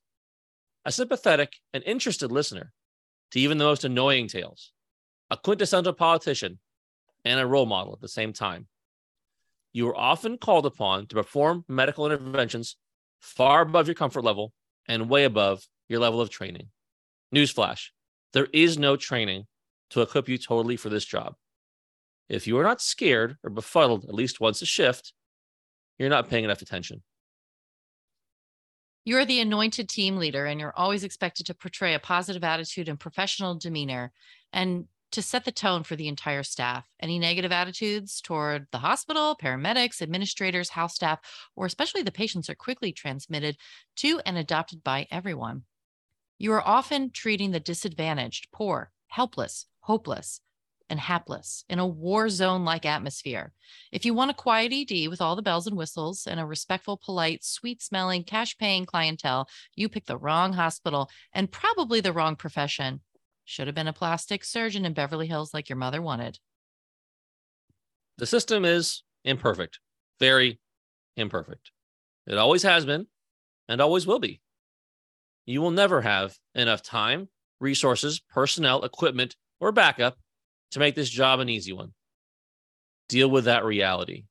a 0.86 0.92
sympathetic 0.92 1.54
and 1.74 1.84
interested 1.86 2.32
listener 2.32 2.74
to 3.32 3.40
even 3.40 3.58
the 3.58 3.66
most 3.66 3.86
annoying 3.86 4.28
tales, 4.28 4.72
a 5.32 5.38
quintessential 5.38 5.94
politician, 5.94 6.60
and 7.26 7.40
a 7.40 7.48
role 7.48 7.66
model 7.66 7.94
at 7.94 8.02
the 8.02 8.08
same 8.08 8.34
time. 8.34 8.68
You 9.72 9.88
are 9.90 9.98
often 9.98 10.38
called 10.38 10.66
upon 10.66 11.08
to 11.08 11.16
perform 11.16 11.64
medical 11.68 12.06
interventions 12.06 12.76
far 13.20 13.62
above 13.62 13.88
your 13.88 13.96
comfort 13.96 14.24
level 14.24 14.54
and 14.88 15.10
way 15.10 15.24
above 15.24 15.66
your 15.88 16.00
level 16.00 16.20
of 16.20 16.30
training. 16.30 16.68
Newsflash 17.34 17.90
there 18.34 18.48
is 18.54 18.78
no 18.78 18.96
training 18.96 19.46
to 19.92 20.02
equip 20.02 20.28
you 20.28 20.38
totally 20.38 20.76
for 20.76 20.90
this 20.90 21.06
job. 21.06 21.36
If 22.30 22.48
you 22.48 22.58
are 22.58 22.64
not 22.64 22.82
scared 22.82 23.38
or 23.44 23.50
befuddled 23.50 24.06
at 24.06 24.14
least 24.14 24.42
once 24.42 24.62
a 24.62 24.66
shift, 24.66 25.14
you're 26.00 26.10
not 26.10 26.30
paying 26.30 26.44
enough 26.44 26.62
attention. 26.62 27.04
You're 29.06 29.26
the 29.26 29.42
anointed 29.42 29.90
team 29.90 30.18
leader, 30.18 30.46
and 30.46 30.60
you're 30.60 30.74
always 30.78 31.04
expected 31.04 31.46
to 31.48 31.54
portray 31.54 31.94
a 31.94 32.00
positive 32.00 32.44
attitude 32.44 32.88
and 32.88 33.00
professional 33.00 33.56
demeanor 33.56 34.14
and 34.54 34.86
to 35.12 35.22
set 35.22 35.46
the 35.46 35.52
tone 35.52 35.84
for 35.84 35.96
the 35.96 36.08
entire 36.08 36.42
staff. 36.42 36.88
Any 37.00 37.20
negative 37.20 37.52
attitudes 37.52 38.20
toward 38.20 38.66
the 38.72 38.80
hospital, 38.80 39.38
paramedics, 39.40 40.02
administrators, 40.02 40.70
house 40.70 40.96
staff, 40.96 41.20
or 41.56 41.66
especially 41.66 42.02
the 42.02 42.12
patients 42.12 42.50
are 42.50 42.56
quickly 42.56 42.92
transmitted 42.92 43.58
to 43.98 44.22
and 44.26 44.38
adopted 44.38 44.84
by 44.84 45.06
everyone. 45.12 45.64
You 46.44 46.52
are 46.52 46.68
often 46.68 47.10
treating 47.10 47.52
the 47.52 47.62
disadvantaged, 47.62 48.50
poor, 48.52 48.92
helpless, 49.08 49.68
hopeless, 49.80 50.42
and 50.90 51.00
hapless 51.00 51.64
in 51.70 51.80
a 51.80 51.88
war 51.88 52.28
zone 52.28 52.66
like 52.66 52.86
atmosphere. 52.86 53.54
If 53.94 54.04
you 54.04 54.14
want 54.14 54.32
a 54.32 54.34
quiet 54.34 54.74
ED 54.74 55.08
with 55.08 55.22
all 55.22 55.38
the 55.38 55.42
bells 55.42 55.68
and 55.68 55.78
whistles 55.78 56.28
and 56.28 56.42
a 56.42 56.46
respectful, 56.46 56.98
polite, 56.98 57.46
sweet 57.46 57.82
smelling, 57.82 58.26
cash 58.26 58.58
paying 58.58 58.86
clientele, 58.86 59.48
you 59.74 59.88
picked 59.88 60.08
the 60.08 60.18
wrong 60.18 60.52
hospital 60.52 61.10
and 61.32 61.50
probably 61.50 62.02
the 62.02 62.12
wrong 62.12 62.36
profession. 62.36 63.00
Should 63.46 63.68
have 63.68 63.76
been 63.76 63.88
a 63.88 63.94
plastic 63.94 64.44
surgeon 64.44 64.84
in 64.84 64.92
Beverly 64.92 65.28
Hills 65.28 65.54
like 65.54 65.70
your 65.70 65.78
mother 65.78 66.02
wanted. 66.02 66.40
The 68.18 68.26
system 68.26 68.66
is 68.66 69.04
imperfect, 69.24 69.80
very 70.20 70.60
imperfect. 71.16 71.72
It 72.28 72.38
always 72.38 72.64
has 72.64 72.86
been 72.86 73.08
and 73.70 73.80
always 73.80 74.06
will 74.06 74.20
be. 74.20 74.42
You 75.46 75.62
will 75.62 75.72
never 75.72 76.02
have 76.02 76.36
enough 76.56 76.82
time, 76.82 77.28
resources, 77.60 78.20
personnel, 78.20 78.84
equipment, 78.84 79.36
or 79.60 79.72
backup 79.72 80.18
to 80.72 80.80
make 80.80 80.96
this 80.96 81.10
job 81.10 81.40
an 81.40 81.50
easy 81.50 81.74
one. 81.74 81.94
Deal 83.10 83.30
with 83.30 83.46
that 83.46 83.66
reality. 83.66 84.26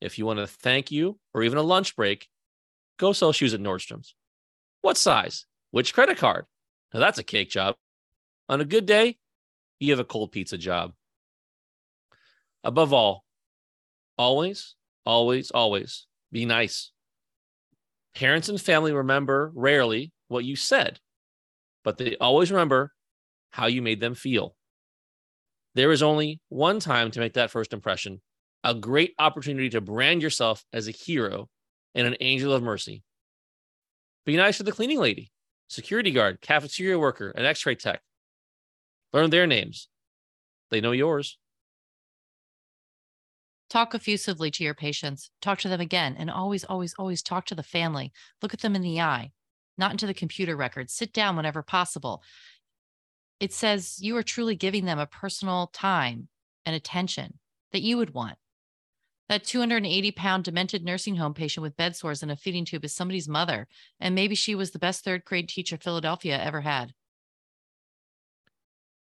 If 0.00 0.18
you 0.18 0.26
want 0.26 0.38
a 0.38 0.46
thank 0.46 0.90
you 0.90 1.18
or 1.34 1.42
even 1.42 1.58
a 1.58 1.62
lunch 1.62 1.96
break, 1.96 2.28
go 2.98 3.12
sell 3.12 3.32
shoes 3.32 3.54
at 3.54 3.60
Nordstrom's. 3.60 4.14
What 4.80 4.96
size? 4.96 5.46
Which 5.70 5.92
credit 5.92 6.18
card? 6.18 6.46
Now 6.94 7.00
that's 7.00 7.18
a 7.18 7.24
cake 7.24 7.50
job. 7.50 7.76
On 8.48 8.60
a 8.60 8.64
good 8.64 8.86
day, 8.86 9.18
you 9.80 9.92
have 9.92 10.00
a 10.00 10.04
cold 10.04 10.32
pizza 10.32 10.56
job. 10.56 10.92
Above 12.64 12.92
all, 12.92 13.24
always, 14.16 14.74
always, 15.04 15.50
always 15.50 16.06
be 16.32 16.44
nice. 16.44 16.92
Parents 18.14 18.48
and 18.48 18.60
family 18.60 18.92
remember 18.92 19.52
rarely 19.54 20.12
what 20.28 20.44
you 20.44 20.56
said, 20.56 21.00
but 21.84 21.98
they 21.98 22.16
always 22.16 22.50
remember 22.50 22.92
how 23.50 23.66
you 23.66 23.82
made 23.82 24.00
them 24.00 24.14
feel. 24.14 24.56
There 25.74 25.92
is 25.92 26.02
only 26.02 26.40
one 26.48 26.80
time 26.80 27.10
to 27.12 27.20
make 27.20 27.34
that 27.34 27.50
first 27.50 27.72
impression, 27.72 28.20
a 28.64 28.74
great 28.74 29.14
opportunity 29.18 29.68
to 29.70 29.80
brand 29.80 30.22
yourself 30.22 30.64
as 30.72 30.88
a 30.88 30.92
hero 30.92 31.48
and 31.94 32.06
an 32.06 32.16
angel 32.20 32.52
of 32.52 32.62
mercy. 32.62 33.02
Be 34.26 34.36
nice 34.36 34.58
to 34.58 34.62
the 34.62 34.72
cleaning 34.72 34.98
lady, 34.98 35.30
security 35.68 36.10
guard, 36.10 36.40
cafeteria 36.40 36.98
worker, 36.98 37.30
and 37.30 37.46
x 37.46 37.64
ray 37.64 37.76
tech. 37.76 38.02
Learn 39.12 39.30
their 39.30 39.46
names. 39.46 39.88
They 40.70 40.80
know 40.80 40.92
yours. 40.92 41.38
Talk 43.70 43.94
effusively 43.94 44.50
to 44.52 44.64
your 44.64 44.74
patients. 44.74 45.30
Talk 45.42 45.58
to 45.60 45.68
them 45.68 45.80
again. 45.80 46.16
And 46.18 46.30
always, 46.30 46.64
always, 46.64 46.94
always 46.98 47.22
talk 47.22 47.44
to 47.46 47.54
the 47.54 47.62
family. 47.62 48.12
Look 48.42 48.54
at 48.54 48.60
them 48.60 48.74
in 48.74 48.82
the 48.82 49.00
eye, 49.00 49.32
not 49.76 49.90
into 49.90 50.06
the 50.06 50.14
computer 50.14 50.56
records. 50.56 50.94
Sit 50.94 51.12
down 51.12 51.36
whenever 51.36 51.62
possible 51.62 52.22
it 53.40 53.52
says 53.52 53.98
you 54.00 54.16
are 54.16 54.22
truly 54.22 54.56
giving 54.56 54.84
them 54.84 54.98
a 54.98 55.06
personal 55.06 55.68
time 55.72 56.28
and 56.66 56.74
attention 56.74 57.38
that 57.72 57.82
you 57.82 57.96
would 57.96 58.14
want. 58.14 58.36
That 59.28 59.44
280 59.44 60.10
pound 60.12 60.44
demented 60.44 60.84
nursing 60.84 61.16
home 61.16 61.34
patient 61.34 61.62
with 61.62 61.76
bed 61.76 61.94
sores 61.94 62.22
and 62.22 62.32
a 62.32 62.36
feeding 62.36 62.64
tube 62.64 62.84
is 62.84 62.94
somebody's 62.94 63.28
mother, 63.28 63.68
and 64.00 64.14
maybe 64.14 64.34
she 64.34 64.54
was 64.54 64.70
the 64.70 64.78
best 64.78 65.04
third 65.04 65.24
grade 65.24 65.48
teacher 65.48 65.76
Philadelphia 65.76 66.42
ever 66.42 66.62
had. 66.62 66.94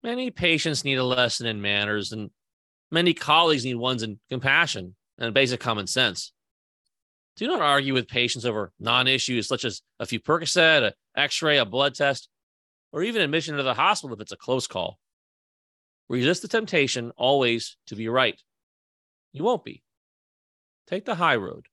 Many 0.02 0.30
patients 0.30 0.84
need 0.84 0.96
a 0.96 1.04
lesson 1.04 1.46
in 1.46 1.62
manners, 1.62 2.12
and 2.12 2.30
many 2.92 3.14
colleagues 3.14 3.64
need 3.64 3.74
ones 3.74 4.02
in 4.02 4.20
compassion 4.28 4.94
and 5.18 5.34
basic 5.34 5.58
common 5.58 5.86
sense. 5.86 6.32
Do 7.36 7.46
not 7.46 7.62
argue 7.62 7.94
with 7.94 8.06
patients 8.06 8.44
over 8.44 8.72
non 8.78 9.08
issues 9.08 9.48
such 9.48 9.64
as 9.64 9.80
a 9.98 10.06
few 10.06 10.20
Percocet, 10.20 10.86
an 10.86 10.92
x 11.16 11.40
ray, 11.42 11.58
a 11.58 11.64
blood 11.64 11.94
test, 11.94 12.28
or 12.92 13.02
even 13.02 13.22
admission 13.22 13.56
to 13.56 13.62
the 13.62 13.74
hospital 13.74 14.14
if 14.14 14.20
it's 14.20 14.32
a 14.32 14.36
close 14.36 14.66
call. 14.66 14.98
Resist 16.08 16.42
the 16.42 16.48
temptation 16.48 17.10
always 17.16 17.78
to 17.86 17.96
be 17.96 18.08
right. 18.08 18.38
You 19.32 19.44
won't 19.44 19.64
be. 19.64 19.82
Take 20.86 21.06
the 21.06 21.14
high 21.14 21.36
road. 21.36 21.66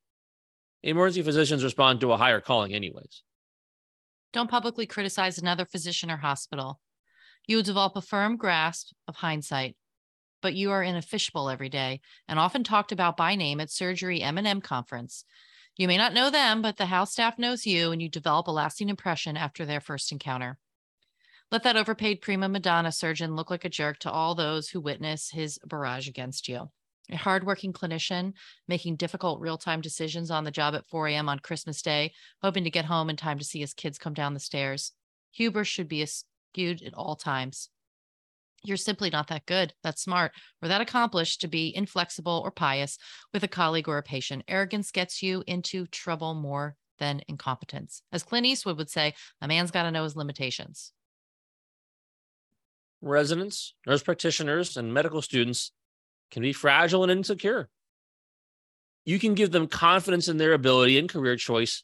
Emergency 0.82 1.24
physicians 1.24 1.62
respond 1.62 2.00
to 2.00 2.14
a 2.14 2.18
higher 2.18 2.40
calling, 2.40 2.74
anyways. 2.74 3.22
Don't 4.32 4.50
publicly 4.50 4.86
criticize 4.86 5.38
another 5.38 5.66
physician 5.66 6.10
or 6.10 6.18
hospital. 6.18 6.80
You 7.48 7.58
will 7.58 7.64
develop 7.64 7.98
a 7.98 8.02
firm 8.02 8.38
grasp 8.38 8.94
of 9.08 9.18
hindsight. 9.18 9.76
But 10.42 10.54
you 10.54 10.72
are 10.72 10.84
in 10.84 10.96
a 10.96 11.02
fishbowl 11.02 11.50
every 11.50 11.70
day 11.70 12.02
and 12.28 12.40
often 12.40 12.64
talked 12.64 12.92
about 12.92 13.18
by 13.18 13.36
name 13.36 13.60
at 13.60 13.72
surgery 13.72 14.22
M&M 14.22 14.62
conference. 14.62 15.26
You 15.78 15.88
may 15.88 15.98
not 15.98 16.14
know 16.14 16.30
them, 16.30 16.62
but 16.62 16.78
the 16.78 16.88
house 16.88 17.12
staff 17.12 17.40
knows 17.40 17.66
you 17.66 17.92
and 17.92 18.02
you 18.02 18.10
develop 18.10 18.48
a 18.48 18.52
lasting 18.52 18.90
impression 18.90 19.38
after 19.38 19.66
their 19.66 19.80
first 19.80 20.12
encounter. 20.12 20.58
Let 21.52 21.64
that 21.64 21.78
overpaid 21.78 22.22
prima 22.22 22.48
Madonna 22.48 22.92
surgeon 22.92 23.36
look 23.36 23.50
like 23.50 23.66
a 23.66 23.70
jerk 23.70 23.98
to 24.00 24.12
all 24.12 24.36
those 24.36 24.70
who 24.70 24.82
witness 24.82 25.32
his 25.32 25.58
barrage 25.66 26.08
against 26.08 26.48
you. 26.48 26.70
A 27.12 27.16
hardworking 27.16 27.74
clinician 27.74 28.34
making 28.68 28.98
difficult 28.98 29.40
real 29.40 29.58
time 29.58 29.82
decisions 29.82 30.30
on 30.30 30.44
the 30.44 30.52
job 30.52 30.76
at 30.76 30.86
4 30.88 31.08
a.m. 31.08 31.28
on 31.28 31.40
Christmas 31.40 31.82
Day, 31.82 32.14
hoping 32.44 32.66
to 32.66 32.70
get 32.70 32.86
home 32.86 33.10
in 33.10 33.16
time 33.16 33.40
to 33.40 33.46
see 33.46 33.62
his 33.62 33.74
kids 33.74 33.98
come 33.98 34.14
down 34.14 34.36
the 34.36 34.40
stairs. 34.40 34.92
Hubris 35.32 35.68
should 35.68 35.88
be 35.88 36.04
eschewed 36.04 36.84
at 36.84 36.94
all 36.94 37.16
times. 37.16 37.70
You're 38.64 38.78
simply 38.78 39.10
not 39.10 39.28
that 39.28 39.46
good, 39.46 39.74
that 39.84 40.00
smart, 40.00 40.32
or 40.62 40.68
that 40.68 40.82
accomplished 40.82 41.42
to 41.42 41.48
be 41.48 41.76
inflexible 41.76 42.42
or 42.44 42.52
pious 42.52 42.98
with 43.34 43.44
a 43.44 43.48
colleague 43.48 43.88
or 43.88 43.98
a 43.98 44.04
patient. 44.04 44.44
Arrogance 44.48 44.92
gets 44.92 45.22
you 45.22 45.44
into 45.48 45.88
trouble 45.88 46.34
more 46.34 46.76
than 47.00 47.22
incompetence. 47.28 48.02
As 48.12 48.24
Clint 48.24 48.46
Eastwood 48.46 48.78
would 48.78 48.90
say, 48.90 49.14
a 49.42 49.48
man's 49.48 49.72
got 49.72 49.84
to 49.84 49.92
know 49.92 50.04
his 50.04 50.16
limitations. 50.16 50.92
Residents, 53.02 53.74
nurse 53.88 54.04
practitioners, 54.04 54.76
and 54.76 54.94
medical 54.94 55.22
students 55.22 55.72
can 56.32 56.42
be 56.42 56.54
fragile 56.54 57.04
and 57.04 57.12
insecure. 57.12 57.70
You 59.06 59.20
can 59.20 59.34
give 59.34 59.52
them 59.52 59.68
confidence 59.68 60.28
in 60.28 60.38
their 60.38 60.54
ability 60.54 61.00
and 61.00 61.10
career 61.10 61.38
choice 61.38 61.84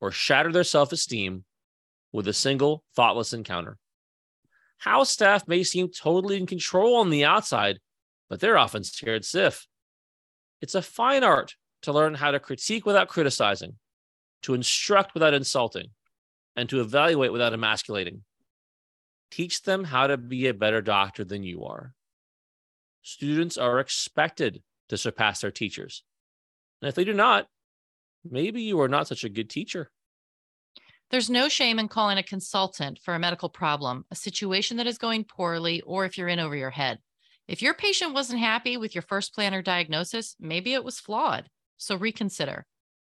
or 0.00 0.10
shatter 0.10 0.52
their 0.52 0.64
self 0.64 0.92
esteem 0.92 1.44
with 2.12 2.28
a 2.28 2.32
single 2.32 2.84
thoughtless 2.94 3.32
encounter. 3.32 3.78
House 4.82 5.10
staff 5.10 5.46
may 5.46 5.62
seem 5.62 5.90
totally 5.90 6.36
in 6.36 6.44
control 6.44 6.96
on 6.96 7.08
the 7.08 7.24
outside, 7.24 7.78
but 8.28 8.40
they're 8.40 8.58
often 8.58 8.82
scared 8.82 9.24
stiff. 9.24 9.68
It's 10.60 10.74
a 10.74 10.82
fine 10.82 11.22
art 11.22 11.54
to 11.82 11.92
learn 11.92 12.14
how 12.14 12.32
to 12.32 12.40
critique 12.40 12.84
without 12.84 13.06
criticizing, 13.06 13.76
to 14.42 14.54
instruct 14.54 15.14
without 15.14 15.34
insulting, 15.34 15.90
and 16.56 16.68
to 16.68 16.80
evaluate 16.80 17.30
without 17.30 17.52
emasculating. 17.52 18.24
Teach 19.30 19.62
them 19.62 19.84
how 19.84 20.08
to 20.08 20.16
be 20.16 20.48
a 20.48 20.54
better 20.54 20.82
doctor 20.82 21.22
than 21.22 21.44
you 21.44 21.64
are. 21.64 21.94
Students 23.02 23.56
are 23.56 23.78
expected 23.78 24.64
to 24.88 24.98
surpass 24.98 25.42
their 25.42 25.52
teachers. 25.52 26.02
And 26.80 26.88
if 26.88 26.96
they 26.96 27.04
do 27.04 27.14
not, 27.14 27.46
maybe 28.28 28.62
you 28.62 28.80
are 28.80 28.88
not 28.88 29.06
such 29.06 29.22
a 29.22 29.28
good 29.28 29.48
teacher. 29.48 29.92
There's 31.12 31.28
no 31.28 31.50
shame 31.50 31.78
in 31.78 31.88
calling 31.88 32.16
a 32.16 32.22
consultant 32.22 32.98
for 32.98 33.14
a 33.14 33.18
medical 33.18 33.50
problem, 33.50 34.06
a 34.10 34.16
situation 34.16 34.78
that 34.78 34.86
is 34.86 34.96
going 34.96 35.24
poorly, 35.24 35.82
or 35.82 36.06
if 36.06 36.16
you're 36.16 36.26
in 36.26 36.40
over 36.40 36.56
your 36.56 36.70
head. 36.70 37.00
If 37.46 37.60
your 37.60 37.74
patient 37.74 38.14
wasn't 38.14 38.40
happy 38.40 38.78
with 38.78 38.94
your 38.94 39.02
first 39.02 39.34
plan 39.34 39.52
or 39.52 39.60
diagnosis, 39.60 40.34
maybe 40.40 40.72
it 40.72 40.84
was 40.84 40.98
flawed. 40.98 41.50
So 41.76 41.96
reconsider. 41.96 42.64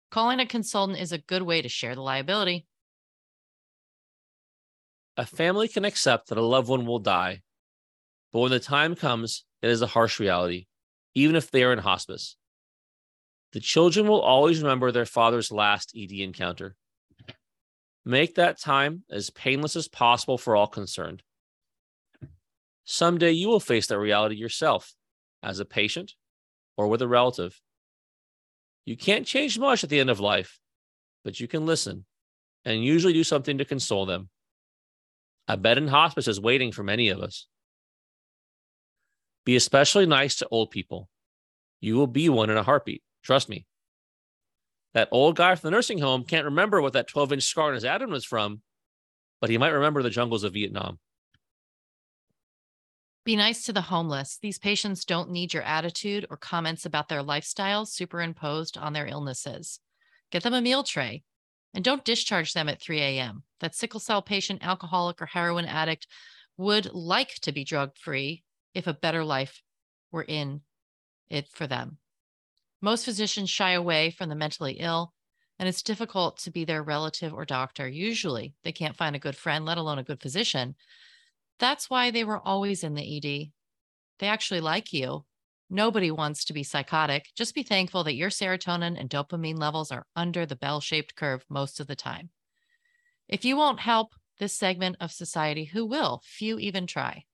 Calling 0.09 0.39
a 0.39 0.47
consultant 0.47 0.99
is 0.99 1.11
a 1.11 1.19
good 1.19 1.43
way 1.43 1.61
to 1.61 1.69
share 1.69 1.93
the 1.93 2.01
liability. 2.01 2.65
A 5.15 5.25
family 5.27 5.67
can 5.67 5.85
accept 5.85 6.29
that 6.29 6.39
a 6.39 6.41
loved 6.41 6.69
one 6.69 6.87
will 6.87 6.97
die, 6.97 7.41
but 8.33 8.39
when 8.39 8.49
the 8.49 8.59
time 8.59 8.95
comes, 8.95 9.45
it 9.61 9.69
is 9.69 9.83
a 9.83 9.87
harsh 9.87 10.19
reality, 10.19 10.65
even 11.13 11.35
if 11.35 11.51
they 11.51 11.63
are 11.63 11.71
in 11.71 11.77
hospice. 11.77 12.35
The 13.53 13.59
children 13.59 14.07
will 14.07 14.21
always 14.21 14.59
remember 14.59 14.91
their 14.91 15.05
father's 15.05 15.51
last 15.51 15.93
ED 15.95 16.13
encounter. 16.13 16.75
Make 18.03 18.35
that 18.35 18.59
time 18.59 19.03
as 19.11 19.29
painless 19.29 19.75
as 19.75 19.87
possible 19.87 20.37
for 20.37 20.55
all 20.55 20.67
concerned. 20.67 21.21
Someday 22.83 23.31
you 23.31 23.47
will 23.47 23.59
face 23.59 23.87
that 23.87 23.99
reality 23.99 24.35
yourself 24.35 24.93
as 25.43 25.59
a 25.59 25.65
patient 25.65 26.13
or 26.77 26.87
with 26.87 27.01
a 27.01 27.07
relative. 27.07 27.59
You 28.85 28.97
can't 28.97 29.27
change 29.27 29.59
much 29.59 29.83
at 29.83 29.89
the 29.89 29.99
end 29.99 30.09
of 30.09 30.19
life, 30.19 30.59
but 31.23 31.39
you 31.39 31.47
can 31.47 31.65
listen 31.65 32.05
and 32.65 32.83
usually 32.83 33.13
do 33.13 33.23
something 33.23 33.59
to 33.59 33.65
console 33.65 34.05
them. 34.05 34.29
A 35.47 35.57
bed 35.57 35.77
in 35.77 35.87
hospice 35.87 36.27
is 36.27 36.39
waiting 36.39 36.71
for 36.71 36.83
many 36.83 37.09
of 37.09 37.19
us. 37.19 37.47
Be 39.45 39.55
especially 39.55 40.05
nice 40.05 40.35
to 40.37 40.47
old 40.49 40.71
people. 40.71 41.09
You 41.79 41.95
will 41.95 42.07
be 42.07 42.29
one 42.29 42.49
in 42.49 42.57
a 42.57 42.63
heartbeat. 42.63 43.03
Trust 43.23 43.49
me. 43.49 43.65
That 44.93 45.09
old 45.11 45.37
guy 45.37 45.55
from 45.55 45.67
the 45.67 45.71
nursing 45.71 45.99
home 45.99 46.23
can't 46.25 46.45
remember 46.45 46.81
what 46.81 46.93
that 46.93 47.07
12 47.07 47.33
inch 47.33 47.43
scar 47.43 47.69
on 47.69 47.75
his 47.75 47.85
abdomen 47.85 48.13
was 48.13 48.25
from, 48.25 48.61
but 49.39 49.49
he 49.49 49.57
might 49.57 49.69
remember 49.69 50.03
the 50.03 50.09
jungles 50.09 50.43
of 50.43 50.53
Vietnam. 50.53 50.99
Be 53.23 53.35
nice 53.35 53.63
to 53.65 53.73
the 53.73 53.81
homeless. 53.81 54.39
These 54.41 54.57
patients 54.57 55.05
don't 55.05 55.29
need 55.29 55.53
your 55.53 55.63
attitude 55.63 56.25
or 56.29 56.37
comments 56.37 56.85
about 56.85 57.07
their 57.07 57.21
lifestyle 57.21 57.85
superimposed 57.85 58.77
on 58.77 58.93
their 58.93 59.05
illnesses. 59.05 59.79
Get 60.31 60.43
them 60.43 60.55
a 60.55 60.61
meal 60.61 60.83
tray 60.83 61.23
and 61.73 61.83
don't 61.83 62.03
discharge 62.03 62.53
them 62.53 62.67
at 62.67 62.81
3 62.81 62.99
a.m. 62.99 63.43
That 63.59 63.75
sickle 63.75 63.99
cell 63.99 64.21
patient, 64.21 64.65
alcoholic, 64.65 65.21
or 65.21 65.27
heroin 65.27 65.65
addict 65.65 66.07
would 66.57 66.91
like 66.93 67.35
to 67.41 67.51
be 67.51 67.63
drug 67.63 67.95
free 67.95 68.43
if 68.73 68.87
a 68.87 68.93
better 68.93 69.23
life 69.23 69.61
were 70.11 70.23
in 70.23 70.61
it 71.29 71.47
for 71.47 71.67
them. 71.67 71.97
Most 72.81 73.05
physicians 73.05 73.49
shy 73.49 73.71
away 73.71 74.09
from 74.09 74.29
the 74.29 74.35
mentally 74.35 74.73
ill, 74.79 75.13
and 75.59 75.69
it's 75.69 75.83
difficult 75.83 76.37
to 76.39 76.51
be 76.51 76.65
their 76.65 76.81
relative 76.81 77.33
or 77.33 77.45
doctor. 77.45 77.87
Usually, 77.87 78.55
they 78.63 78.71
can't 78.71 78.97
find 78.97 79.15
a 79.15 79.19
good 79.19 79.35
friend, 79.35 79.65
let 79.65 79.77
alone 79.77 79.99
a 79.99 80.03
good 80.03 80.21
physician. 80.21 80.75
That's 81.59 81.89
why 81.89 82.09
they 82.09 82.23
were 82.23 82.39
always 82.39 82.83
in 82.83 82.95
the 82.95 83.17
ED. 83.17 83.51
They 84.17 84.27
actually 84.27 84.61
like 84.61 84.91
you. 84.91 85.25
Nobody 85.69 86.09
wants 86.09 86.45
to 86.45 86.53
be 86.53 86.63
psychotic. 86.63 87.29
Just 87.35 87.53
be 87.53 87.63
thankful 87.63 88.03
that 88.03 88.15
your 88.15 88.29
serotonin 88.29 88.99
and 88.99 89.09
dopamine 89.09 89.59
levels 89.59 89.91
are 89.91 90.07
under 90.15 90.45
the 90.45 90.55
bell 90.55 90.81
shaped 90.81 91.15
curve 91.15 91.45
most 91.49 91.79
of 91.79 91.87
the 91.87 91.95
time. 91.95 92.29
If 93.29 93.45
you 93.45 93.55
won't 93.55 93.79
help 93.79 94.13
this 94.39 94.53
segment 94.53 94.97
of 94.99 95.11
society, 95.11 95.65
who 95.65 95.85
will? 95.85 96.21
Few 96.25 96.57
even 96.57 96.87
try. 96.87 97.25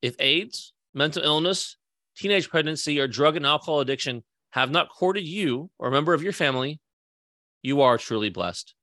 If 0.00 0.16
AIDS, 0.18 0.72
mental 0.92 1.22
illness, 1.22 1.76
teenage 2.16 2.48
pregnancy, 2.48 2.98
or 3.00 3.08
drug 3.08 3.36
and 3.36 3.46
alcohol 3.46 3.80
addiction 3.80 4.22
have 4.50 4.70
not 4.70 4.88
courted 4.88 5.26
you 5.26 5.70
or 5.78 5.88
a 5.88 5.92
member 5.92 6.14
of 6.14 6.22
your 6.22 6.32
family, 6.32 6.80
you 7.62 7.80
are 7.80 7.98
truly 7.98 8.30
blessed. 8.30 8.74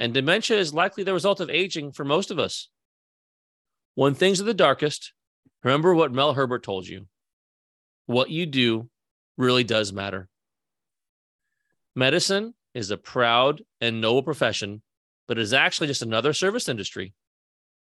And 0.00 0.12
dementia 0.12 0.58
is 0.58 0.74
likely 0.74 1.04
the 1.04 1.12
result 1.12 1.40
of 1.40 1.50
aging 1.50 1.92
for 1.92 2.04
most 2.04 2.30
of 2.30 2.38
us. 2.38 2.68
When 3.94 4.14
things 4.14 4.40
are 4.40 4.44
the 4.44 4.54
darkest, 4.54 5.12
remember 5.62 5.94
what 5.94 6.12
Mel 6.12 6.34
Herbert 6.34 6.64
told 6.64 6.88
you. 6.88 7.06
What 8.06 8.30
you 8.30 8.46
do 8.46 8.88
really 9.36 9.64
does 9.64 9.92
matter. 9.92 10.28
Medicine 11.94 12.54
is 12.74 12.90
a 12.90 12.96
proud 12.96 13.62
and 13.80 14.00
noble 14.00 14.24
profession, 14.24 14.82
but 15.28 15.38
is 15.38 15.52
actually 15.52 15.86
just 15.86 16.02
another 16.02 16.32
service 16.32 16.68
industry. 16.68 17.14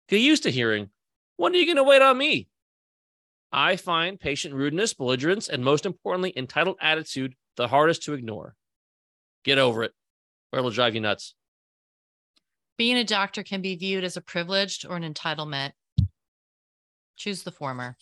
Get 0.10 0.22
used 0.22 0.44
to 0.44 0.52
hearing, 0.52 0.90
when 1.38 1.54
are 1.54 1.58
you 1.58 1.66
going 1.66 1.78
to 1.78 1.84
wait 1.84 2.02
on 2.02 2.18
me? 2.18 2.48
I 3.52 3.76
find 3.76 4.20
patient 4.20 4.54
rudeness, 4.54 4.94
belligerence, 4.94 5.50
and 5.50 5.64
most 5.64 5.86
importantly, 5.86 6.34
entitled 6.36 6.78
attitude 6.82 7.36
the 7.58 7.68
hardest 7.68 8.04
to 8.04 8.14
ignore. 8.14 8.56
Get 9.44 9.58
over 9.58 9.84
it, 9.84 9.92
or 10.52 10.60
it'll 10.60 10.72
drive 10.72 10.96
you 10.96 11.02
nuts. 11.02 11.36
Being 12.78 12.98
a 12.98 13.04
doctor 13.04 13.44
can 13.44 13.62
be 13.62 13.76
viewed 13.76 14.04
as 14.04 14.18
a 14.18 14.22
privilege 14.22 14.86
or 14.90 14.96
an 14.96 15.14
entitlement. 15.14 15.72
Choose 17.18 17.44
the 17.44 17.52
former. 17.52 17.98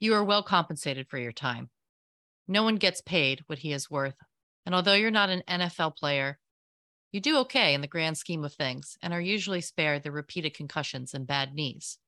You 0.00 0.14
are 0.14 0.24
well 0.24 0.42
compensated 0.42 1.08
for 1.08 1.18
your 1.18 1.32
time. 1.32 1.70
No 2.46 2.62
one 2.62 2.76
gets 2.76 3.00
paid 3.00 3.42
what 3.46 3.58
he 3.58 3.72
is 3.72 3.90
worth. 3.90 4.14
And 4.64 4.74
although 4.74 4.94
you're 4.94 5.10
not 5.10 5.30
an 5.30 5.42
NFL 5.48 5.96
player, 5.96 6.38
you 7.10 7.20
do 7.20 7.38
okay 7.38 7.74
in 7.74 7.80
the 7.80 7.86
grand 7.86 8.16
scheme 8.16 8.44
of 8.44 8.52
things 8.52 8.96
and 9.02 9.12
are 9.12 9.20
usually 9.20 9.60
spared 9.60 10.02
the 10.02 10.12
repeated 10.12 10.54
concussions 10.54 11.14
and 11.14 11.26
bad 11.26 11.54
knees. 11.54 11.98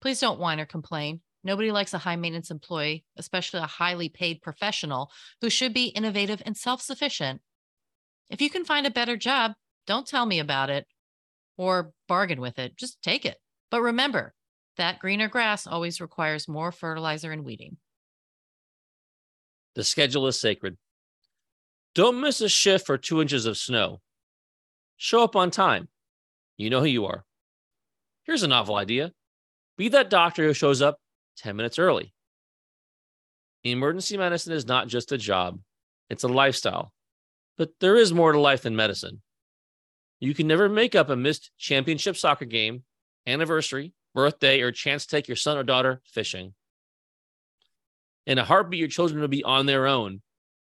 Please 0.00 0.20
don't 0.20 0.40
whine 0.40 0.60
or 0.60 0.66
complain. 0.66 1.20
Nobody 1.44 1.70
likes 1.70 1.92
a 1.92 1.98
high 1.98 2.16
maintenance 2.16 2.50
employee, 2.50 3.04
especially 3.16 3.60
a 3.60 3.66
highly 3.66 4.08
paid 4.08 4.40
professional 4.40 5.12
who 5.42 5.50
should 5.50 5.74
be 5.74 5.88
innovative 5.88 6.42
and 6.46 6.56
self 6.56 6.80
sufficient. 6.80 7.42
If 8.30 8.40
you 8.40 8.48
can 8.48 8.64
find 8.64 8.86
a 8.86 8.90
better 8.90 9.16
job, 9.16 9.52
don't 9.86 10.06
tell 10.06 10.24
me 10.24 10.38
about 10.38 10.70
it 10.70 10.86
or 11.58 11.92
bargain 12.08 12.40
with 12.40 12.58
it. 12.58 12.76
Just 12.76 13.02
take 13.02 13.26
it. 13.26 13.36
But 13.70 13.82
remember 13.82 14.32
that 14.78 14.98
greener 14.98 15.28
grass 15.28 15.66
always 15.66 16.00
requires 16.00 16.48
more 16.48 16.72
fertilizer 16.72 17.30
and 17.30 17.44
weeding. 17.44 17.76
The 19.74 19.84
schedule 19.84 20.26
is 20.26 20.40
sacred. 20.40 20.78
Don't 21.94 22.20
miss 22.20 22.40
a 22.40 22.48
shift 22.48 22.86
for 22.86 22.96
two 22.96 23.20
inches 23.20 23.46
of 23.46 23.56
snow. 23.56 24.00
Show 24.96 25.22
up 25.22 25.36
on 25.36 25.50
time. 25.50 25.88
You 26.56 26.70
know 26.70 26.80
who 26.80 26.86
you 26.86 27.04
are. 27.06 27.24
Here's 28.24 28.42
a 28.42 28.48
novel 28.48 28.76
idea 28.76 29.12
be 29.76 29.88
that 29.88 30.08
doctor 30.08 30.44
who 30.44 30.54
shows 30.54 30.80
up 30.80 30.98
10 31.36 31.56
minutes 31.56 31.78
early. 31.78 32.12
Emergency 33.62 34.16
medicine 34.16 34.52
is 34.52 34.66
not 34.66 34.88
just 34.88 35.12
a 35.12 35.18
job, 35.18 35.58
it's 36.10 36.24
a 36.24 36.28
lifestyle. 36.28 36.92
But 37.56 37.70
there 37.80 37.96
is 37.96 38.12
more 38.12 38.32
to 38.32 38.40
life 38.40 38.62
than 38.62 38.76
medicine. 38.76 39.22
You 40.20 40.34
can 40.34 40.46
never 40.46 40.68
make 40.68 40.94
up 40.94 41.08
a 41.08 41.16
missed 41.16 41.50
championship 41.58 42.16
soccer 42.16 42.44
game, 42.44 42.82
anniversary, 43.26 43.92
birthday, 44.14 44.60
or 44.60 44.72
chance 44.72 45.04
to 45.04 45.10
take 45.16 45.28
your 45.28 45.36
son 45.36 45.56
or 45.56 45.62
daughter 45.62 46.02
fishing. 46.04 46.54
In 48.26 48.38
a 48.38 48.44
heartbeat, 48.44 48.80
your 48.80 48.88
children 48.88 49.20
will 49.20 49.28
be 49.28 49.44
on 49.44 49.66
their 49.66 49.86
own 49.86 50.22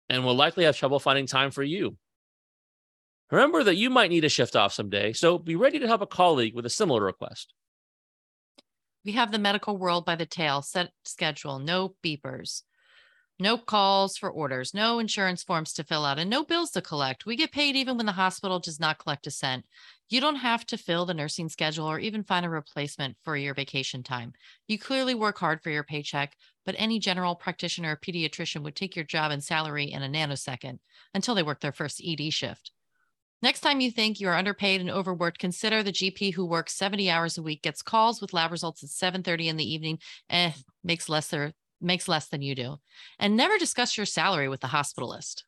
and 0.08 0.24
will 0.24 0.34
likely 0.34 0.64
have 0.64 0.76
trouble 0.76 0.98
finding 0.98 1.26
time 1.26 1.50
for 1.50 1.62
you. 1.62 1.96
Remember 3.30 3.62
that 3.62 3.76
you 3.76 3.90
might 3.90 4.10
need 4.10 4.24
a 4.24 4.28
shift 4.28 4.56
off 4.56 4.72
someday, 4.72 5.12
so 5.12 5.38
be 5.38 5.56
ready 5.56 5.78
to 5.78 5.86
help 5.86 6.00
a 6.00 6.06
colleague 6.06 6.54
with 6.54 6.64
a 6.64 6.70
similar 6.70 7.02
request. 7.02 7.52
We 9.04 9.12
have 9.12 9.32
the 9.32 9.38
medical 9.38 9.76
world 9.76 10.04
by 10.04 10.16
the 10.16 10.26
tail, 10.26 10.62
set 10.62 10.90
schedule, 11.04 11.58
no 11.58 11.94
beepers, 12.04 12.62
no 13.40 13.56
calls 13.56 14.16
for 14.16 14.30
orders, 14.30 14.74
no 14.74 14.98
insurance 14.98 15.44
forms 15.44 15.72
to 15.74 15.84
fill 15.84 16.04
out, 16.04 16.18
and 16.18 16.28
no 16.28 16.44
bills 16.44 16.72
to 16.72 16.82
collect. 16.82 17.24
We 17.24 17.36
get 17.36 17.52
paid 17.52 17.76
even 17.76 17.96
when 17.96 18.06
the 18.06 18.12
hospital 18.12 18.58
does 18.58 18.80
not 18.80 18.98
collect 18.98 19.28
a 19.28 19.30
cent. 19.30 19.64
You 20.08 20.20
don't 20.20 20.36
have 20.36 20.66
to 20.66 20.76
fill 20.76 21.06
the 21.06 21.14
nursing 21.14 21.48
schedule 21.48 21.86
or 21.86 22.00
even 22.00 22.24
find 22.24 22.44
a 22.44 22.50
replacement 22.50 23.16
for 23.22 23.36
your 23.36 23.54
vacation 23.54 24.02
time. 24.02 24.32
You 24.66 24.78
clearly 24.78 25.14
work 25.14 25.38
hard 25.38 25.62
for 25.62 25.70
your 25.70 25.84
paycheck, 25.84 26.36
but 26.66 26.74
any 26.78 26.98
general 26.98 27.36
practitioner 27.36 27.92
or 27.92 27.96
pediatrician 27.96 28.62
would 28.62 28.74
take 28.74 28.96
your 28.96 29.04
job 29.04 29.30
and 29.30 29.42
salary 29.42 29.84
in 29.84 30.02
a 30.02 30.08
nanosecond 30.08 30.78
until 31.14 31.36
they 31.36 31.42
work 31.44 31.60
their 31.60 31.72
first 31.72 32.02
ED 32.04 32.32
shift. 32.32 32.72
Next 33.40 33.60
time 33.60 33.80
you 33.80 33.90
think 33.90 34.18
you 34.18 34.28
are 34.28 34.34
underpaid 34.34 34.80
and 34.80 34.90
overworked, 34.90 35.38
consider 35.38 35.82
the 35.82 35.92
GP 35.92 36.34
who 36.34 36.44
works 36.44 36.74
70 36.74 37.08
hours 37.08 37.38
a 37.38 37.42
week, 37.42 37.62
gets 37.62 37.82
calls 37.82 38.20
with 38.20 38.32
lab 38.32 38.50
results 38.50 38.82
at 38.82 38.90
7:30 38.90 39.48
in 39.48 39.56
the 39.56 39.72
evening, 39.72 40.00
eh, 40.28 40.52
makes 40.82 41.08
less 41.08 41.32
or 41.32 41.52
makes 41.80 42.08
less 42.08 42.28
than 42.28 42.42
you 42.42 42.56
do. 42.56 42.80
And 43.18 43.36
never 43.36 43.56
discuss 43.56 43.96
your 43.96 44.06
salary 44.06 44.48
with 44.48 44.60
the 44.60 44.68
hospitalist. 44.68 45.44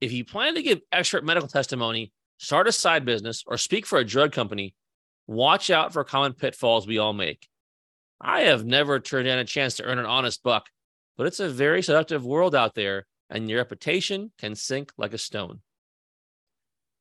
If 0.00 0.12
you 0.12 0.24
plan 0.24 0.54
to 0.54 0.62
give 0.62 0.80
expert 0.92 1.24
medical 1.24 1.48
testimony, 1.48 2.12
start 2.38 2.68
a 2.68 2.72
side 2.72 3.04
business, 3.06 3.42
or 3.46 3.56
speak 3.56 3.86
for 3.86 3.98
a 3.98 4.04
drug 4.04 4.32
company, 4.32 4.74
watch 5.26 5.70
out 5.70 5.92
for 5.92 6.04
common 6.04 6.34
pitfalls 6.34 6.86
we 6.86 6.98
all 6.98 7.12
make. 7.14 7.48
I 8.20 8.42
have 8.42 8.66
never 8.66 9.00
turned 9.00 9.26
down 9.26 9.38
a 9.38 9.44
chance 9.44 9.76
to 9.76 9.84
earn 9.84 9.98
an 9.98 10.06
honest 10.06 10.42
buck, 10.42 10.68
but 11.16 11.26
it's 11.26 11.40
a 11.40 11.48
very 11.48 11.82
seductive 11.82 12.24
world 12.24 12.54
out 12.54 12.74
there, 12.74 13.06
and 13.30 13.48
your 13.48 13.58
reputation 13.58 14.32
can 14.38 14.54
sink 14.54 14.92
like 14.98 15.14
a 15.14 15.18
stone. 15.18 15.62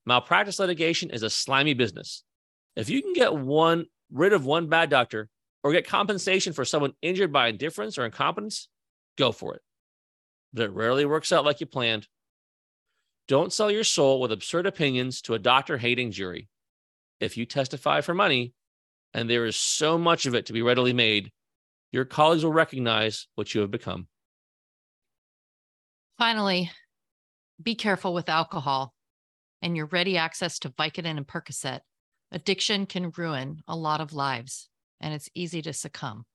Malpractice 0.06 0.60
litigation 0.60 1.10
is 1.10 1.24
a 1.24 1.30
slimy 1.30 1.74
business. 1.74 2.24
If 2.76 2.89
you 2.89 3.02
can 3.02 3.14
get 3.14 3.36
one 3.36 3.86
rid 4.12 4.34
of 4.34 4.45
one 4.45 4.68
bad 4.68 4.89
doctor 4.89 5.30
or 5.64 5.72
get 5.72 5.88
compensation 5.88 6.54
for 6.54 6.66
someone 6.66 6.93
injured 7.02 7.32
by 7.32 7.47
indifference 7.47 7.97
or 7.97 8.06
incompetence, 8.06 8.70
go 9.18 9.32
for 9.32 9.56
it. 9.56 9.62
But 10.54 10.64
it 10.64 10.72
rarely 10.72 11.06
works 11.06 11.32
out 11.32 11.45
like 11.45 11.60
you 11.60 11.66
planned. 11.66 12.08
Don't 13.28 13.54
sell 13.54 13.70
your 13.70 13.84
soul 13.84 14.20
with 14.20 14.32
absurd 14.32 14.66
opinions 14.66 15.22
to 15.24 15.36
a 15.36 15.39
doctor 15.39 15.78
hating 15.78 16.12
jury. 16.12 16.47
If 17.20 17.38
you 17.38 17.45
testify 17.45 18.02
for 18.02 18.14
money, 18.14 18.54
and 19.14 19.30
there 19.30 19.45
is 19.45 19.56
so 19.56 19.97
much 19.97 20.26
of 20.26 20.36
it 20.36 20.47
to 20.47 20.54
be 20.54 20.62
readily 20.62 20.93
made, 20.93 21.32
your 21.91 22.06
colleagues 22.06 22.43
will 22.43 22.54
recognize 22.54 23.28
what 23.36 23.54
you 23.54 23.62
have 23.62 23.72
become. 23.72 24.08
Finally, 26.18 26.72
be 27.62 27.76
careful 27.76 28.14
with 28.14 28.30
alcohol 28.30 28.93
and 29.62 29.76
your 29.76 29.88
ready 29.88 30.18
access 30.18 30.60
to 30.60 30.70
Vicodin 30.70 31.18
and 31.18 31.28
Percocet, 31.28 31.82
addiction 32.32 32.86
can 32.86 33.12
ruin 33.12 33.62
a 33.68 33.76
lot 33.76 34.01
of 34.01 34.14
lives 34.14 34.70
and 34.99 35.14
it's 35.14 35.30
easy 35.34 35.62
to 35.62 35.74
succumb. 35.74 36.26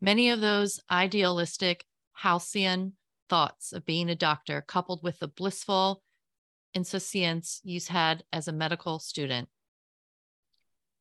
Many 0.00 0.30
of 0.30 0.40
those 0.40 0.80
idealistic, 0.90 1.84
halcyon 2.14 2.94
thoughts 3.28 3.72
of 3.72 3.84
being 3.84 4.08
a 4.08 4.14
doctor, 4.14 4.62
coupled 4.66 5.02
with 5.02 5.18
the 5.18 5.28
blissful 5.28 6.02
insouciance 6.74 7.60
you 7.64 7.80
had 7.88 8.24
as 8.32 8.48
a 8.48 8.52
medical 8.52 8.98
student, 8.98 9.48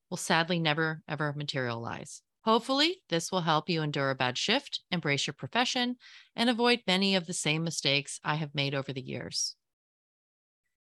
will 0.09 0.17
sadly 0.17 0.59
never, 0.59 1.01
ever 1.07 1.33
materialize. 1.35 2.21
Hopefully, 2.43 3.01
this 3.09 3.31
will 3.31 3.41
help 3.41 3.69
you 3.69 3.81
endure 3.81 4.09
a 4.09 4.15
bad 4.15 4.37
shift, 4.37 4.81
embrace 4.89 5.27
your 5.27 5.33
profession, 5.33 5.97
and 6.35 6.49
avoid 6.49 6.79
many 6.87 7.15
of 7.15 7.27
the 7.27 7.33
same 7.33 7.63
mistakes 7.63 8.19
I 8.23 8.35
have 8.35 8.55
made 8.55 8.73
over 8.73 8.93
the 8.93 9.01
years. 9.01 9.55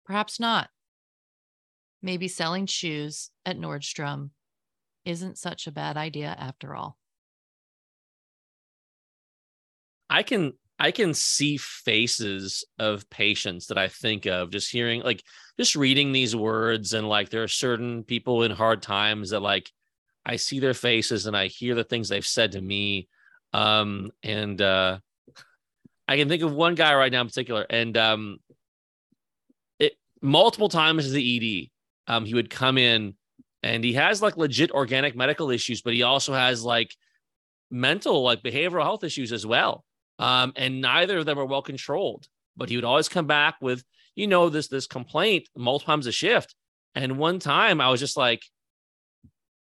Perhaps 0.06 0.40
not. 0.40 0.70
Maybe 2.00 2.28
selling 2.28 2.66
shoes 2.66 3.30
at 3.44 3.58
Nordstrom 3.58 4.30
isn't 5.04 5.38
such 5.38 5.66
a 5.66 5.72
bad 5.72 5.96
idea 5.96 6.34
after 6.38 6.74
all. 6.74 6.96
I 10.08 10.22
can 10.22 10.52
I 10.78 10.90
can 10.90 11.14
see 11.14 11.56
faces 11.56 12.64
of 12.78 13.08
patients 13.08 13.68
that 13.68 13.78
I 13.78 13.88
think 13.88 14.26
of 14.26 14.50
just 14.50 14.70
hearing 14.70 15.02
like 15.02 15.22
just 15.58 15.74
reading 15.74 16.12
these 16.12 16.36
words 16.36 16.92
and 16.92 17.08
like 17.08 17.30
there 17.30 17.42
are 17.42 17.48
certain 17.48 18.04
people 18.04 18.42
in 18.42 18.50
hard 18.50 18.82
times 18.82 19.30
that 19.30 19.40
like 19.40 19.70
I 20.24 20.36
see 20.36 20.60
their 20.60 20.74
faces 20.74 21.26
and 21.26 21.36
I 21.36 21.46
hear 21.46 21.74
the 21.74 21.84
things 21.84 22.08
they've 22.08 22.26
said 22.26 22.52
to 22.52 22.60
me 22.60 23.08
um 23.52 24.10
and 24.22 24.60
uh 24.60 24.98
I 26.06 26.16
can 26.16 26.28
think 26.28 26.42
of 26.42 26.52
one 26.52 26.74
guy 26.74 26.94
right 26.94 27.10
now 27.10 27.22
in 27.22 27.26
particular 27.26 27.66
and 27.68 27.96
um 27.96 28.38
multiple 30.22 30.68
times 30.68 31.06
as 31.06 31.12
the 31.12 31.68
ED. 32.06 32.12
Um, 32.12 32.24
he 32.24 32.34
would 32.34 32.50
come 32.50 32.78
in 32.78 33.14
and 33.62 33.82
he 33.82 33.94
has 33.94 34.22
like 34.22 34.36
legit 34.36 34.70
organic 34.70 35.16
medical 35.16 35.50
issues, 35.50 35.82
but 35.82 35.94
he 35.94 36.02
also 36.02 36.32
has 36.32 36.62
like 36.62 36.94
mental, 37.70 38.22
like 38.22 38.42
behavioral 38.42 38.82
health 38.82 39.04
issues 39.04 39.32
as 39.32 39.44
well. 39.44 39.84
Um, 40.18 40.52
and 40.56 40.80
neither 40.80 41.18
of 41.18 41.26
them 41.26 41.38
are 41.38 41.44
well 41.44 41.62
controlled. 41.62 42.26
But 42.56 42.68
he 42.68 42.76
would 42.76 42.84
always 42.84 43.08
come 43.08 43.26
back 43.26 43.56
with, 43.60 43.84
you 44.14 44.26
know, 44.26 44.48
this 44.48 44.68
this 44.68 44.86
complaint 44.86 45.48
multiple 45.56 45.92
times 45.92 46.06
a 46.06 46.12
shift. 46.12 46.54
And 46.94 47.18
one 47.18 47.38
time 47.38 47.80
I 47.80 47.90
was 47.90 48.00
just 48.00 48.16
like, 48.16 48.42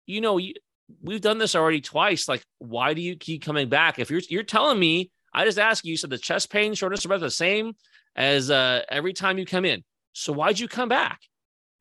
you 0.08 0.20
know, 0.20 0.38
you, 0.38 0.54
we've 1.02 1.22
done 1.22 1.38
this 1.38 1.56
already 1.56 1.82
twice. 1.82 2.28
Like, 2.28 2.44
why 2.58 2.94
do 2.96 3.02
you 3.02 3.16
keep 3.16 3.44
coming 3.44 3.70
back? 3.70 4.00
If 4.00 4.10
you're 4.10 4.22
you're 4.30 4.44
telling 4.44 4.80
me, 4.80 5.12
I 5.34 5.46
just 5.46 5.60
ask 5.60 5.86
you, 5.86 5.92
you 5.92 5.98
said 5.98 6.10
the 6.10 6.18
chest 6.18 6.52
pain, 6.52 6.74
shortness 6.74 7.06
of 7.06 7.10
breath, 7.10 7.22
the 7.22 7.30
same 7.30 7.74
as 8.16 8.50
uh, 8.50 8.82
every 8.90 9.14
time 9.14 9.38
you 9.38 9.46
come 9.46 9.66
in. 9.66 9.84
So 10.14 10.34
why'd 10.34 10.60
you 10.60 10.68
come 10.68 10.90
back? 10.90 11.20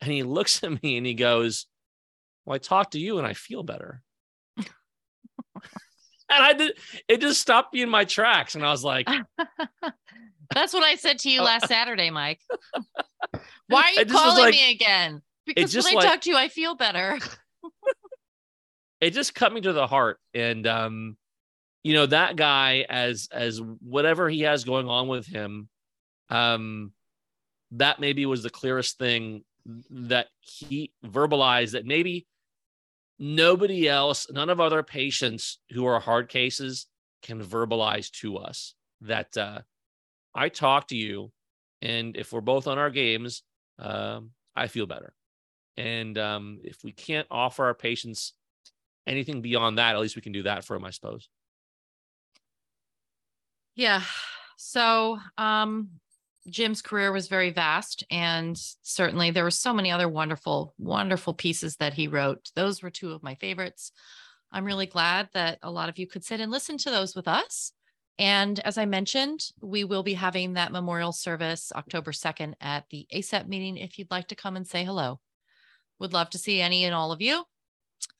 And 0.00 0.10
he 0.12 0.22
looks 0.22 0.62
at 0.62 0.82
me 0.82 0.96
and 0.96 1.06
he 1.06 1.14
goes, 1.14 1.66
Well, 2.44 2.54
I 2.54 2.58
talked 2.58 2.92
to 2.92 3.00
you 3.00 3.18
and 3.18 3.26
I 3.26 3.34
feel 3.34 3.62
better. 3.62 4.02
and 4.56 4.64
I 6.28 6.52
did 6.52 6.78
it 7.08 7.20
just 7.20 7.40
stopped 7.40 7.74
me 7.74 7.82
in 7.82 7.90
my 7.90 8.04
tracks. 8.04 8.54
And 8.54 8.64
I 8.64 8.70
was 8.70 8.84
like, 8.84 9.08
That's 10.54 10.72
what 10.72 10.82
I 10.82 10.96
said 10.96 11.20
to 11.20 11.30
you 11.30 11.42
last 11.42 11.68
Saturday, 11.68 12.10
Mike. 12.10 12.40
Why 13.68 13.82
are 13.82 14.00
you 14.00 14.06
calling 14.06 14.44
like, 14.44 14.54
me 14.54 14.72
again? 14.72 15.22
Because 15.46 15.74
when 15.74 15.86
I 15.86 15.92
like, 15.92 16.04
talk 16.08 16.20
to 16.22 16.30
you, 16.30 16.36
I 16.36 16.48
feel 16.48 16.74
better. 16.74 17.18
it 19.00 19.10
just 19.10 19.34
cut 19.34 19.52
me 19.52 19.60
to 19.60 19.72
the 19.72 19.86
heart. 19.86 20.18
And 20.34 20.66
um, 20.66 21.16
you 21.84 21.94
know, 21.94 22.06
that 22.06 22.36
guy 22.36 22.84
as 22.88 23.28
as 23.30 23.60
whatever 23.60 24.28
he 24.28 24.40
has 24.40 24.64
going 24.64 24.88
on 24.88 25.06
with 25.06 25.26
him, 25.26 25.68
um, 26.30 26.92
that 27.72 28.00
maybe 28.00 28.26
was 28.26 28.42
the 28.42 28.50
clearest 28.50 28.98
thing 28.98 29.44
that 29.90 30.28
he 30.40 30.92
verbalized 31.04 31.72
that 31.72 31.86
maybe 31.86 32.26
nobody 33.18 33.88
else, 33.88 34.30
none 34.30 34.50
of 34.50 34.60
other 34.60 34.82
patients 34.82 35.58
who 35.70 35.86
are 35.86 36.00
hard 36.00 36.28
cases 36.28 36.86
can 37.22 37.44
verbalize 37.44 38.10
to 38.10 38.38
us 38.38 38.74
that 39.02 39.36
uh, 39.36 39.60
I 40.34 40.48
talk 40.48 40.88
to 40.88 40.96
you, 40.96 41.30
and 41.82 42.16
if 42.16 42.32
we're 42.32 42.40
both 42.40 42.66
on 42.66 42.78
our 42.78 42.90
games, 42.90 43.42
um, 43.78 44.30
I 44.56 44.66
feel 44.66 44.86
better. 44.86 45.12
And 45.76 46.18
um, 46.18 46.60
if 46.64 46.78
we 46.84 46.92
can't 46.92 47.26
offer 47.30 47.64
our 47.64 47.74
patients 47.74 48.34
anything 49.06 49.40
beyond 49.40 49.78
that, 49.78 49.94
at 49.94 50.00
least 50.00 50.16
we 50.16 50.22
can 50.22 50.32
do 50.32 50.42
that 50.44 50.64
for 50.64 50.74
them, 50.74 50.84
I 50.84 50.90
suppose. 50.90 51.28
Yeah. 53.74 54.02
So 54.56 55.18
um, 55.38 55.88
Jim's 56.48 56.80
career 56.80 57.12
was 57.12 57.28
very 57.28 57.50
vast, 57.50 58.04
and 58.10 58.56
certainly 58.82 59.30
there 59.30 59.44
were 59.44 59.50
so 59.50 59.74
many 59.74 59.90
other 59.90 60.08
wonderful, 60.08 60.74
wonderful 60.78 61.34
pieces 61.34 61.76
that 61.76 61.94
he 61.94 62.08
wrote. 62.08 62.50
Those 62.54 62.82
were 62.82 62.90
two 62.90 63.12
of 63.12 63.22
my 63.22 63.34
favorites. 63.34 63.92
I'm 64.50 64.64
really 64.64 64.86
glad 64.86 65.28
that 65.34 65.58
a 65.62 65.70
lot 65.70 65.88
of 65.88 65.98
you 65.98 66.06
could 66.06 66.24
sit 66.24 66.40
and 66.40 66.50
listen 66.50 66.78
to 66.78 66.90
those 66.90 67.14
with 67.14 67.28
us. 67.28 67.72
And 68.18 68.58
as 68.60 68.78
I 68.78 68.84
mentioned, 68.84 69.40
we 69.60 69.84
will 69.84 70.02
be 70.02 70.14
having 70.14 70.54
that 70.54 70.72
memorial 70.72 71.12
service 71.12 71.72
October 71.74 72.12
2nd 72.12 72.54
at 72.60 72.84
the 72.90 73.06
ACEP 73.14 73.46
meeting 73.46 73.76
if 73.76 73.98
you'd 73.98 74.10
like 74.10 74.28
to 74.28 74.34
come 74.34 74.56
and 74.56 74.66
say 74.66 74.84
hello. 74.84 75.20
Would 75.98 76.12
love 76.12 76.30
to 76.30 76.38
see 76.38 76.60
any 76.60 76.84
and 76.84 76.94
all 76.94 77.12
of 77.12 77.22
you, 77.22 77.44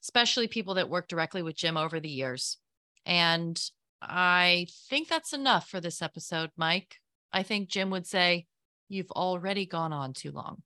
especially 0.01 0.47
people 0.47 0.75
that 0.75 0.89
work 0.89 1.07
directly 1.07 1.41
with 1.43 1.55
Jim 1.55 1.75
over 1.75 1.99
the 1.99 2.09
years. 2.09 2.57
And 3.05 3.61
I 4.01 4.67
think 4.89 5.07
that's 5.07 5.33
enough 5.33 5.67
for 5.67 5.81
this 5.81 6.01
episode, 6.01 6.51
Mike. 6.55 7.00
I 7.33 7.43
think 7.43 7.69
Jim 7.69 7.89
would 7.91 8.07
say, 8.07 8.45
You've 8.89 9.11
already 9.11 9.65
gone 9.65 9.93
on 9.93 10.11
too 10.11 10.31
long. 10.31 10.63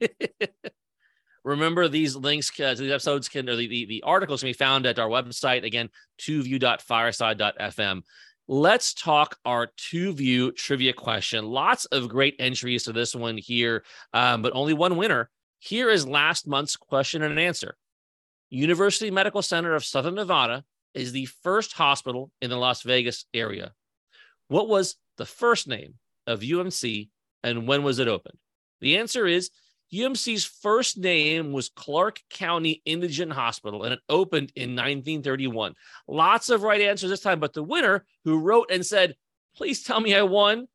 Remember, 1.44 1.86
these 1.86 2.16
links 2.16 2.50
uh, 2.58 2.74
to 2.74 2.82
these 2.82 2.90
episodes 2.90 3.28
can, 3.28 3.48
or 3.48 3.54
the, 3.54 3.68
the, 3.68 3.86
the, 3.86 4.02
articles 4.02 4.40
can 4.40 4.48
be 4.48 4.54
found 4.54 4.86
at 4.86 4.98
our 4.98 5.08
website, 5.08 5.64
again, 5.64 5.88
twoview.fireside.fm. 6.20 8.02
Let's 8.48 8.92
talk 8.92 9.36
our 9.44 9.68
two 9.76 10.12
view 10.12 10.50
trivia 10.50 10.92
question. 10.92 11.46
Lots 11.46 11.84
of 11.86 12.08
great 12.08 12.34
entries 12.40 12.82
to 12.84 12.92
this 12.92 13.14
one 13.14 13.38
here, 13.38 13.84
um, 14.12 14.42
but 14.42 14.52
only 14.52 14.74
one 14.74 14.96
winner. 14.96 15.30
Here 15.60 15.90
is 15.90 16.08
last 16.08 16.48
month's 16.48 16.74
question 16.74 17.22
and 17.22 17.38
answer. 17.38 17.76
University 18.50 19.12
Medical 19.12 19.42
Center 19.42 19.76
of 19.76 19.84
Southern 19.84 20.16
Nevada 20.16 20.64
is 20.94 21.12
the 21.12 21.26
first 21.44 21.74
hospital 21.74 22.32
in 22.42 22.50
the 22.50 22.56
Las 22.56 22.82
Vegas 22.82 23.26
area. 23.32 23.72
What 24.48 24.68
was 24.68 24.96
the 25.20 25.26
first 25.26 25.68
name 25.68 25.96
of 26.26 26.40
UMC 26.40 27.10
and 27.42 27.68
when 27.68 27.82
was 27.82 27.98
it 27.98 28.08
opened? 28.08 28.38
The 28.80 28.96
answer 28.96 29.26
is 29.26 29.50
UMC's 29.92 30.46
first 30.46 30.96
name 30.96 31.52
was 31.52 31.68
Clark 31.68 32.20
County 32.30 32.80
Indigent 32.86 33.32
Hospital, 33.32 33.84
and 33.84 33.92
it 33.92 34.00
opened 34.08 34.50
in 34.56 34.70
1931. 34.70 35.74
Lots 36.08 36.48
of 36.48 36.62
right 36.62 36.80
answers 36.80 37.10
this 37.10 37.20
time, 37.20 37.38
but 37.38 37.52
the 37.52 37.62
winner 37.62 38.06
who 38.24 38.38
wrote 38.38 38.70
and 38.70 38.84
said, 38.84 39.14
Please 39.56 39.82
tell 39.82 40.00
me 40.00 40.14
I 40.14 40.22
won. 40.22 40.68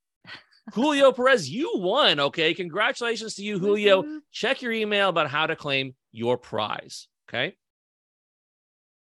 Julio 0.73 1.11
Perez, 1.11 1.49
you 1.49 1.71
won. 1.77 2.19
Okay. 2.19 2.53
Congratulations 2.53 3.33
to 3.35 3.43
you, 3.43 3.57
Julio. 3.57 4.03
Check 4.31 4.61
your 4.61 4.73
email 4.73 5.09
about 5.09 5.29
how 5.29 5.47
to 5.47 5.55
claim 5.55 5.95
your 6.11 6.37
prize. 6.37 7.07
Okay. 7.27 7.55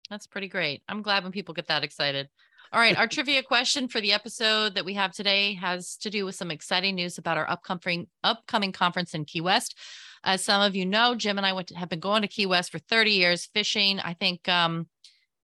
That's 0.09 0.25
pretty 0.27 0.47
great. 0.47 0.81
I'm 0.87 1.03
glad 1.03 1.23
when 1.23 1.31
people 1.31 1.53
get 1.53 1.67
that 1.67 1.83
excited. 1.83 2.29
All 2.71 2.79
right, 2.79 2.95
our 2.95 3.07
trivia 3.07 3.41
question 3.41 3.87
for 3.87 3.99
the 3.99 4.13
episode 4.13 4.75
that 4.75 4.85
we 4.85 4.93
have 4.93 5.11
today 5.11 5.55
has 5.55 5.97
to 5.97 6.11
do 6.11 6.23
with 6.23 6.35
some 6.35 6.51
exciting 6.51 6.93
news 6.93 7.17
about 7.17 7.35
our 7.35 7.49
upcoming 7.49 8.05
upcoming 8.23 8.71
conference 8.71 9.15
in 9.15 9.25
Key 9.25 9.41
West. 9.41 9.75
As 10.23 10.43
some 10.43 10.61
of 10.61 10.75
you 10.75 10.85
know, 10.85 11.15
Jim 11.15 11.39
and 11.39 11.47
I 11.47 11.53
went 11.53 11.69
to, 11.69 11.75
have 11.75 11.89
been 11.89 11.99
going 11.99 12.21
to 12.21 12.27
Key 12.27 12.45
West 12.45 12.71
for 12.71 12.77
30 12.77 13.09
years 13.09 13.49
fishing. 13.55 13.99
I 13.99 14.13
think 14.13 14.47
um, 14.47 14.87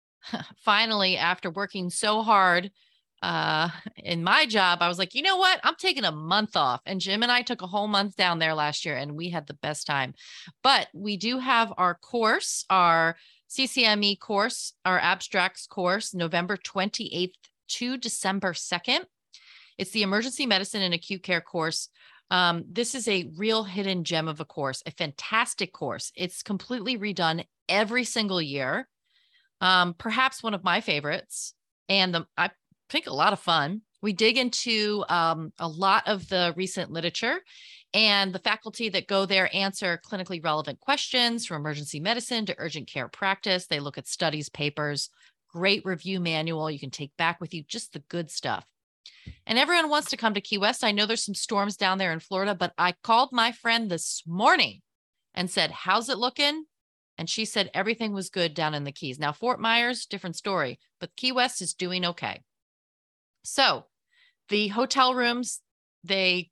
finally, 0.64 1.18
after 1.18 1.50
working 1.50 1.90
so 1.90 2.22
hard 2.22 2.70
uh, 3.24 3.70
in 3.98 4.24
my 4.24 4.46
job, 4.46 4.84
I 4.84 4.88
was 4.88 5.00
like, 5.00 5.16
you 5.16 5.24
know 5.24 5.38
what? 5.38 5.60
I'm 5.64 5.78
taking 5.78 6.06
a 6.06 6.12
month 6.12 6.56
off. 6.56 6.82
And 6.86 7.02
Jim 7.02 7.24
and 7.24 7.32
I 7.32 7.42
took 7.42 7.64
a 7.64 7.68
whole 7.68 7.88
month 7.88 8.16
down 8.16 8.38
there 8.38 8.54
last 8.54 8.86
year, 8.86 8.98
and 8.98 9.16
we 9.16 9.32
had 9.32 9.48
the 9.48 9.56
best 9.56 9.88
time. 9.88 10.14
But 10.62 10.90
we 10.94 11.18
do 11.18 11.40
have 11.40 11.74
our 11.76 11.96
course, 11.96 12.66
our 12.70 13.16
CCME 13.56 14.20
course, 14.20 14.74
our 14.84 15.00
abstracts 15.00 15.66
course, 15.66 16.14
November 16.14 16.58
28th 16.58 17.32
to 17.70 17.98
December 17.98 18.52
2nd. 18.52 19.06
It's 19.78 19.92
the 19.92 20.04
emergency 20.04 20.46
medicine 20.46 20.82
and 20.82 20.94
acute 20.94 21.24
care 21.24 21.42
course. 21.42 21.90
Um, 22.30 22.66
this 22.70 22.96
is 22.96 23.08
a 23.08 23.30
real 23.38 23.64
hidden 23.64 24.04
gem 24.04 24.28
of 24.28 24.42
a 24.42 24.46
course, 24.46 24.84
a 24.86 24.92
fantastic 24.92 25.72
course. 25.72 26.12
It's 26.16 26.44
completely 26.44 26.98
redone 26.98 27.46
every 27.70 28.04
single 28.04 28.42
year. 28.42 28.90
Um, 29.62 29.94
perhaps 29.94 30.44
one 30.44 30.54
of 30.54 30.64
my 30.64 30.82
favorites, 30.82 31.54
and 31.88 32.14
the, 32.14 32.28
I 32.38 32.50
think 32.90 33.08
a 33.08 33.14
lot 33.14 33.32
of 33.32 33.40
fun. 33.40 33.82
We 34.02 34.12
dig 34.12 34.38
into 34.38 35.06
um, 35.08 35.54
a 35.60 35.68
lot 35.68 36.08
of 36.08 36.28
the 36.28 36.54
recent 36.58 36.92
literature 36.92 37.40
and 37.96 38.34
the 38.34 38.40
faculty 38.40 38.90
that 38.90 39.08
go 39.08 39.26
there 39.26 39.50
answer 39.56 40.02
clinically 40.06 40.44
relevant 40.44 40.82
questions 40.82 41.46
from 41.46 41.62
emergency 41.62 42.02
medicine 42.02 42.46
to 42.46 42.56
urgent 42.58 42.88
care 42.90 43.08
practice. 43.08 43.68
They 43.68 43.80
look 43.80 43.98
at 43.98 44.06
studies, 44.06 44.50
papers, 44.50 45.10
great 45.48 45.86
review 45.86 46.20
manual 46.20 46.70
you 46.70 46.78
can 46.78 46.92
take 46.92 47.16
back 47.18 47.40
with 47.40 47.54
you, 47.54 47.64
just 47.64 47.94
the 47.94 48.04
good 48.10 48.30
stuff. 48.30 48.66
And 49.48 49.58
everyone 49.58 49.90
wants 49.90 50.10
to 50.10 50.18
come 50.18 50.34
to 50.34 50.42
Key 50.42 50.58
West. 50.58 50.84
I 50.84 50.92
know 50.92 51.06
there's 51.06 51.24
some 51.24 51.34
storms 51.34 51.78
down 51.78 51.98
there 51.98 52.12
in 52.12 52.20
Florida, 52.20 52.54
but 52.54 52.74
I 52.78 52.96
called 53.02 53.30
my 53.32 53.54
friend 53.54 53.90
this 53.90 54.24
morning 54.28 54.82
and 55.34 55.50
said, 55.50 55.72
How's 55.72 56.10
it 56.10 56.18
looking? 56.18 56.66
And 57.18 57.30
she 57.30 57.46
said 57.46 57.72
everything 57.74 58.12
was 58.12 58.30
good 58.30 58.54
down 58.54 58.74
in 58.74 58.84
the 58.84 58.92
Keys. 58.92 59.20
Now, 59.20 59.32
Fort 59.32 59.62
Myers, 59.62 60.06
different 60.06 60.36
story, 60.36 60.80
but 61.00 61.16
Key 61.16 61.32
West 61.32 61.62
is 61.62 61.74
doing 61.74 62.04
okay. 62.04 62.42
So 63.46 63.86
the 64.50 64.68
hotel 64.68 65.16
rooms, 65.16 65.62
they 66.04 66.52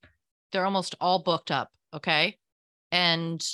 they're 0.54 0.66
almost 0.66 0.96
all 1.02 1.20
booked 1.20 1.52
up. 1.52 1.70
Okay. 1.94 2.38
And 2.92 3.46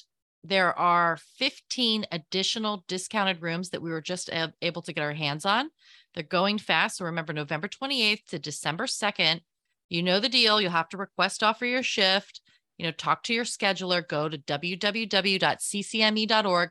there 0.43 0.77
are 0.77 1.17
15 1.37 2.05
additional 2.11 2.85
discounted 2.87 3.41
rooms 3.41 3.71
that 3.71 3.81
we 3.81 3.89
were 3.89 4.01
just 4.01 4.29
able 4.61 4.81
to 4.83 4.93
get 4.93 5.03
our 5.03 5.13
hands 5.13 5.45
on. 5.45 5.69
They're 6.13 6.23
going 6.23 6.59
fast. 6.59 6.97
So 6.97 7.05
remember, 7.05 7.33
November 7.33 7.67
28th 7.67 8.25
to 8.27 8.39
December 8.39 8.85
2nd. 8.85 9.41
You 9.89 10.03
know 10.03 10.19
the 10.19 10.29
deal. 10.29 10.61
You'll 10.61 10.71
have 10.71 10.89
to 10.89 10.97
request 10.97 11.41
off 11.43 11.59
for 11.59 11.65
your 11.65 11.83
shift. 11.83 12.41
You 12.77 12.85
know, 12.85 12.91
talk 12.91 13.23
to 13.23 13.33
your 13.33 13.43
scheduler. 13.43 14.07
Go 14.07 14.29
to 14.29 14.37
www.ccme.org 14.37 15.39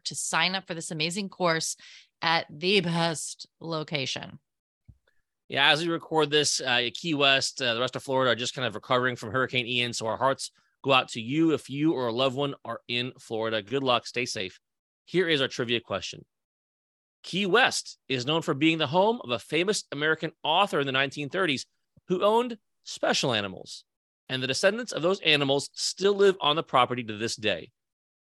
to 0.05 0.15
sign 0.15 0.55
up 0.55 0.67
for 0.67 0.75
this 0.75 0.91
amazing 0.91 1.29
course 1.29 1.77
at 2.23 2.47
the 2.51 2.81
best 2.81 3.47
location. 3.61 4.39
Yeah, 5.49 5.71
as 5.71 5.83
we 5.83 5.91
record 5.91 6.31
this, 6.31 6.61
uh, 6.61 6.91
Key 6.95 7.15
West, 7.15 7.63
uh, 7.63 7.73
the 7.73 7.81
rest 7.81 7.97
of 7.97 8.03
Florida 8.03 8.33
are 8.33 8.37
just 8.37 8.55
kind 8.55 8.67
of 8.67 8.75
recovering 8.75 9.17
from 9.17 9.31
Hurricane 9.31 9.67
Ian. 9.67 9.95
So 9.95 10.07
our 10.07 10.19
hearts 10.19 10.51
go 10.85 10.93
out 10.93 11.09
to 11.11 11.21
you 11.21 11.53
if 11.53 11.71
you 11.71 11.93
or 11.93 12.07
a 12.07 12.13
loved 12.13 12.37
one 12.37 12.55
are 12.67 12.81
in 12.87 13.13
Florida. 13.19 13.63
Good 13.63 13.83
luck. 13.83 14.07
Stay 14.07 14.27
safe. 14.27 14.61
Here 15.07 15.27
is 15.27 15.41
our 15.41 15.49
trivia 15.49 15.81
question 15.81 16.25
Key 17.23 17.47
West 17.47 17.99
is 18.09 18.27
known 18.27 18.43
for 18.43 18.53
being 18.53 18.77
the 18.77 18.87
home 18.87 19.21
of 19.25 19.31
a 19.31 19.39
famous 19.39 19.85
American 19.91 20.33
author 20.43 20.81
in 20.81 20.87
the 20.87 20.93
1930s 20.93 21.65
who 22.09 22.23
owned 22.23 22.59
special 22.85 23.33
animals. 23.33 23.85
And 24.29 24.43
the 24.43 24.47
descendants 24.47 24.93
of 24.93 25.01
those 25.01 25.21
animals 25.21 25.71
still 25.73 26.15
live 26.15 26.37
on 26.43 26.57
the 26.57 26.63
property 26.63 27.03
to 27.05 27.17
this 27.17 27.37
day. 27.37 27.71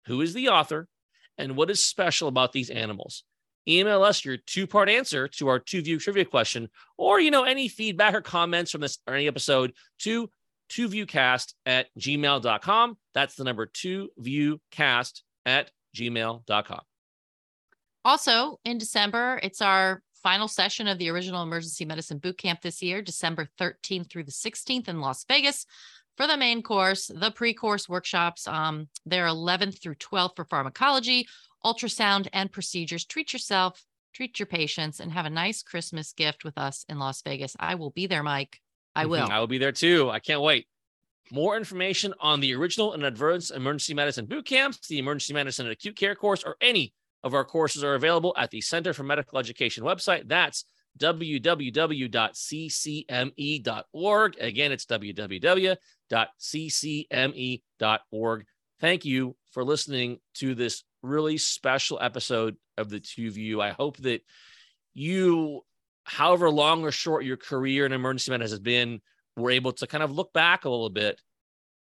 Who 0.06 0.22
is 0.22 0.32
the 0.32 0.48
author 0.48 0.88
and 1.36 1.54
what 1.54 1.70
is 1.70 1.84
special 1.84 2.28
about 2.28 2.52
these 2.52 2.70
animals? 2.70 3.24
Email 3.68 4.02
us 4.02 4.24
your 4.24 4.36
two-part 4.36 4.88
answer 4.88 5.28
to 5.28 5.48
our 5.48 5.58
two-view 5.58 5.98
trivia 5.98 6.24
question, 6.24 6.68
or 6.96 7.20
you 7.20 7.30
know, 7.30 7.44
any 7.44 7.68
feedback 7.68 8.14
or 8.14 8.20
comments 8.20 8.70
from 8.70 8.80
this 8.80 8.98
or 9.06 9.14
any 9.14 9.28
episode 9.28 9.72
to 10.00 10.30
twoviewcast 10.70 11.54
at 11.66 11.88
gmail.com. 11.98 12.96
That's 13.14 13.34
the 13.34 13.44
number 13.44 13.66
two 13.66 14.10
viewcast 14.20 15.22
at 15.44 15.70
gmail.com. 15.96 16.80
Also, 18.04 18.58
in 18.64 18.78
December, 18.78 19.40
it's 19.42 19.60
our 19.60 20.02
final 20.22 20.48
session 20.48 20.86
of 20.86 20.98
the 20.98 21.10
original 21.10 21.42
emergency 21.42 21.84
medicine 21.84 22.18
boot 22.18 22.38
camp 22.38 22.60
this 22.62 22.82
year, 22.82 23.02
December 23.02 23.48
13th 23.58 24.10
through 24.10 24.24
the 24.24 24.30
16th 24.30 24.88
in 24.88 25.00
Las 25.00 25.24
Vegas. 25.24 25.66
For 26.16 26.26
the 26.26 26.36
main 26.36 26.62
course, 26.62 27.10
the 27.14 27.30
pre 27.30 27.54
course 27.54 27.88
workshops, 27.88 28.46
um, 28.46 28.88
they're 29.06 29.26
11th 29.26 29.82
through 29.82 29.94
12th 29.96 30.36
for 30.36 30.44
pharmacology, 30.44 31.26
ultrasound, 31.64 32.28
and 32.32 32.50
procedures. 32.52 33.04
Treat 33.04 33.32
yourself, 33.32 33.84
treat 34.12 34.38
your 34.38 34.46
patients, 34.46 35.00
and 35.00 35.12
have 35.12 35.26
a 35.26 35.30
nice 35.30 35.62
Christmas 35.62 36.12
gift 36.12 36.44
with 36.44 36.56
us 36.58 36.84
in 36.88 36.98
Las 36.98 37.22
Vegas. 37.22 37.56
I 37.58 37.74
will 37.74 37.90
be 37.90 38.06
there, 38.06 38.22
Mike. 38.22 38.60
I 38.94 39.02
mm-hmm. 39.02 39.10
will. 39.10 39.28
I 39.30 39.40
will 39.40 39.46
be 39.46 39.58
there 39.58 39.72
too. 39.72 40.10
I 40.10 40.18
can't 40.18 40.42
wait. 40.42 40.66
More 41.32 41.56
information 41.56 42.12
on 42.20 42.40
the 42.40 42.54
original 42.54 42.92
and 42.92 43.04
advanced 43.04 43.52
emergency 43.52 43.94
medicine 43.94 44.26
boot 44.26 44.46
camps, 44.46 44.88
the 44.88 44.98
emergency 44.98 45.32
medicine 45.32 45.66
and 45.66 45.72
acute 45.72 45.96
care 45.96 46.16
course, 46.16 46.42
or 46.42 46.56
any 46.60 46.92
of 47.22 47.34
our 47.34 47.44
courses 47.44 47.84
are 47.84 47.94
available 47.94 48.34
at 48.36 48.50
the 48.50 48.60
Center 48.60 48.92
for 48.92 49.04
Medical 49.04 49.38
Education 49.38 49.84
website. 49.84 50.26
That's 50.26 50.64
www.ccme.org. 50.98 51.96
Again, 54.40 54.72
it's 54.72 54.86
www.ccme.org. 54.86 55.76
Thank 58.80 59.04
you 59.04 59.36
for 59.52 59.62
listening 59.64 60.18
to 60.34 60.54
this 60.54 60.82
really 61.02 61.38
special 61.38 61.98
episode 62.00 62.56
of 62.76 62.88
the 62.88 63.00
two 63.00 63.28
of 63.28 63.36
you. 63.36 63.60
I 63.60 63.70
hope 63.70 63.96
that 63.98 64.22
you, 64.94 65.62
however 66.04 66.50
long 66.50 66.84
or 66.84 66.90
short 66.90 67.24
your 67.24 67.36
career 67.36 67.86
in 67.86 67.92
emergency 67.92 68.30
medicine 68.30 68.52
has 68.52 68.60
been, 68.60 69.00
were 69.36 69.50
able 69.50 69.72
to 69.72 69.86
kind 69.86 70.02
of 70.02 70.10
look 70.10 70.32
back 70.32 70.64
a 70.64 70.70
little 70.70 70.90
bit 70.90 71.20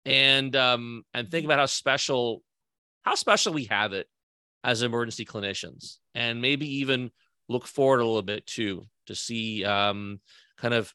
and 0.04 0.54
um 0.56 1.04
and 1.12 1.30
think 1.30 1.44
about 1.44 1.58
how 1.58 1.66
special 1.66 2.42
how 3.02 3.14
special 3.14 3.52
we 3.52 3.64
have 3.64 3.92
it 3.92 4.06
as 4.64 4.82
emergency 4.82 5.24
clinicians 5.24 5.96
and 6.14 6.40
maybe 6.40 6.78
even 6.78 7.10
look 7.48 7.66
forward 7.66 8.00
a 8.00 8.06
little 8.06 8.22
bit 8.22 8.46
too 8.46 8.86
to 9.06 9.14
see 9.14 9.64
um 9.64 10.20
kind 10.56 10.74
of 10.74 10.92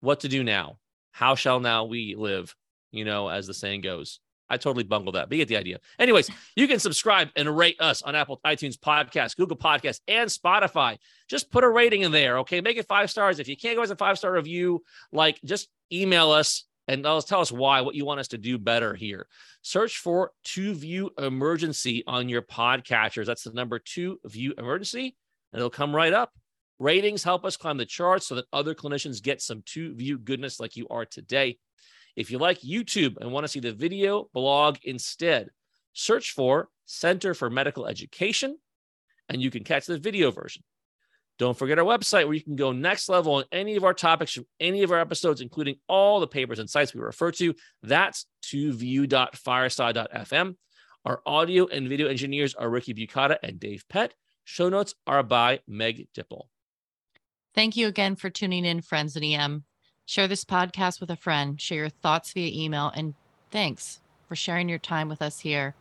what 0.00 0.20
to 0.20 0.28
do 0.28 0.44
now 0.44 0.78
how 1.12 1.34
shall 1.34 1.60
now 1.60 1.84
we 1.84 2.14
live 2.16 2.54
you 2.90 3.04
know 3.04 3.28
as 3.28 3.46
the 3.46 3.54
saying 3.54 3.80
goes 3.80 4.20
I 4.48 4.56
totally 4.56 4.84
bungled 4.84 5.14
that, 5.14 5.28
but 5.28 5.36
you 5.36 5.42
get 5.42 5.48
the 5.48 5.56
idea. 5.56 5.80
Anyways, 5.98 6.30
you 6.54 6.68
can 6.68 6.78
subscribe 6.78 7.30
and 7.36 7.56
rate 7.56 7.80
us 7.80 8.02
on 8.02 8.14
Apple 8.14 8.40
iTunes 8.44 8.76
Podcast, 8.76 9.36
Google 9.36 9.56
Podcast, 9.56 10.00
and 10.06 10.28
Spotify. 10.28 10.98
Just 11.28 11.50
put 11.50 11.64
a 11.64 11.68
rating 11.68 12.02
in 12.02 12.12
there, 12.12 12.38
okay? 12.38 12.60
Make 12.60 12.76
it 12.76 12.86
five 12.86 13.10
stars. 13.10 13.38
If 13.38 13.48
you 13.48 13.56
can't 13.56 13.76
go 13.76 13.82
as 13.82 13.90
a 13.90 13.96
five 13.96 14.18
star 14.18 14.32
review, 14.32 14.82
like 15.12 15.40
just 15.44 15.68
email 15.92 16.30
us 16.30 16.64
and 16.88 17.02
tell 17.02 17.40
us 17.40 17.50
why, 17.50 17.80
what 17.80 17.94
you 17.94 18.04
want 18.04 18.20
us 18.20 18.28
to 18.28 18.38
do 18.38 18.58
better 18.58 18.94
here. 18.94 19.26
Search 19.62 19.98
for 19.98 20.32
Two 20.42 20.74
View 20.74 21.10
Emergency 21.18 22.04
on 22.06 22.28
your 22.28 22.42
podcatchers. 22.42 23.26
That's 23.26 23.44
the 23.44 23.52
number 23.52 23.78
Two 23.78 24.20
View 24.24 24.52
Emergency, 24.58 25.16
and 25.52 25.60
it'll 25.60 25.70
come 25.70 25.96
right 25.96 26.12
up. 26.12 26.32
Ratings 26.78 27.22
help 27.22 27.44
us 27.44 27.56
climb 27.56 27.78
the 27.78 27.86
charts 27.86 28.26
so 28.26 28.34
that 28.34 28.46
other 28.52 28.74
clinicians 28.74 29.22
get 29.22 29.40
some 29.40 29.62
Two 29.64 29.94
View 29.94 30.18
goodness 30.18 30.60
like 30.60 30.76
you 30.76 30.86
are 30.88 31.06
today. 31.06 31.58
If 32.16 32.30
you 32.30 32.38
like 32.38 32.60
YouTube 32.60 33.16
and 33.20 33.32
want 33.32 33.44
to 33.44 33.48
see 33.48 33.60
the 33.60 33.72
video 33.72 34.28
blog 34.32 34.78
instead, 34.84 35.48
search 35.92 36.32
for 36.32 36.68
Center 36.84 37.34
for 37.34 37.50
Medical 37.50 37.86
Education 37.86 38.56
and 39.28 39.42
you 39.42 39.50
can 39.50 39.64
catch 39.64 39.86
the 39.86 39.98
video 39.98 40.30
version. 40.30 40.62
Don't 41.38 41.58
forget 41.58 41.78
our 41.78 41.84
website 41.84 42.26
where 42.26 42.34
you 42.34 42.42
can 42.42 42.54
go 42.54 42.70
next 42.70 43.08
level 43.08 43.34
on 43.34 43.44
any 43.50 43.74
of 43.76 43.84
our 43.84 43.94
topics 43.94 44.32
from 44.32 44.46
any 44.60 44.84
of 44.84 44.92
our 44.92 45.00
episodes, 45.00 45.40
including 45.40 45.76
all 45.88 46.20
the 46.20 46.28
papers 46.28 46.60
and 46.60 46.70
sites 46.70 46.94
we 46.94 47.00
refer 47.00 47.32
to. 47.32 47.54
That's 47.82 48.26
view.fireside.fm. 48.52 50.54
Our 51.04 51.20
audio 51.26 51.66
and 51.66 51.88
video 51.88 52.08
engineers 52.08 52.54
are 52.54 52.70
Ricky 52.70 52.94
Bukata 52.94 53.38
and 53.42 53.58
Dave 53.58 53.84
Pett. 53.88 54.14
Show 54.44 54.68
notes 54.68 54.94
are 55.06 55.24
by 55.24 55.60
Meg 55.66 56.06
Dipple. 56.16 56.44
Thank 57.54 57.76
you 57.76 57.88
again 57.88 58.16
for 58.16 58.30
tuning 58.30 58.64
in, 58.64 58.80
friends 58.80 59.16
at 59.16 59.22
EM. 59.22 59.64
Share 60.06 60.28
this 60.28 60.44
podcast 60.44 61.00
with 61.00 61.10
a 61.10 61.16
friend, 61.16 61.58
share 61.58 61.78
your 61.78 61.88
thoughts 61.88 62.32
via 62.32 62.50
email, 62.52 62.92
and 62.94 63.14
thanks 63.50 64.00
for 64.28 64.36
sharing 64.36 64.68
your 64.68 64.78
time 64.78 65.08
with 65.08 65.22
us 65.22 65.40
here 65.40 65.74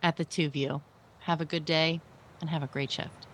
at 0.00 0.16
the 0.16 0.24
Two 0.24 0.48
View. 0.48 0.82
Have 1.20 1.40
a 1.40 1.44
good 1.44 1.64
day 1.64 2.00
and 2.40 2.50
have 2.50 2.62
a 2.62 2.68
great 2.68 2.92
shift. 2.92 3.26